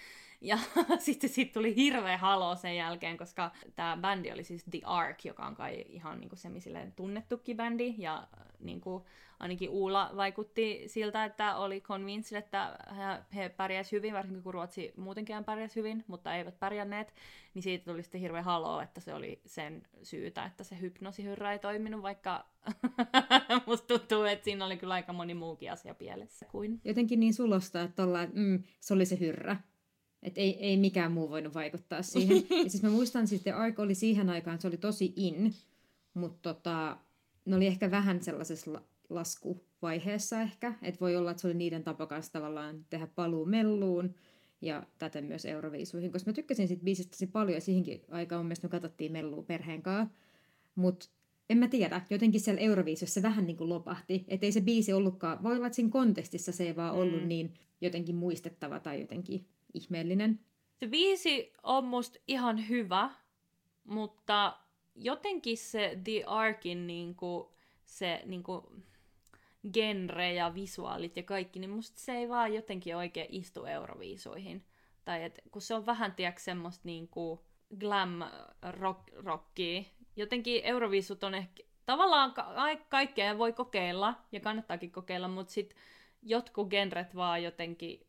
[0.41, 0.57] Ja
[0.99, 5.45] sitten siitä tuli hirveä halo sen jälkeen, koska tämä bändi oli siis The Ark, joka
[5.45, 7.95] on kai ihan niinku semmoinen tunnettukin bändi.
[7.97, 8.27] Ja
[8.59, 9.05] niinku,
[9.39, 12.77] ainakin Uula vaikutti siltä, että oli convinced, että
[13.35, 17.13] he, pärjäsivät hyvin, varsinkin kun Ruotsi muutenkin pärjäsi hyvin, mutta eivät pärjänneet.
[17.53, 21.59] Niin siitä tuli sitten hirveä halo, että se oli sen syytä, että se hypnosihyrrä ei
[21.59, 22.45] toiminut, vaikka
[23.67, 26.81] musta tuntuu, että siinä oli kyllä aika moni muukin asia pielessä kuin.
[26.85, 29.57] Jotenkin niin sulosta, että ollaan, että mm, se oli se hyrrä.
[30.23, 32.37] Että ei, ei mikään muu voinut vaikuttaa siihen.
[32.63, 35.53] ja siis mä muistan, että The Ark oli siihen aikaan, se oli tosi in,
[36.13, 36.97] mutta tota,
[37.45, 40.73] ne oli ehkä vähän sellaisessa la- laskuvaiheessa ehkä.
[40.81, 44.15] Että voi olla, että se oli niiden tapa kanssa tavallaan tehdä paluu melluun
[44.61, 48.45] ja täten myös Euroviisuihin, koska mä tykkäsin siitä biisistä tosi paljon ja siihenkin aikaan mun
[48.45, 50.15] mielestä me katsottiin mellua perheen kanssa.
[50.75, 51.09] Mutta
[51.49, 55.43] en mä tiedä, jotenkin siellä Euroviisussa vähän niin kuin lopahti, että ei se biisi ollutkaan,
[55.43, 57.27] voi olla, että siinä kontekstissa se ei vaan ollut mm.
[57.27, 60.39] niin jotenkin muistettava tai jotenkin ihmeellinen.
[60.75, 63.09] Se biisi on musta ihan hyvä,
[63.83, 64.57] mutta
[64.95, 67.53] jotenkin se The Arkin niinku,
[67.85, 68.71] se niinku,
[69.73, 74.65] genre ja visuaalit ja kaikki, niin musta se ei vaan jotenkin oikein istu Euroviisuihin.
[75.05, 77.45] Tai et, kun se on vähän, tiedätkö, semmoista niinku
[77.79, 78.19] glam
[78.69, 79.83] rock, rockia.
[80.15, 82.53] Jotenkin Euroviisut on ehkä, tavallaan ka-
[82.89, 85.77] kaikkea voi kokeilla, ja kannattaakin kokeilla, mutta sitten
[86.21, 88.07] jotkut genret vaan jotenkin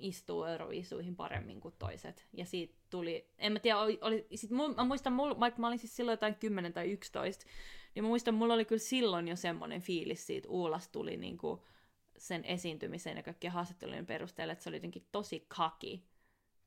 [0.00, 2.26] istuu Euroviisuihin paremmin kuin toiset.
[2.32, 5.66] Ja siitä tuli, en mä tiedä, oli, oli sit mul, mä muistan, mul, vaikka mä
[5.66, 7.44] olin siis silloin jotain 10 tai 11,
[7.94, 11.64] niin mä muistan, mulla oli kyllä silloin jo semmoinen fiilis siitä, Uulas tuli niinku
[12.18, 16.04] sen esiintymisen ja kaikkien haastattelujen perusteella, että se oli jotenkin tosi kaki.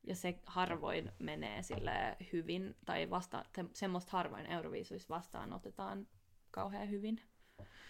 [0.08, 6.08] Ja se harvoin menee sille hyvin, tai vasta, semmoista harvoin Euroviisuissa vastaan otetaan
[6.52, 7.22] kauhean hyvin.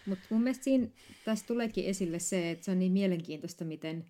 [0.05, 0.87] Mutta mun mielestä siinä,
[1.25, 4.05] tässä tuleekin esille se, että se on niin mielenkiintoista, miten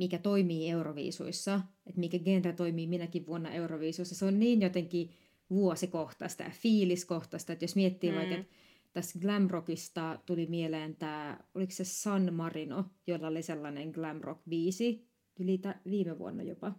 [0.00, 4.14] mikä toimii Euroviisuissa, että mikä genre toimii minäkin vuonna Euroviisuissa.
[4.14, 5.10] Se on niin jotenkin
[5.50, 8.16] vuosikohtaista ja fiiliskohtaista, että jos miettii mm.
[8.16, 8.54] vaikka, että
[8.92, 15.06] tässä glamrockista tuli mieleen tämä, oliko se San Marino, jolla oli sellainen glamrock-biisi,
[15.40, 15.60] yli
[15.90, 16.72] viime vuonna jopa.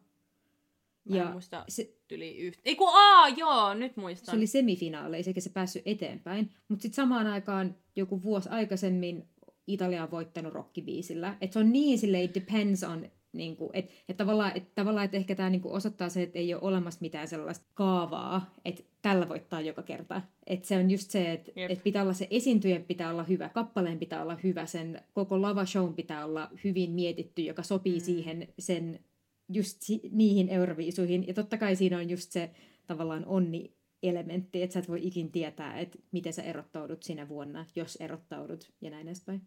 [1.10, 2.62] Mä ja muista se, tyli yhtä.
[2.66, 4.26] Ei kun aa, joo, nyt muistan.
[4.26, 6.54] Se oli semifinaaleissa, eikä se päässyt eteenpäin.
[6.68, 9.30] Mutta sitten samaan aikaan joku vuosi aikaisemmin
[9.74, 11.38] Italia on voittanut rockibiisillä.
[11.42, 15.18] Että se on niin silleen, depends on, niin kuin, että, että tavallaan, että, tavallaan, että
[15.18, 19.62] ehkä tämä niin osoittaa se, että ei ole olemassa mitään sellaista kaavaa, että tällä voittaa
[19.62, 20.22] joka kerta.
[20.48, 24.00] Että se on just se, että, että pitää olla se esiintyjä pitää olla hyvä, kappaleen
[24.00, 28.06] pitää olla hyvä, sen koko lava show pitää olla hyvin mietitty, joka sopii mm.
[28.06, 29.00] siihen sen
[29.50, 29.82] just
[30.12, 31.28] niihin euroviisuihin.
[31.28, 32.52] Ja totta kai siinä on just se
[32.88, 33.74] tavallaan onni
[34.04, 38.72] elementti, että sä et voi ikin tietää, että miten sä erottaudut sinä vuonna, jos erottaudut
[38.82, 39.42] ja näin edespäin.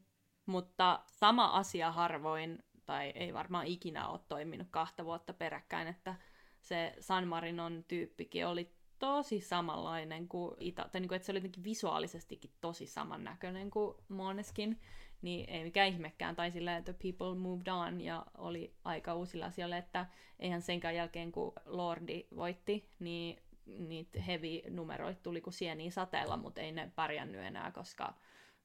[0.47, 6.15] Mutta sama asia harvoin, tai ei varmaan ikinä ole toiminut kahta vuotta peräkkäin, että
[6.61, 11.39] se San Marinon tyyppikin oli tosi samanlainen kuin Ita, tai niin kuin, että se oli
[11.39, 14.81] jotenkin visuaalisestikin tosi samannäköinen kuin Moneskin,
[15.23, 19.77] niin ei mikään ihmekään, tai silleen, että people moved on, ja oli aika uusilla asioilla,
[19.77, 20.07] että
[20.39, 26.73] eihän senkään jälkeen, kun Lordi voitti, niin niitä heavy-numeroita tuli kuin sieniä sateella, mutta ei
[26.73, 28.15] ne pärjännyt enää, koska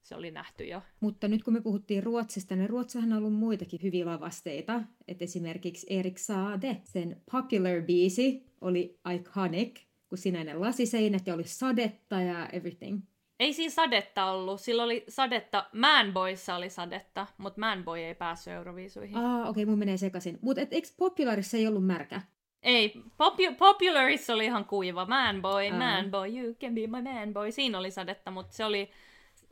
[0.01, 0.81] se oli nähty jo.
[0.99, 4.81] Mutta nyt kun me puhuttiin Ruotsista, niin Ruotsihan on ollut muitakin hyviä lavasteita.
[5.07, 12.21] Et esimerkiksi Erik Saade, sen Popular biisi oli iconic, kun sinäinen lasiseinät ja oli sadetta
[12.21, 13.01] ja everything.
[13.39, 14.61] Ei siinä sadetta ollut.
[14.61, 19.17] Sillä oli sadetta, Manboyssa oli sadetta, mutta Manboy ei päässyt Euroviisuihin.
[19.17, 20.39] Ah, okei, okay, mun menee sekaisin.
[20.41, 22.21] Mutta eikö Popularissa ei ollut märkä?
[22.63, 25.05] Ei, Popu- Popularissa oli ihan kuiva.
[25.05, 25.77] Man boy, uh.
[25.77, 27.51] man boy, you can be my man boy.
[27.51, 28.89] Siinä oli sadetta, mutta se oli,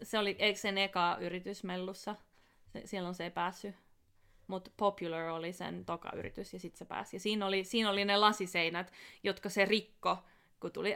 [0.04, 2.16] se oli eikö sen eka yritys mellussa.
[2.68, 3.76] Se, silloin se ei päässyt.
[4.48, 7.16] Mutta Popular oli sen toka yritys ja sitten se pääsi.
[7.16, 8.92] Ja siinä oli, siinä oli ne lasiseinät,
[9.24, 10.18] jotka se rikko,
[10.60, 10.96] kun tuli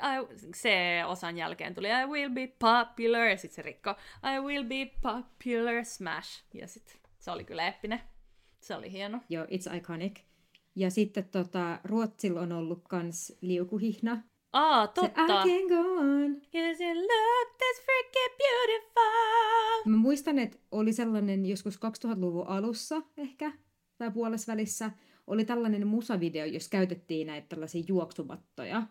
[0.55, 3.89] se osan jälkeen tuli I will be popular ja sitten se rikko
[4.35, 6.43] I will be popular smash.
[6.53, 8.01] Ja sitten se oli kyllä eppinen.
[8.59, 9.21] Se oli hieno.
[9.29, 10.19] Joo, it's iconic.
[10.75, 14.23] Ja sitten tota, Ruotsilla on ollut kans liukuhihna.
[14.53, 15.27] Aa, totta.
[15.27, 16.41] Se I can go on.
[16.41, 19.91] Cause you look this freaking beautiful.
[19.91, 23.51] Mä muistan, että oli sellainen joskus 2000-luvun alussa ehkä,
[23.97, 24.91] tai puolessa välissä,
[25.27, 28.87] oli tällainen musavideo, jos käytettiin näitä tällaisia juoksumattoja.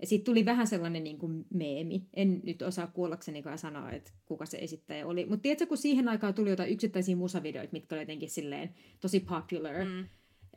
[0.00, 2.08] Ja siitä tuli vähän sellainen niin kuin meemi.
[2.14, 5.26] En nyt osaa kuollakseni sanoa, että kuka se esittäjä oli.
[5.26, 9.84] Mutta tiedätkö, kun siihen aikaan tuli jotain yksittäisiä musavideoita, mitkä oli jotenkin silleen tosi popular.
[9.84, 10.04] Mm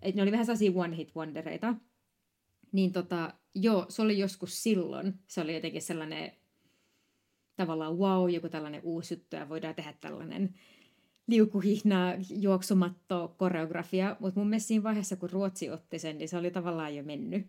[0.02, 1.76] että ne oli vähän sellaisia one-hit wondereita.
[2.72, 5.20] Niin tota, joo, se oli joskus silloin.
[5.28, 6.32] Se oli jotenkin sellainen
[7.56, 10.56] tavallaan wow, joku tällainen uusi juttu ja voidaan tehdä tällainen
[11.28, 16.52] liukuhihna juoksumatto koreografia, mutta mun mielestä siinä vaiheessa, kun Ruotsi otti sen, niin se oli
[16.52, 17.48] tavallaan jo mennyt.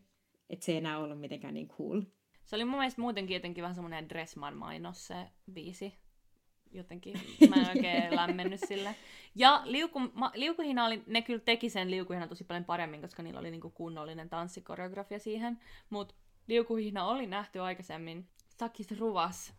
[0.51, 2.03] Että se ei enää ollut mitenkään niin cool.
[2.45, 5.15] Se oli mun mielestä muutenkin jotenkin vähän semmoinen Dressman mainos se
[5.53, 5.95] biisi.
[6.77, 8.95] Jotenkin mä en oikein lämmennyt sille.
[9.35, 13.41] Ja liuku, ma, liukuhina oli, ne kyllä teki sen liukuhina tosi paljon paremmin, koska niillä
[13.41, 15.59] oli niinku kunnollinen tanssikoreografia siihen.
[15.91, 16.15] Mutta
[16.47, 18.29] liukuhina oli nähty aikaisemmin.
[18.49, 19.55] Sakis Ruvas,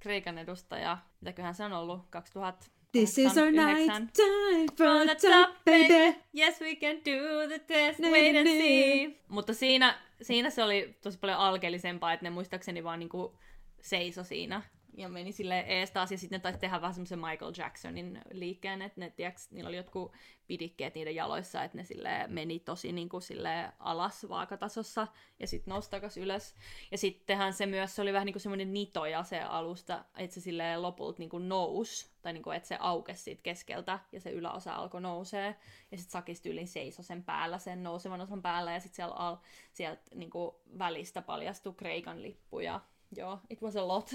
[0.00, 5.64] Kreikan edustaja, mitäköhän se on ollut, 2000 This is our night, time From the top,
[5.64, 6.14] baby.
[6.38, 9.20] Yes, we can do the test, wait and see.
[9.28, 13.38] Mutta siinä, siinä se oli tosi paljon alkeellisempaa, että ne muistaakseni vaan niinku
[13.82, 14.62] seiso siinä
[14.96, 18.82] ja meni sille ees taas, ja sitten ne taisi tehdä vähän semmoisen Michael Jacksonin liikkeen,
[18.82, 20.12] että ne, tiiäks, niillä oli jotkut
[20.46, 25.06] pidikkeet niiden jaloissa, että ne sille meni tosi niinku sille alas vaakatasossa,
[25.40, 26.54] ja sitten nousi takas ylös.
[26.90, 30.76] Ja sittenhän se myös, se oli vähän niinku semmoinen nitoja se alusta, että se sille
[30.76, 35.56] lopulta niinku nousi, tai niinku, että se aukesi siitä keskeltä, ja se yläosa alkoi nousee,
[35.90, 39.36] ja sitten Sakis tyylin seiso sen päällä, sen nousevan osan päällä, ja sitten siellä al,
[39.72, 42.80] sieltä niinku välistä paljastui Kreikan lippu, ja
[43.16, 44.10] joo, it was a lot.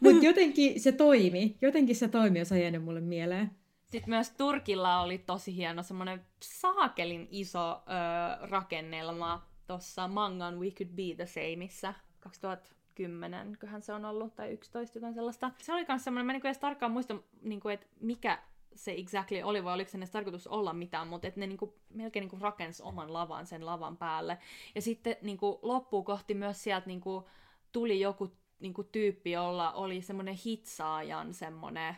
[0.00, 1.56] Mutta jotenkin se toimi.
[1.60, 3.50] Jotenkin se toimi, jos on jäänyt mulle mieleen.
[3.90, 10.90] Sitten myös Turkilla oli tosi hieno semmoinen saakelin iso ö, rakennelma tuossa Mangan We Could
[10.90, 15.50] Be The Sameissa 2010, köhän se on ollut, tai 11 jotain sellaista.
[15.58, 18.38] Se oli myös semmoinen, mä en niinku edes tarkkaan muista, niinku, että mikä
[18.74, 22.20] se exactly oli, vai oliko se edes tarkoitus olla mitään, mutta että ne niinku, melkein
[22.20, 24.38] niinku rakensi oman lavan sen lavan päälle.
[24.74, 27.28] Ja sitten niinku, loppuun kohti myös sieltä niinku,
[27.72, 31.96] tuli joku niinku, tyyppi, jolla oli semmoinen hitsaajan semmoinen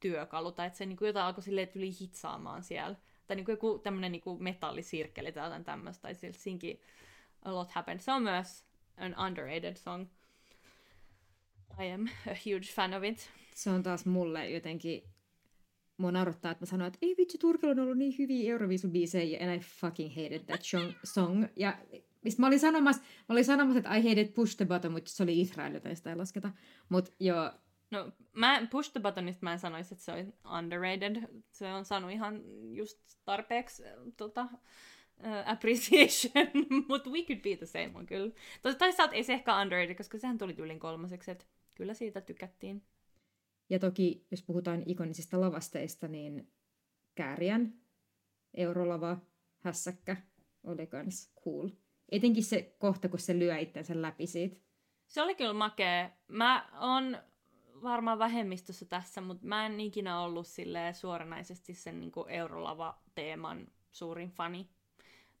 [0.00, 2.96] työkalu, tai että se niinku jotain alkoi silleen tuli hitsaamaan siellä.
[3.26, 6.80] Tai niinku joku tämmönen niinku metallisirkkeli tai jotain tämmöistä, tai siinkin
[7.44, 8.00] a lot happened.
[8.00, 8.64] Se on myös
[8.96, 10.06] an underrated song.
[11.80, 13.30] I am a huge fan of it.
[13.54, 15.02] Se on taas mulle jotenkin...
[16.02, 19.54] Mua naurattaa, että mä sanoin, että ei vitsi, Turkilla on ollut niin hyviä Euroviisun-biisejä, and
[19.54, 20.60] I fucking hated that
[21.04, 21.44] song.
[21.56, 21.78] Ja
[22.24, 25.22] mistä mä olin sanomassa, mä olin sanomassa, että I hated Push the Button, mutta se
[25.22, 26.50] oli Israel, joten sitä ei lasketa.
[26.88, 27.52] Mutta joo,
[27.90, 31.22] No, mä Push the Buttonista mä en sanoisi, että se on underrated.
[31.50, 32.42] Se on saanut ihan
[32.74, 36.48] just tarpeeksi äh, tota, uh, appreciation,
[36.88, 38.32] mutta We Could Be The Same on kyllä.
[38.62, 42.82] Toisaalta ei se ehkä underrated, koska sehän tuli tyylin kolmaseksi, että kyllä siitä tykättiin.
[43.72, 46.52] Ja toki, jos puhutaan ikonisista lavasteista, niin
[47.14, 47.74] Kääriän
[48.54, 49.16] eurolava
[49.58, 50.16] hässäkkä
[50.64, 51.68] oli kans cool.
[52.08, 54.56] Etenkin se kohta, kun se lyö itsensä läpi siitä.
[55.08, 56.10] Se oli kyllä makea.
[56.28, 57.18] Mä oon
[57.82, 64.68] varmaan vähemmistössä tässä, mutta mä en ikinä ollut silleen suoranaisesti sen niinku eurolava-teeman suurin fani.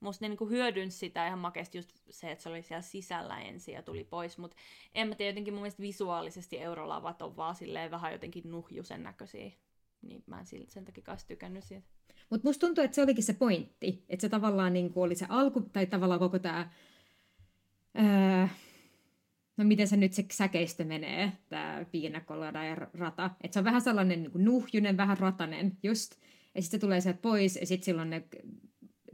[0.02, 3.74] Musta ne niinku hyödynsi sitä ihan makeasti just se, että se oli siellä sisällä ensin
[3.74, 4.56] ja tuli pois, mutta
[4.94, 9.50] en mä tiedä, jotenkin mun mielestä visuaalisesti eurolavat on vaan silleen vähän jotenkin nuhjusen näköisiä.
[10.02, 11.86] Niin mä en sen takia kanssa tykännyt siitä.
[12.30, 14.04] Mutta musta tuntuu, että se olikin se pointti.
[14.08, 16.70] Että se tavallaan niin oli se alku, tai tavallaan koko tämä...
[17.98, 18.46] Öö,
[19.56, 23.30] no miten se nyt se säkeistö menee, tämä piinakolada ja rata.
[23.40, 26.14] Että se on vähän sellainen niin kuin nuhjunen, vähän ratanen just.
[26.54, 28.24] Ja sitten se tulee sieltä pois, ja sitten silloin ne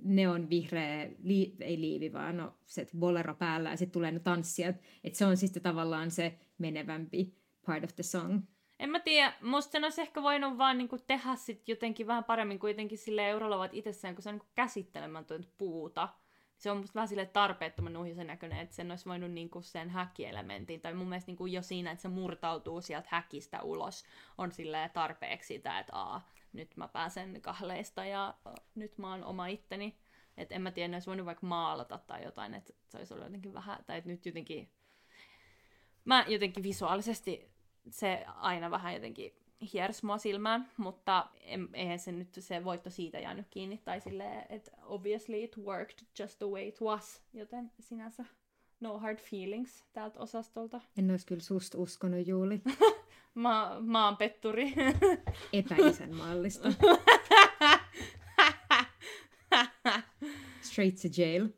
[0.02, 4.76] neon vihreä, li, ei liivi, vaan no, se bolero päällä, ja sitten tulee ne tanssijat.
[5.04, 7.34] Että se on sitten tavallaan se menevämpi
[7.66, 8.40] part of the song.
[8.78, 12.58] En mä tiedä, musta sen olisi ehkä voinut vaan niinku tehdä sit jotenkin vähän paremmin
[12.58, 16.08] kuitenkin sille eurolavat itsessään, kun se on niinku käsittelemätöntä puuta.
[16.56, 20.80] Se on musta vähän sille tarpeettoman nuhjisen näköinen, että sen olisi voinut niinku sen häkkielementin,
[20.80, 24.04] tai mun mielestä niinku jo siinä, että se murtautuu sieltä häkistä ulos,
[24.38, 28.34] on sille tarpeeksi sitä, että aa, nyt mä pääsen kahleista ja
[28.74, 29.98] nyt mä oon oma itteni.
[30.36, 33.54] Että en mä tiedä, olisi voinut vaikka maalata tai jotain, että se olisi ollut jotenkin
[33.54, 34.70] vähän, tai että nyt jotenkin
[36.04, 37.50] mä jotenkin visuaalisesti
[37.90, 39.34] se aina vähän jotenkin
[39.72, 44.46] hiersi mua silmään, mutta en, eihän se nyt se voitto siitä jäänyt kiinni, tai silleen,
[44.48, 48.24] että obviously it worked just the way it was, joten sinänsä
[48.80, 50.80] no hard feelings tältä osastolta.
[50.98, 52.62] En olisi kyllä susta uskonut, Juuli.
[53.34, 54.74] Mä, mä oon petturi.
[55.52, 56.68] Epäisänmaallista.
[60.62, 61.48] Straight to jail.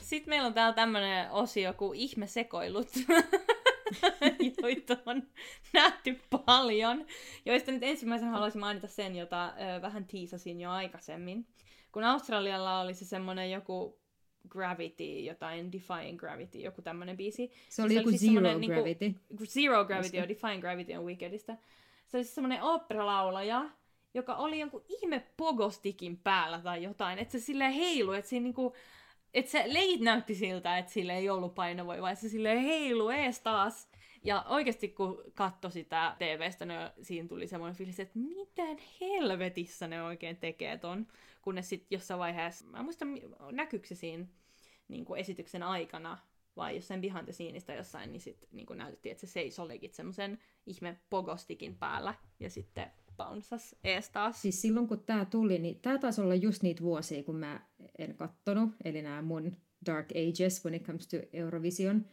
[0.00, 2.88] Sitten meillä on täällä tämmönen osio kuin ihmesekoilut,
[4.62, 5.22] joita on
[5.72, 7.06] nähty paljon.
[7.46, 9.46] Joista nyt ensimmäisen haluaisin mainita sen, jota
[9.76, 11.46] ö, vähän tiisasin jo aikaisemmin.
[11.92, 14.00] Kun Australialla oli se semmonen joku
[14.48, 17.50] Gravity, jotain Defying Gravity, joku tämmönen biisi.
[17.68, 19.14] Se oli Se joku oli siis Zero niinku- Gravity.
[19.44, 21.56] Zero Gravity ja Defying Gravity on Wickedistä.
[22.08, 23.70] Se oli siis semmoinen oopperalaulaja,
[24.14, 27.18] joka oli jonkun ihme pogostikin päällä tai jotain.
[27.18, 28.74] Että se silleen heilui, että siinä niinku
[29.34, 33.90] että se leit näytti siltä, että sille ei ollut painovoimaa, se sille heilu ees taas.
[34.24, 40.02] Ja oikeasti kun katsoi sitä TVstä, niin siinä tuli semmoinen fiilis, että miten helvetissä ne
[40.02, 41.06] oikein tekee ton.
[41.42, 43.08] Kunnes sitten jossain vaiheessa, mä muistan,
[43.52, 44.26] näkyykö se siinä
[44.88, 46.18] niin kuin esityksen aikana,
[46.56, 51.76] vai jossain behind sceneista jossain, niin sitten niin näytettiin, että se seisoi semmoisen ihme pogostikin
[51.76, 52.90] päällä, ja sitten
[53.24, 54.42] bouncas ees taas.
[54.42, 57.60] Siis silloin kun tämä tuli, niin tämä taisi olla just niitä vuosia, kun mä
[57.98, 59.56] en kattonut, eli nämä mun
[59.86, 62.06] Dark Ages when it comes to Eurovision.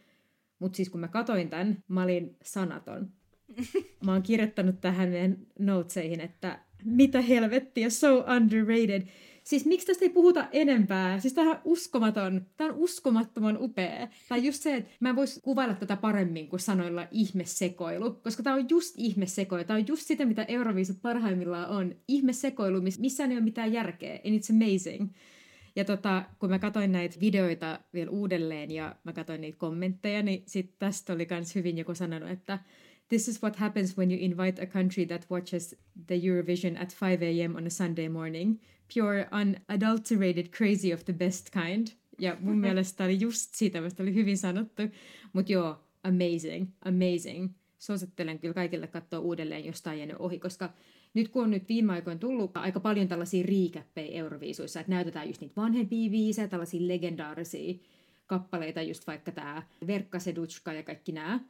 [0.58, 3.12] Mutta siis kun mä katoin tämän, mä olin sanaton.
[4.04, 9.08] Mä oon kirjoittanut tähän meidän noteseihin, että mitä helvettiä, so underrated.
[9.48, 11.20] Siis miksi tästä ei puhuta enempää?
[11.20, 14.08] Siis tämä on uskomaton, tämä on uskomattoman upea.
[14.28, 18.56] Tai just se, että mä en voisi kuvailla tätä paremmin kuin sanoilla ihmesekoilu, koska tämä
[18.56, 19.64] on just ihmesekoilu.
[19.64, 21.96] Tämä on just sitä, mitä Euroviisut parhaimmillaan on.
[22.08, 25.08] Ihmesekoilu, missä ei ole mitään järkeä, and it's amazing.
[25.76, 30.42] Ja tota, kun mä katsoin näitä videoita vielä uudelleen ja mä katsoin niitä kommentteja, niin
[30.46, 32.58] sit tästä oli myös hyvin joku sanonut, että
[33.08, 35.76] This is what happens when you invite a country that watches
[36.06, 37.56] the Eurovision at 5 a.m.
[37.56, 38.58] on a Sunday morning.
[38.94, 41.86] Pure, unadulterated crazy of the best kind.
[42.18, 44.82] Ja mun mielestä oli just siitä, mistä oli hyvin sanottu.
[45.32, 47.50] Mutta joo, amazing, amazing.
[47.78, 50.72] Suosittelen kyllä kaikille katsoa uudelleen, jos tämä jäänyt ohi, koska
[51.14, 55.40] nyt kun on nyt viime aikoina tullut aika paljon tällaisia riikäppejä Euroviisuissa, että näytetään just
[55.40, 57.74] niitä vanhempia viisejä, tällaisia legendaarisia
[58.26, 61.40] kappaleita, just vaikka tämä Verkkasedutska ja kaikki nämä.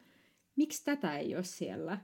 [0.56, 1.98] Miksi tätä ei ole siellä?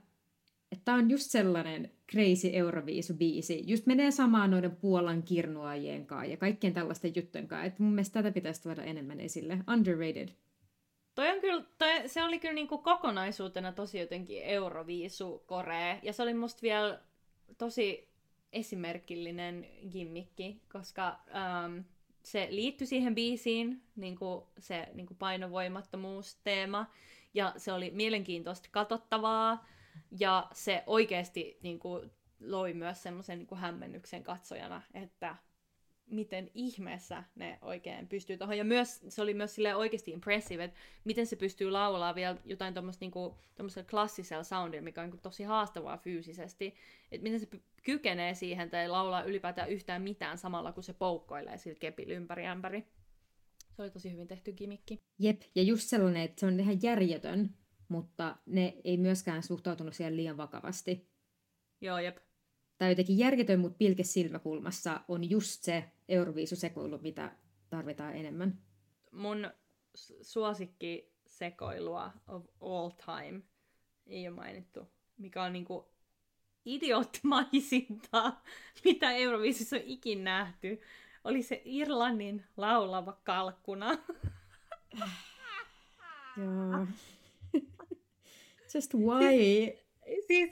[0.75, 3.63] Että on just sellainen crazy Euroviisu-biisi.
[3.65, 7.65] Just menee samaan noiden Puolan kirnuajien kanssa ja kaikkien tällaisten juttujen kanssa.
[7.65, 9.57] Että mun mielestä tätä pitäisi tuoda enemmän esille.
[9.73, 10.29] Underrated.
[11.15, 15.99] Toi on kyllä, toi, se oli kyllä niinku kokonaisuutena tosi jotenkin Euroviisu Korea.
[16.03, 16.99] Ja se oli musta vielä
[17.57, 18.07] tosi
[18.53, 21.77] esimerkillinen gimmikki, koska ähm,
[22.23, 26.85] se liittyi siihen biisiin, niin kuin se niin kuin painovoimattomuusteema,
[27.33, 29.65] ja se oli mielenkiintoista katsottavaa,
[30.19, 35.35] ja se oikeasti niin kuin, loi myös semmoisen niin hämmennyksen katsojana, että
[36.05, 38.57] miten ihmeessä ne oikein pystyy tuohon.
[38.57, 42.73] Ja myös, se oli myös sille oikeasti impressive, että miten se pystyy laulaa vielä jotain
[42.73, 43.37] tuommoista niinku,
[43.89, 46.75] klassisella soundilla, mikä on niinku tosi haastavaa fyysisesti.
[47.11, 47.47] Että miten se
[47.83, 52.87] kykenee siihen tai laulaa ylipäätään yhtään mitään samalla, kun se poukkoilee sillä kepillä ympäri ämpäri.
[53.75, 55.03] Se oli tosi hyvin tehty gimikki.
[55.19, 57.49] Jep, ja just sellainen, että se on ihan järjetön,
[57.87, 61.09] mutta ne ei myöskään suhtautunut siihen liian vakavasti.
[61.81, 62.17] Joo, jep
[62.77, 67.31] tai jotenkin järjetön, mutta pilke silmäkulmassa on just se Euroviisusekoilu, mitä
[67.69, 68.57] tarvitaan enemmän.
[69.11, 69.51] Mun
[70.21, 73.41] suosikki sekoilua of all time
[74.07, 74.87] ei ole mainittu,
[75.17, 75.89] mikä on niinku
[76.65, 78.33] idioottimaisinta,
[78.85, 80.81] mitä Euroviisussa on ikin nähty,
[81.23, 83.97] oli se Irlannin laulava kalkkuna.
[86.37, 86.87] Joo.
[88.75, 89.77] Just why?
[90.27, 90.49] Siis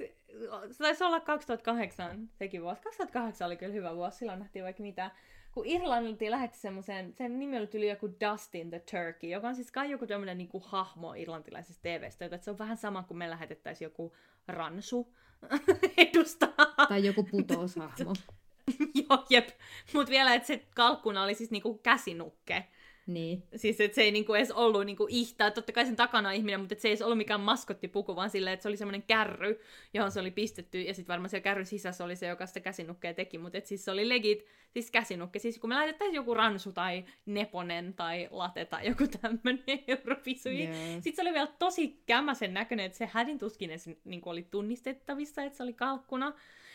[0.72, 2.82] se taisi olla 2008 sekin vuosi.
[2.82, 5.12] 2008 oli kyllä hyvä vuosi, silloin nähtiin vaikka mitä.
[5.52, 9.72] Kun Irlanniltiin lähetti semmoisen, sen nimi oli yli joku Dustin the Turkey, joka on siis
[9.72, 13.86] kai joku tämmöinen niinku hahmo irlantilaisesta TVstä, että se on vähän sama kuin me lähetettäisiin
[13.86, 14.16] joku
[14.48, 15.14] ransu
[15.98, 16.86] edustaa.
[16.88, 18.14] Tai joku putoushahmo.
[19.10, 19.50] Joo, jep.
[19.94, 22.68] Mutta vielä, että se kalkkuna oli siis niinku käsinukke.
[23.08, 23.44] Niin.
[23.56, 26.60] Siis että se ei niinku edes ollut niinku ihtää, totta kai sen takana on ihminen,
[26.60, 29.60] mutta se ei edes ollut mikään maskottipuku, vaan silleen, että se oli semmoinen kärry,
[29.94, 33.14] johon se oli pistetty, ja sitten varmaan siellä kärryn sisässä oli se, joka sitä käsinukkeja
[33.14, 36.72] teki, mutta et siis se oli legit, siis käsinukke, siis kun me laitettaisiin joku ransu
[36.72, 40.76] tai neponen tai late tai joku tämmöinen eurovisui, yeah.
[40.94, 45.44] sitten se oli vielä tosi kämäsen näköinen, että se hädin tuskin edes niin oli tunnistettavissa,
[45.44, 46.34] että se oli kalkkuna,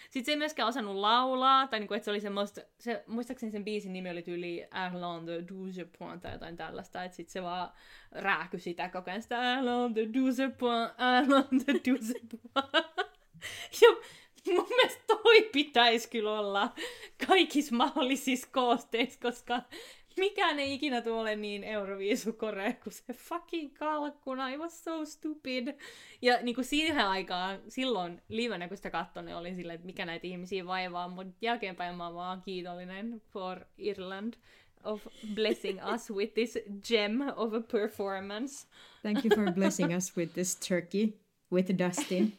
[0.09, 3.65] sitten se ei myöskään osannut laulaa, tai niinku, että se oli semmoista, se, muistaakseni sen
[3.65, 7.73] biisin nimi oli tyyli Arlon de douze point tai jotain tällaista, että sitten se vaan
[8.13, 13.09] rääky sitä koko ajan sitä Arlon de douze point, Arlon de douze point.
[13.83, 13.89] ja
[14.55, 16.75] mun mielestä toi pitäisi kyllä olla
[17.27, 19.63] kaikissa mahdollisissa koosteissa, koska
[20.19, 24.49] mikään ei ikinä tule niin Euroviisukore kuin se fucking kalkkuna.
[24.49, 25.69] It was so stupid.
[26.23, 30.07] Ja niin kuin siihen aikaan, silloin livenä kun sitä katsoin, niin oli silleen, että mikä
[30.07, 34.35] näitä ihmisiä vaivaa, mutta jälkeenpäin mä oon vaan kiitollinen for Ireland
[34.85, 36.59] of blessing us with this
[36.89, 38.67] gem of a performance.
[39.03, 41.09] Thank you for blessing us with this turkey,
[41.53, 42.39] with Dustin.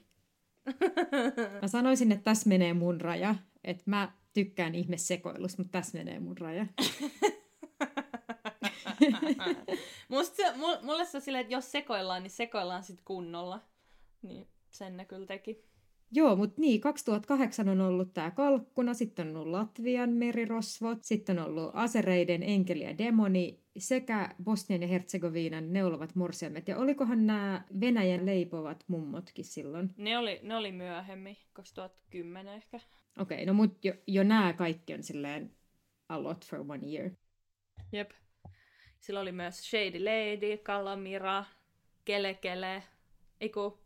[1.62, 3.36] Mä sanoisin, että tässä menee mun raja.
[3.64, 6.66] Että mä tykkään ihmesekoilusta, mutta tässä menee mun raja.
[10.10, 10.44] Musta se,
[10.82, 13.60] mulle se on silleen, että jos sekoillaan, niin sekoillaan sitten kunnolla.
[14.22, 15.70] Niin sen ne kyllä teki.
[16.12, 21.46] Joo, mutta niin, 2008 on ollut tämä kalkkuna, sitten on ollut Latvian merirosvot, sitten on
[21.46, 26.68] ollut asereiden enkeli ja demoni sekä Bosnian ja Herzegovinan neulovat morsiamet.
[26.68, 29.94] Ja olikohan nämä Venäjän leipovat mummotkin silloin?
[29.98, 32.80] Ne oli, ne oli myöhemmin, 2010 ehkä.
[33.20, 35.52] Okei, okay, no mut jo, jo nämä kaikki on silleen
[36.10, 37.12] a lot for one year.
[37.92, 38.12] Jep.
[39.00, 41.46] Sillä oli myös Shady Lady, Kalamira,
[42.06, 42.84] Kelekele,
[43.42, 43.80] eiku,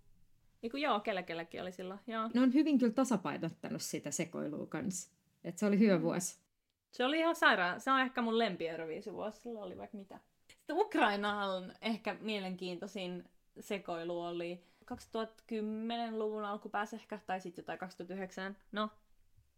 [0.64, 2.30] eiku joo, Kelekelekin oli sillä, joo.
[2.34, 5.12] Ne on hyvin kyllä tasapainottanut sitä sekoilua kanssa.
[5.44, 6.40] Et se oli hyvä vuosi.
[6.92, 7.82] Se oli ihan sairaan.
[7.82, 8.66] Se on ehkä mun lempi
[9.12, 9.42] vuosi.
[9.42, 10.20] Sillä oli vaikka mitä.
[10.48, 13.24] Sitten Ukrainahan ehkä mielenkiintoisin
[13.60, 18.58] sekoilu oli 2010-luvun alkupäässä ehkä, tai sitten jotain 2009.
[18.72, 18.90] No,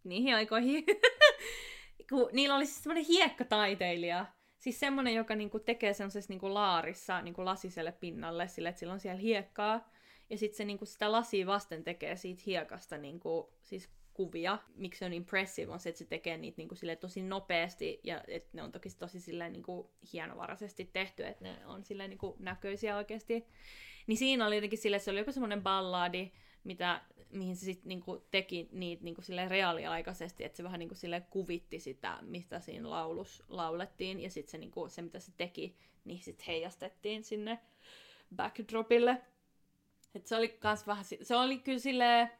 [0.03, 0.85] niihin aikoihin.
[2.09, 4.25] kun niillä oli siis semmoinen hiekkataiteilija,
[4.65, 8.99] siis semmoinen, joka niinku tekee semmoisessa niinku laarissa niinku lasiselle pinnalle, sille, että sillä on
[8.99, 9.89] siellä hiekkaa,
[10.29, 14.57] ja sitten se niinku sitä lasia vasten tekee siitä hiekasta niinku, siis kuvia.
[14.75, 18.23] Miksi se on impressive on se, että se tekee niitä niinku sille tosi nopeasti ja
[18.27, 22.97] että ne on toki tosi silleen niinku hienovaraisesti tehty, että ne on silleen niinku näköisiä
[22.97, 23.47] oikeasti.
[24.07, 26.31] Niin siinä oli jotenkin että se oli joku semmoinen balladi,
[26.65, 27.01] mitä,
[27.31, 30.95] mihin se sitten niinku teki niitä niinku reaaliaikaisesti, että se vähän niinku
[31.29, 35.75] kuvitti sitä, mistä siinä laulus laulettiin, ja sitten se, niinku, se, mitä se teki,
[36.05, 37.59] niin sitten heijastettiin sinne
[38.35, 39.21] backdropille.
[40.15, 42.31] Et se oli kans vähän, se oli kyllä sille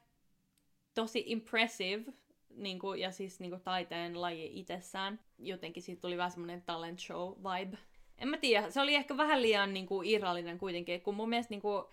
[0.94, 2.14] tosi impressive,
[2.50, 5.20] niinku, ja siis niinku taiteen laji itsessään.
[5.40, 7.78] Jotenkin siitä tuli vähän semmoinen talent show vibe.
[8.18, 11.90] En mä tiedä, se oli ehkä vähän liian niinku, irrallinen kuitenkin, kun mun mielestä niinku,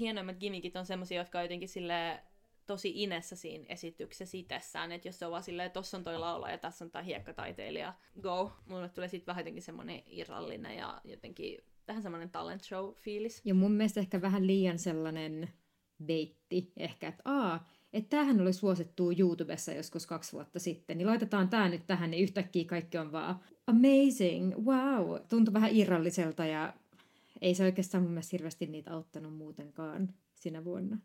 [0.00, 2.22] hienoimmat gimmickit on semmoisia, jotka on jotenkin sille
[2.66, 6.50] tosi inessä siinä esityksessä itsessään, että jos se on vaan silleen, tossa on toi laula
[6.50, 8.52] ja tässä on tämä hiekkataiteilija, go.
[8.68, 11.58] Mulle tulee sitten vähän jotenkin semmoinen irrallinen ja jotenkin
[11.88, 13.40] vähän semmoinen talent show fiilis.
[13.44, 15.48] Ja mun mielestä ehkä vähän liian sellainen
[16.06, 21.48] beitti ehkä, että aa, että tämähän oli suosittu YouTubessa joskus kaksi vuotta sitten, niin laitetaan
[21.48, 25.16] tämä nyt tähän, niin yhtäkkiä kaikki on vaan amazing, wow.
[25.28, 26.74] Tuntui vähän irralliselta ja
[27.42, 30.98] ei se oikeastaan mun mielestä hirveästi niitä auttanut muutenkaan sinä vuonna.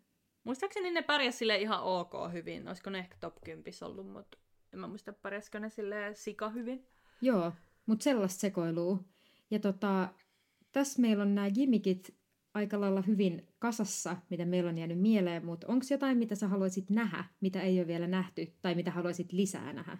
[0.43, 2.68] Muistaakseni ne pärjäs sille ihan ok hyvin.
[2.68, 4.38] Olisiko ne ehkä top 10 ollut, mutta
[4.73, 6.88] en mä muista pärjäskö ne sille sika hyvin.
[7.22, 7.53] Joo,
[7.85, 9.03] mutta sellaista sekoilua.
[9.51, 10.09] Ja tota,
[10.72, 12.18] tässä meillä on nämä gimmickit
[12.53, 16.89] aika lailla hyvin kasassa, mitä meillä on jäänyt mieleen, mutta onko jotain, mitä sä haluaisit
[16.89, 19.97] nähdä, mitä ei ole vielä nähty, tai mitä haluaisit lisää nähdä?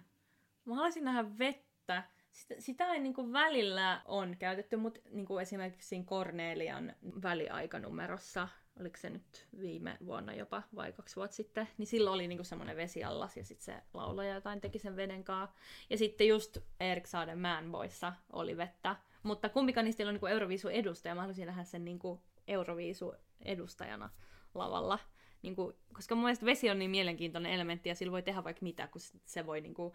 [0.64, 2.02] Mä haluaisin nähdä vettä
[2.32, 8.48] sitä, sitä ei niin välillä on käytetty, mutta niin esimerkiksi siinä Cornelian väliaikanumerossa,
[8.80, 12.76] oliko se nyt viime vuonna jopa vai kaksi vuotta sitten, niin silloin oli niin semmoinen
[12.76, 15.56] vesiallas ja sitten se laulaja jotain teki sen veden kanssa.
[15.90, 20.68] Ja sitten just Erik Saaden Man Boyssa oli vettä, mutta kumpikaan niistä ole niin Euroviisu
[20.68, 21.98] edustaja, mä haluaisin nähdä sen niin
[22.48, 23.14] Euroviisu
[23.44, 24.10] edustajana
[24.54, 24.98] lavalla.
[25.42, 28.62] Niin kuin, koska mun mielestä vesi on niin mielenkiintoinen elementti ja sillä voi tehdä vaikka
[28.62, 29.92] mitä, kun se voi niin kuin,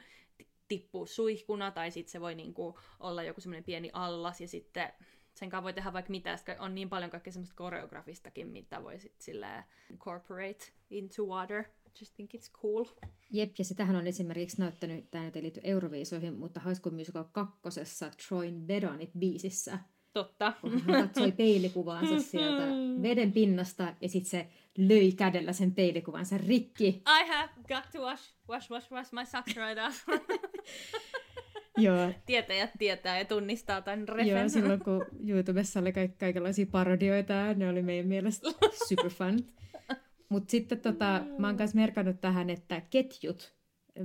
[0.77, 4.93] tippua suihkuna tai sitten se voi niinku olla joku semmoinen pieni allas ja sitten
[5.33, 9.23] sen kanssa voi tehdä vaikka mitä, on niin paljon kaikkea semmoista koreografistakin, mitä voi sitten
[9.25, 11.63] silleen incorporate into water.
[11.99, 12.85] Just think it's cool.
[13.31, 17.23] Jep, ja sitähän on esimerkiksi näyttänyt, tämä nyt ei liity Euroviisoihin, mutta High School Musical
[17.31, 19.79] kakkosessa Troin Vedonit biisissä.
[20.13, 20.53] Totta.
[20.87, 22.63] Hän katsoi peilikuvaansa sieltä
[23.01, 24.47] veden pinnasta ja sitten se
[24.77, 26.87] löi kädellä sen peilikuvansa rikki.
[26.87, 30.03] I have got to wash, wash, wash, wash my socks right off.
[31.77, 32.11] Joo.
[32.25, 34.27] Tietäjät tietää ja tunnistaa tämän refen.
[34.27, 38.49] Joo, silloin kun YouTubessa oli kaik- kaikenlaisia parodioita, ne oli meidän mielestä
[38.87, 39.39] super fun.
[40.29, 43.53] Mutta sitten tota, mä oon myös merkannut tähän, että ketjut,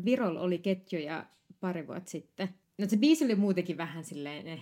[0.04, 1.26] Virol oli ketjuja
[1.60, 2.48] pari vuotta sitten.
[2.78, 4.60] No se biisi oli muutenkin vähän silleen, eh.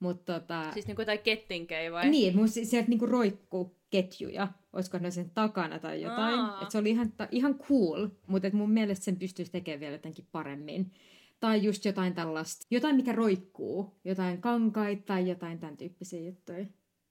[0.00, 0.72] Mut tota...
[0.72, 2.08] Siis niinku jotain kettinkei vai?
[2.08, 6.62] Niin, mun sieltä niinku roikkuu ketjuja, olisiko ne sen takana tai jotain.
[6.62, 10.26] Et se oli ihan, ta, ihan cool, mutta mun mielestä sen pystyisi tekemään vielä jotenkin
[10.32, 10.92] paremmin.
[11.40, 16.66] Tai just jotain tällaista, jotain mikä roikkuu, jotain kankaita tai jotain tämän tyyppisiä juttuja.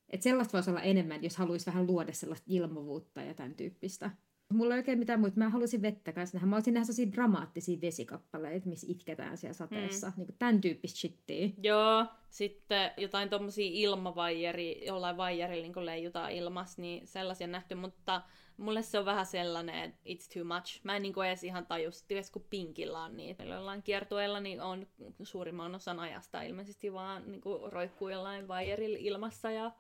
[0.09, 4.11] Et sellaista voisi olla enemmän, jos haluaisi vähän luoda sellaista ilmavuutta ja tämän tyyppistä.
[4.53, 5.38] Mulla ei oikein mitään muuta.
[5.38, 6.47] Mä halusin vettä kanssa nähdä.
[6.47, 10.07] Mä olisin nähdä sellaisia dramaattisia vesikappaleita, missä itketään siellä sateessa.
[10.07, 10.13] Mm.
[10.17, 11.49] Niin kuin tämän tyyppistä shittiä.
[11.61, 12.05] Joo.
[12.30, 17.76] Sitten jotain tommosia ilmavaijeri, jollain vaijerilla niin leijutaan ilmas, niin sellaisia nähty.
[17.76, 18.22] Mutta
[18.57, 20.80] mulle se on vähän sellainen, että it's too much.
[20.84, 23.43] Mä en niin kuin edes ihan taju, että kun Pinkillä on niitä.
[23.43, 24.88] Meillä jollain kiertueella niin on
[25.23, 29.72] suurimman osan ajasta ilmeisesti vaan niin kuin roikkuu jollain vaijerilla ilmassa ja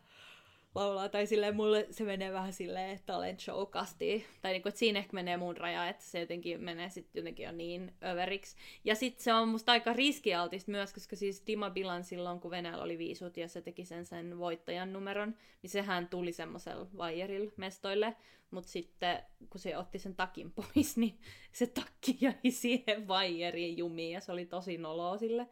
[0.75, 1.09] laulaa.
[1.09, 4.25] Tai silleen mulle se menee vähän silleen, että olen showkasti.
[4.41, 7.51] Tai niinku, että siinä ehkä menee mun raja, että se jotenkin menee sitten jotenkin jo
[7.51, 8.55] niin överiksi.
[8.83, 12.83] Ja sitten se on musta aika riskialtista myös, koska siis Dima Bilan silloin, kun Venäjällä
[12.83, 18.15] oli viisut ja se teki sen sen voittajan numeron, niin sehän tuli semmoisella vaijerilla mestoille.
[18.51, 21.19] Mutta sitten kun se otti sen takin pois, niin
[21.51, 25.47] se takki jäi siihen vaijeriin jumiin ja se oli tosi noloa sille.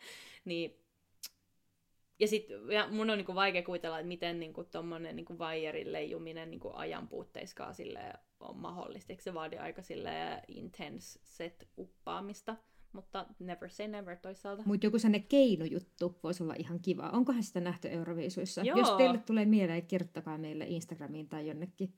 [0.46, 0.83] Niin
[2.24, 6.52] ja sit, ja mun on niinku vaikea kuvitella, että miten niinku tommonen niinku vaijerin leijuminen
[6.52, 9.14] niinku ajan puutteiskaan sille on mahdollista.
[9.14, 12.56] Eikö se vaadi aika sille intense set uppaamista?
[12.94, 14.64] Mutta never say never toisaalta.
[14.66, 17.10] Mutta joku sellainen keinojuttu voisi olla ihan kiva.
[17.10, 18.62] Onkohan sitä nähty Euroviisuissa?
[18.62, 18.78] Joo.
[18.78, 21.94] Jos teille tulee mieleen, kirjoittakaa meille Instagramiin tai jonnekin.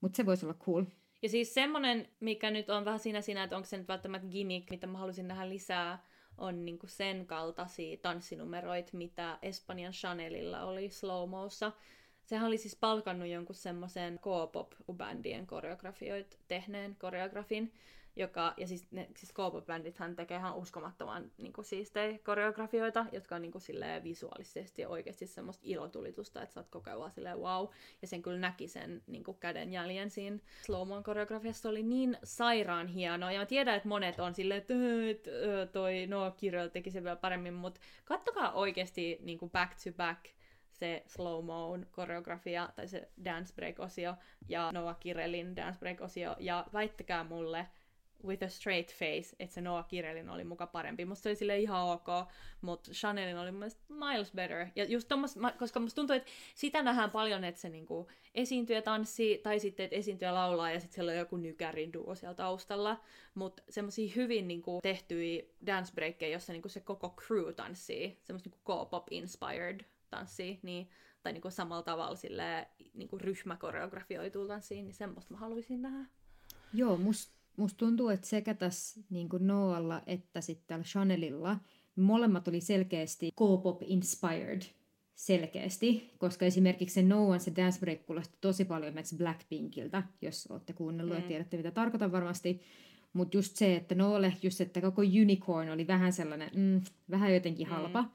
[0.00, 0.84] Mutta se voisi olla cool.
[1.22, 4.70] Ja siis semmonen, mikä nyt on vähän siinä siinä, että onko se nyt välttämättä gimmick,
[4.70, 6.06] mitä mä haluaisin nähdä lisää,
[6.38, 11.30] on niinku sen kaltaisia tanssinumeroita, mitä Espanjan Chanelilla oli slow
[12.24, 17.72] Sehän oli siis palkannut jonkun semmoisen K-pop-bändien koreografioit tehneen koreografin,
[18.16, 23.42] joka, ja siis, ne, siis K-pop-bändithän tekee ihan uskomattoman niin kuin, siistejä koreografioita, jotka on
[23.42, 27.68] niin kuin, silleen, visuaalisesti ja oikeasti semmoista ilotulitusta, että sä oot koko ajan silleen wow,
[28.02, 33.32] ja sen kyllä näki sen niin kuin, kädenjäljen siinä slow koreografiassa, oli niin sairaan hienoa,
[33.32, 34.74] ja mä tiedän, että monet on silleen, että
[35.72, 40.24] toi no Kirjel teki sen vielä paremmin, mutta kattokaa oikeasti niin kuin back to back
[40.72, 44.14] se slow mo koreografia tai se dance break-osio
[44.48, 46.36] ja Noah Kirelin dance break-osio.
[46.38, 47.66] Ja väittäkää mulle,
[48.24, 51.04] with a straight face, että se Noah Kirelin oli muka parempi.
[51.04, 52.06] Musta se oli sille ihan ok,
[52.60, 54.66] mutta Chanelin oli mun miles better.
[54.76, 58.82] Ja just tommos, koska musta tuntuu, että sitä nähdään paljon, että se niinku esiintyy ja
[58.82, 62.34] tanssii, tai sitten, että esiintyy ja laulaa, ja sitten siellä on joku nykärin duo siellä
[62.34, 63.00] taustalla.
[63.34, 68.72] Mutta semmoisia hyvin niinku tehtyjä dance breakkejä, jossa niinku se koko crew tanssii, semmoista niinku
[68.72, 69.80] K-pop inspired
[70.10, 70.88] tanssii, niin
[71.22, 76.06] tai niinku samalla tavalla sille niinku ryhmäkoreografioituu tanssiin, niin semmoista mä haluaisin nähdä.
[76.74, 81.56] Joo, musta musta tuntuu, että sekä tässä niin Noalla että sitten täällä Chanelilla
[81.96, 84.62] molemmat oli selkeästi K-pop inspired
[85.14, 90.72] selkeästi, koska esimerkiksi se Noan se dance break kuulosti tosi paljon Max Blackpinkiltä, jos olette
[90.72, 91.22] kuunnellut mm.
[91.22, 92.60] ja tiedätte mitä tarkoitan varmasti.
[93.12, 96.80] Mutta just se, että Noelle, just että koko Unicorn oli vähän sellainen, mm,
[97.10, 97.70] vähän jotenkin mm.
[97.70, 98.08] halpa, mm.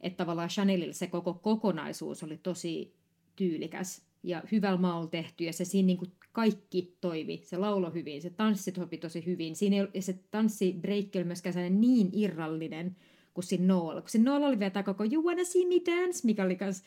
[0.00, 2.94] että tavallaan Chanelilla se koko kokonaisuus oli tosi
[3.36, 7.40] tyylikäs ja hyvällä maalla tehty ja se siinä niin kuin kaikki toimi.
[7.44, 9.56] Se laulo hyvin, se tanssi toimi tosi hyvin.
[9.56, 12.96] Siinä ei, se tanssibreikki oli myöskään niin irrallinen
[13.34, 14.00] kuin siinä Noel.
[14.00, 16.82] Kun siinä Noel oli vielä koko You wanna see me dance, mikä oli kans,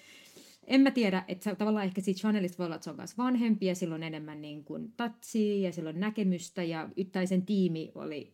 [0.68, 3.18] en mä tiedä, että se, tavallaan ehkä siitä Chanelista voi olla, että se on myös
[3.18, 8.34] vanhempi ja silloin enemmän niin kuin tatsia ja silloin näkemystä ja yttäisen tiimi oli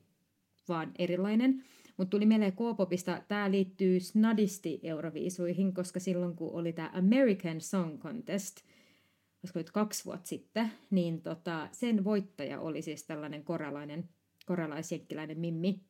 [0.69, 1.63] vaan erilainen.
[1.97, 7.99] Mutta tuli mieleen K-popista, tämä liittyy snadisti Euroviisuihin, koska silloin kun oli tämä American Song
[7.99, 8.55] Contest–
[9.43, 14.09] olisiko nyt kaksi vuotta sitten, niin tota, sen voittaja oli siis tällainen koralainen,
[14.45, 15.81] koralaisjenkkiläinen Mimmi.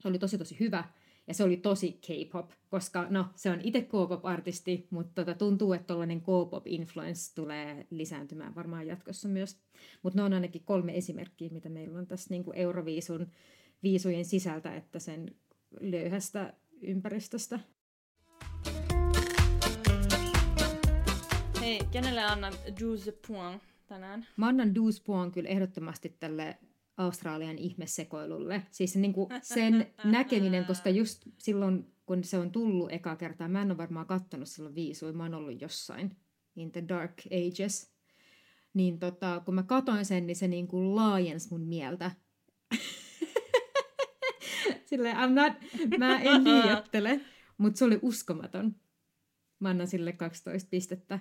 [0.00, 0.84] Se oli tosi tosi hyvä
[1.26, 5.86] ja se oli tosi K-pop, koska no se on itse K-pop-artisti, mutta tota, tuntuu, että
[5.86, 9.60] tällainen K-pop-influence tulee lisääntymään varmaan jatkossa myös.
[10.02, 13.26] Mutta ne on ainakin kolme esimerkkiä, mitä meillä on tässä niin kuin Euroviisun
[13.82, 15.34] viisujen sisältä, että sen
[15.80, 17.60] löyhästä ympäristöstä.
[21.62, 24.26] Hei, kenelle annat 12 point tänään?
[24.36, 26.58] Mä annan 12 point kyllä ehdottomasti tälle
[26.96, 28.62] Australian ihmesekoilulle.
[28.70, 33.62] Siis niin kuin sen näkeminen, koska just silloin, kun se on tullut eka kertaa, mä
[33.62, 36.16] en ole varmaan kattonut silloin viisui, mä oon ollut jossain
[36.56, 37.92] in the dark ages.
[38.74, 42.10] Niin tota, kun mä katoin sen, niin se niin kuin laajensi mun mieltä.
[44.86, 45.52] Silleen, I'm not,
[45.98, 47.20] mä en liiottele,
[47.58, 48.76] mutta se oli uskomaton.
[49.58, 51.18] Mä annan sille 12 pistettä.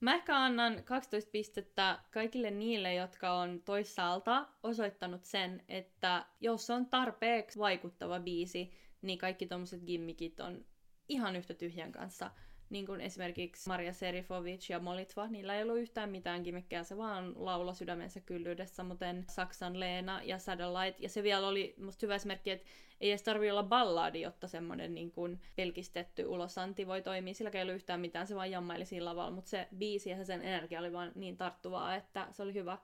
[0.00, 6.86] Mä ehkä annan 12 pistettä kaikille niille, jotka on toisaalta osoittanut sen, että jos on
[6.86, 10.64] tarpeeksi vaikuttava biisi, niin kaikki tommoset gimmikit on
[11.08, 12.30] ihan yhtä tyhjän kanssa.
[12.70, 17.32] Niin kuin esimerkiksi Maria Serifovic ja Molitva, niillä ei ollut yhtään mitään gimmikkejä, se vaan
[17.36, 20.96] laulo sydämensä kyllyydessä, muuten Saksan Leena ja Satellite.
[20.98, 22.66] Ja se vielä oli musta hyvä esimerkki, että
[23.00, 27.34] ei edes tarvi olla balladi, jotta semmoinen niin kuin pelkistetty ulosanti voi toimia.
[27.34, 30.42] Sillä ei ollut yhtään mitään, se vaan jammaili siinä lavalla, mutta se biisi ja sen
[30.42, 32.78] energia oli vaan niin tarttuvaa, että se oli hyvä.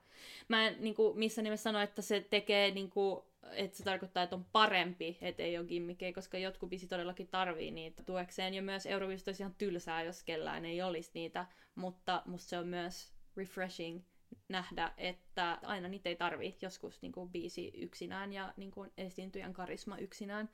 [0.49, 4.23] Mä en niin kuin, missä nimessä sano, että se tekee niin kuin, että se tarkoittaa,
[4.23, 8.55] että on parempi, että ei ole gimmikkejä, koska jotkut biisit todellakin tarvii niitä tuekseen.
[8.55, 12.67] Ja myös Euroviisut olisi ihan tylsää, jos kellään ei olisi niitä, mutta musta se on
[12.67, 14.03] myös refreshing
[14.49, 19.53] nähdä, että aina niitä ei tarvi joskus niin kuin, biisi yksinään ja niin kuin, esiintyjän
[19.53, 20.51] karisma yksinään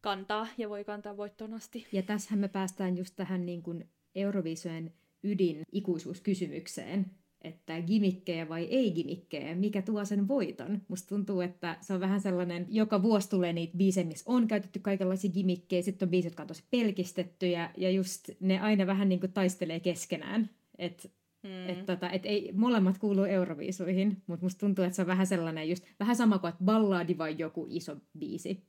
[0.00, 1.86] kantaa ja voi kantaa voittoon asti.
[1.92, 7.10] Ja tässähän me päästään just tähän niin kuin Euroviisujen ydin ikuisuuskysymykseen,
[7.42, 10.82] että gimikkejä vai ei gimikkejä, mikä tuo sen voiton.
[10.88, 14.78] Musta tuntuu, että se on vähän sellainen, joka vuosi tulee niitä biisejä, missä on käytetty
[14.78, 19.20] kaikenlaisia gimikkejä, sitten on biisit, jotka on tosi pelkistettyjä, ja just ne aina vähän niin
[19.20, 20.50] kuin taistelee keskenään.
[20.78, 21.08] Että
[21.42, 21.68] Mm.
[21.68, 25.68] Että tota, et ei, molemmat kuuluu Euroviisuihin, mutta musta tuntuu, että se on vähän sellainen
[25.68, 28.62] just, vähän sama kuin, että balladi vai joku iso biisi.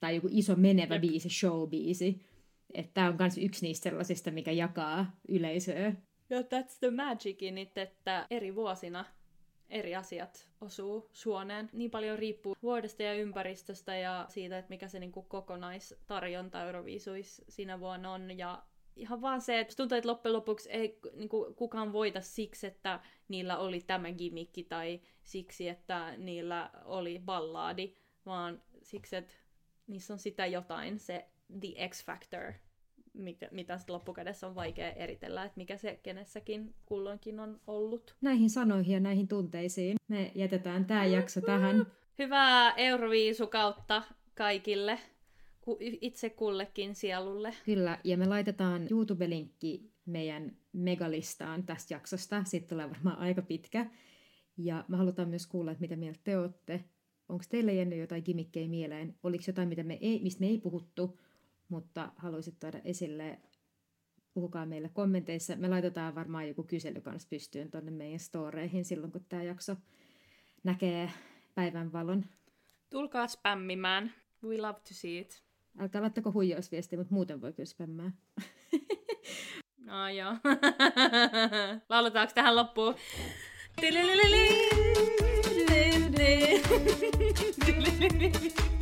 [0.00, 1.00] Tai joku iso menevä Jep.
[1.00, 2.20] biisi, show-biisi.
[2.74, 5.92] Että tämä on myös yksi niistä sellaisista, mikä jakaa yleisöä.
[6.32, 9.04] Ja that's the magic in it, että eri vuosina
[9.70, 11.70] eri asiat osuu suoneen.
[11.72, 17.80] Niin paljon riippuu vuodesta ja ympäristöstä ja siitä, että mikä se niinku kokonaistarjonta Euroviisuissa siinä
[17.80, 18.38] vuonna on.
[18.38, 18.62] Ja
[18.96, 23.58] ihan vaan se, että tuntuu, että loppujen lopuksi ei niinku, kukaan voita siksi, että niillä
[23.58, 27.94] oli tämä gimmikki tai siksi, että niillä oli ballaadi,
[28.26, 29.34] vaan siksi, että
[29.86, 31.28] niissä on sitä jotain, se
[31.60, 32.52] the X-factor,
[33.14, 38.16] mitä, mitä sitten loppukädessä on vaikea eritellä, että mikä se kenessäkin kulloinkin on ollut.
[38.20, 41.86] Näihin sanoihin ja näihin tunteisiin me jätetään tämä jakso tähän.
[42.18, 44.02] Hyvää Euroviisukautta
[44.34, 44.98] kaikille,
[45.80, 47.54] itse kullekin sielulle.
[47.64, 52.44] Kyllä, ja me laitetaan YouTube-linkki meidän megalistaan tästä jaksosta.
[52.44, 53.86] Siitä tulee varmaan aika pitkä.
[54.56, 56.84] Ja me halutaan myös kuulla, että mitä mieltä te olette.
[57.28, 59.14] Onko teille jäänyt jotain gimikkejä mieleen?
[59.22, 61.18] Oliko jotain, mitä me ei, mistä me ei puhuttu?
[61.68, 63.38] Mutta haluaisit tuoda esille,
[64.34, 65.56] puhukaa meille kommenteissa.
[65.56, 69.76] Me laitetaan varmaan joku kysely kanssa pystyyn tuonne meidän storeihin silloin, kun tämä jakso
[70.64, 71.10] näkee
[71.54, 72.24] päivänvalon.
[72.90, 74.12] Tulkaa spämmimään.
[74.44, 75.42] We love to see it.
[75.78, 78.12] Älkää laittako huijausviestiä, mutta muuten voi kyllä spämmää.
[79.84, 80.32] No joo.
[81.88, 82.94] Lauletaanko tähän loppuun?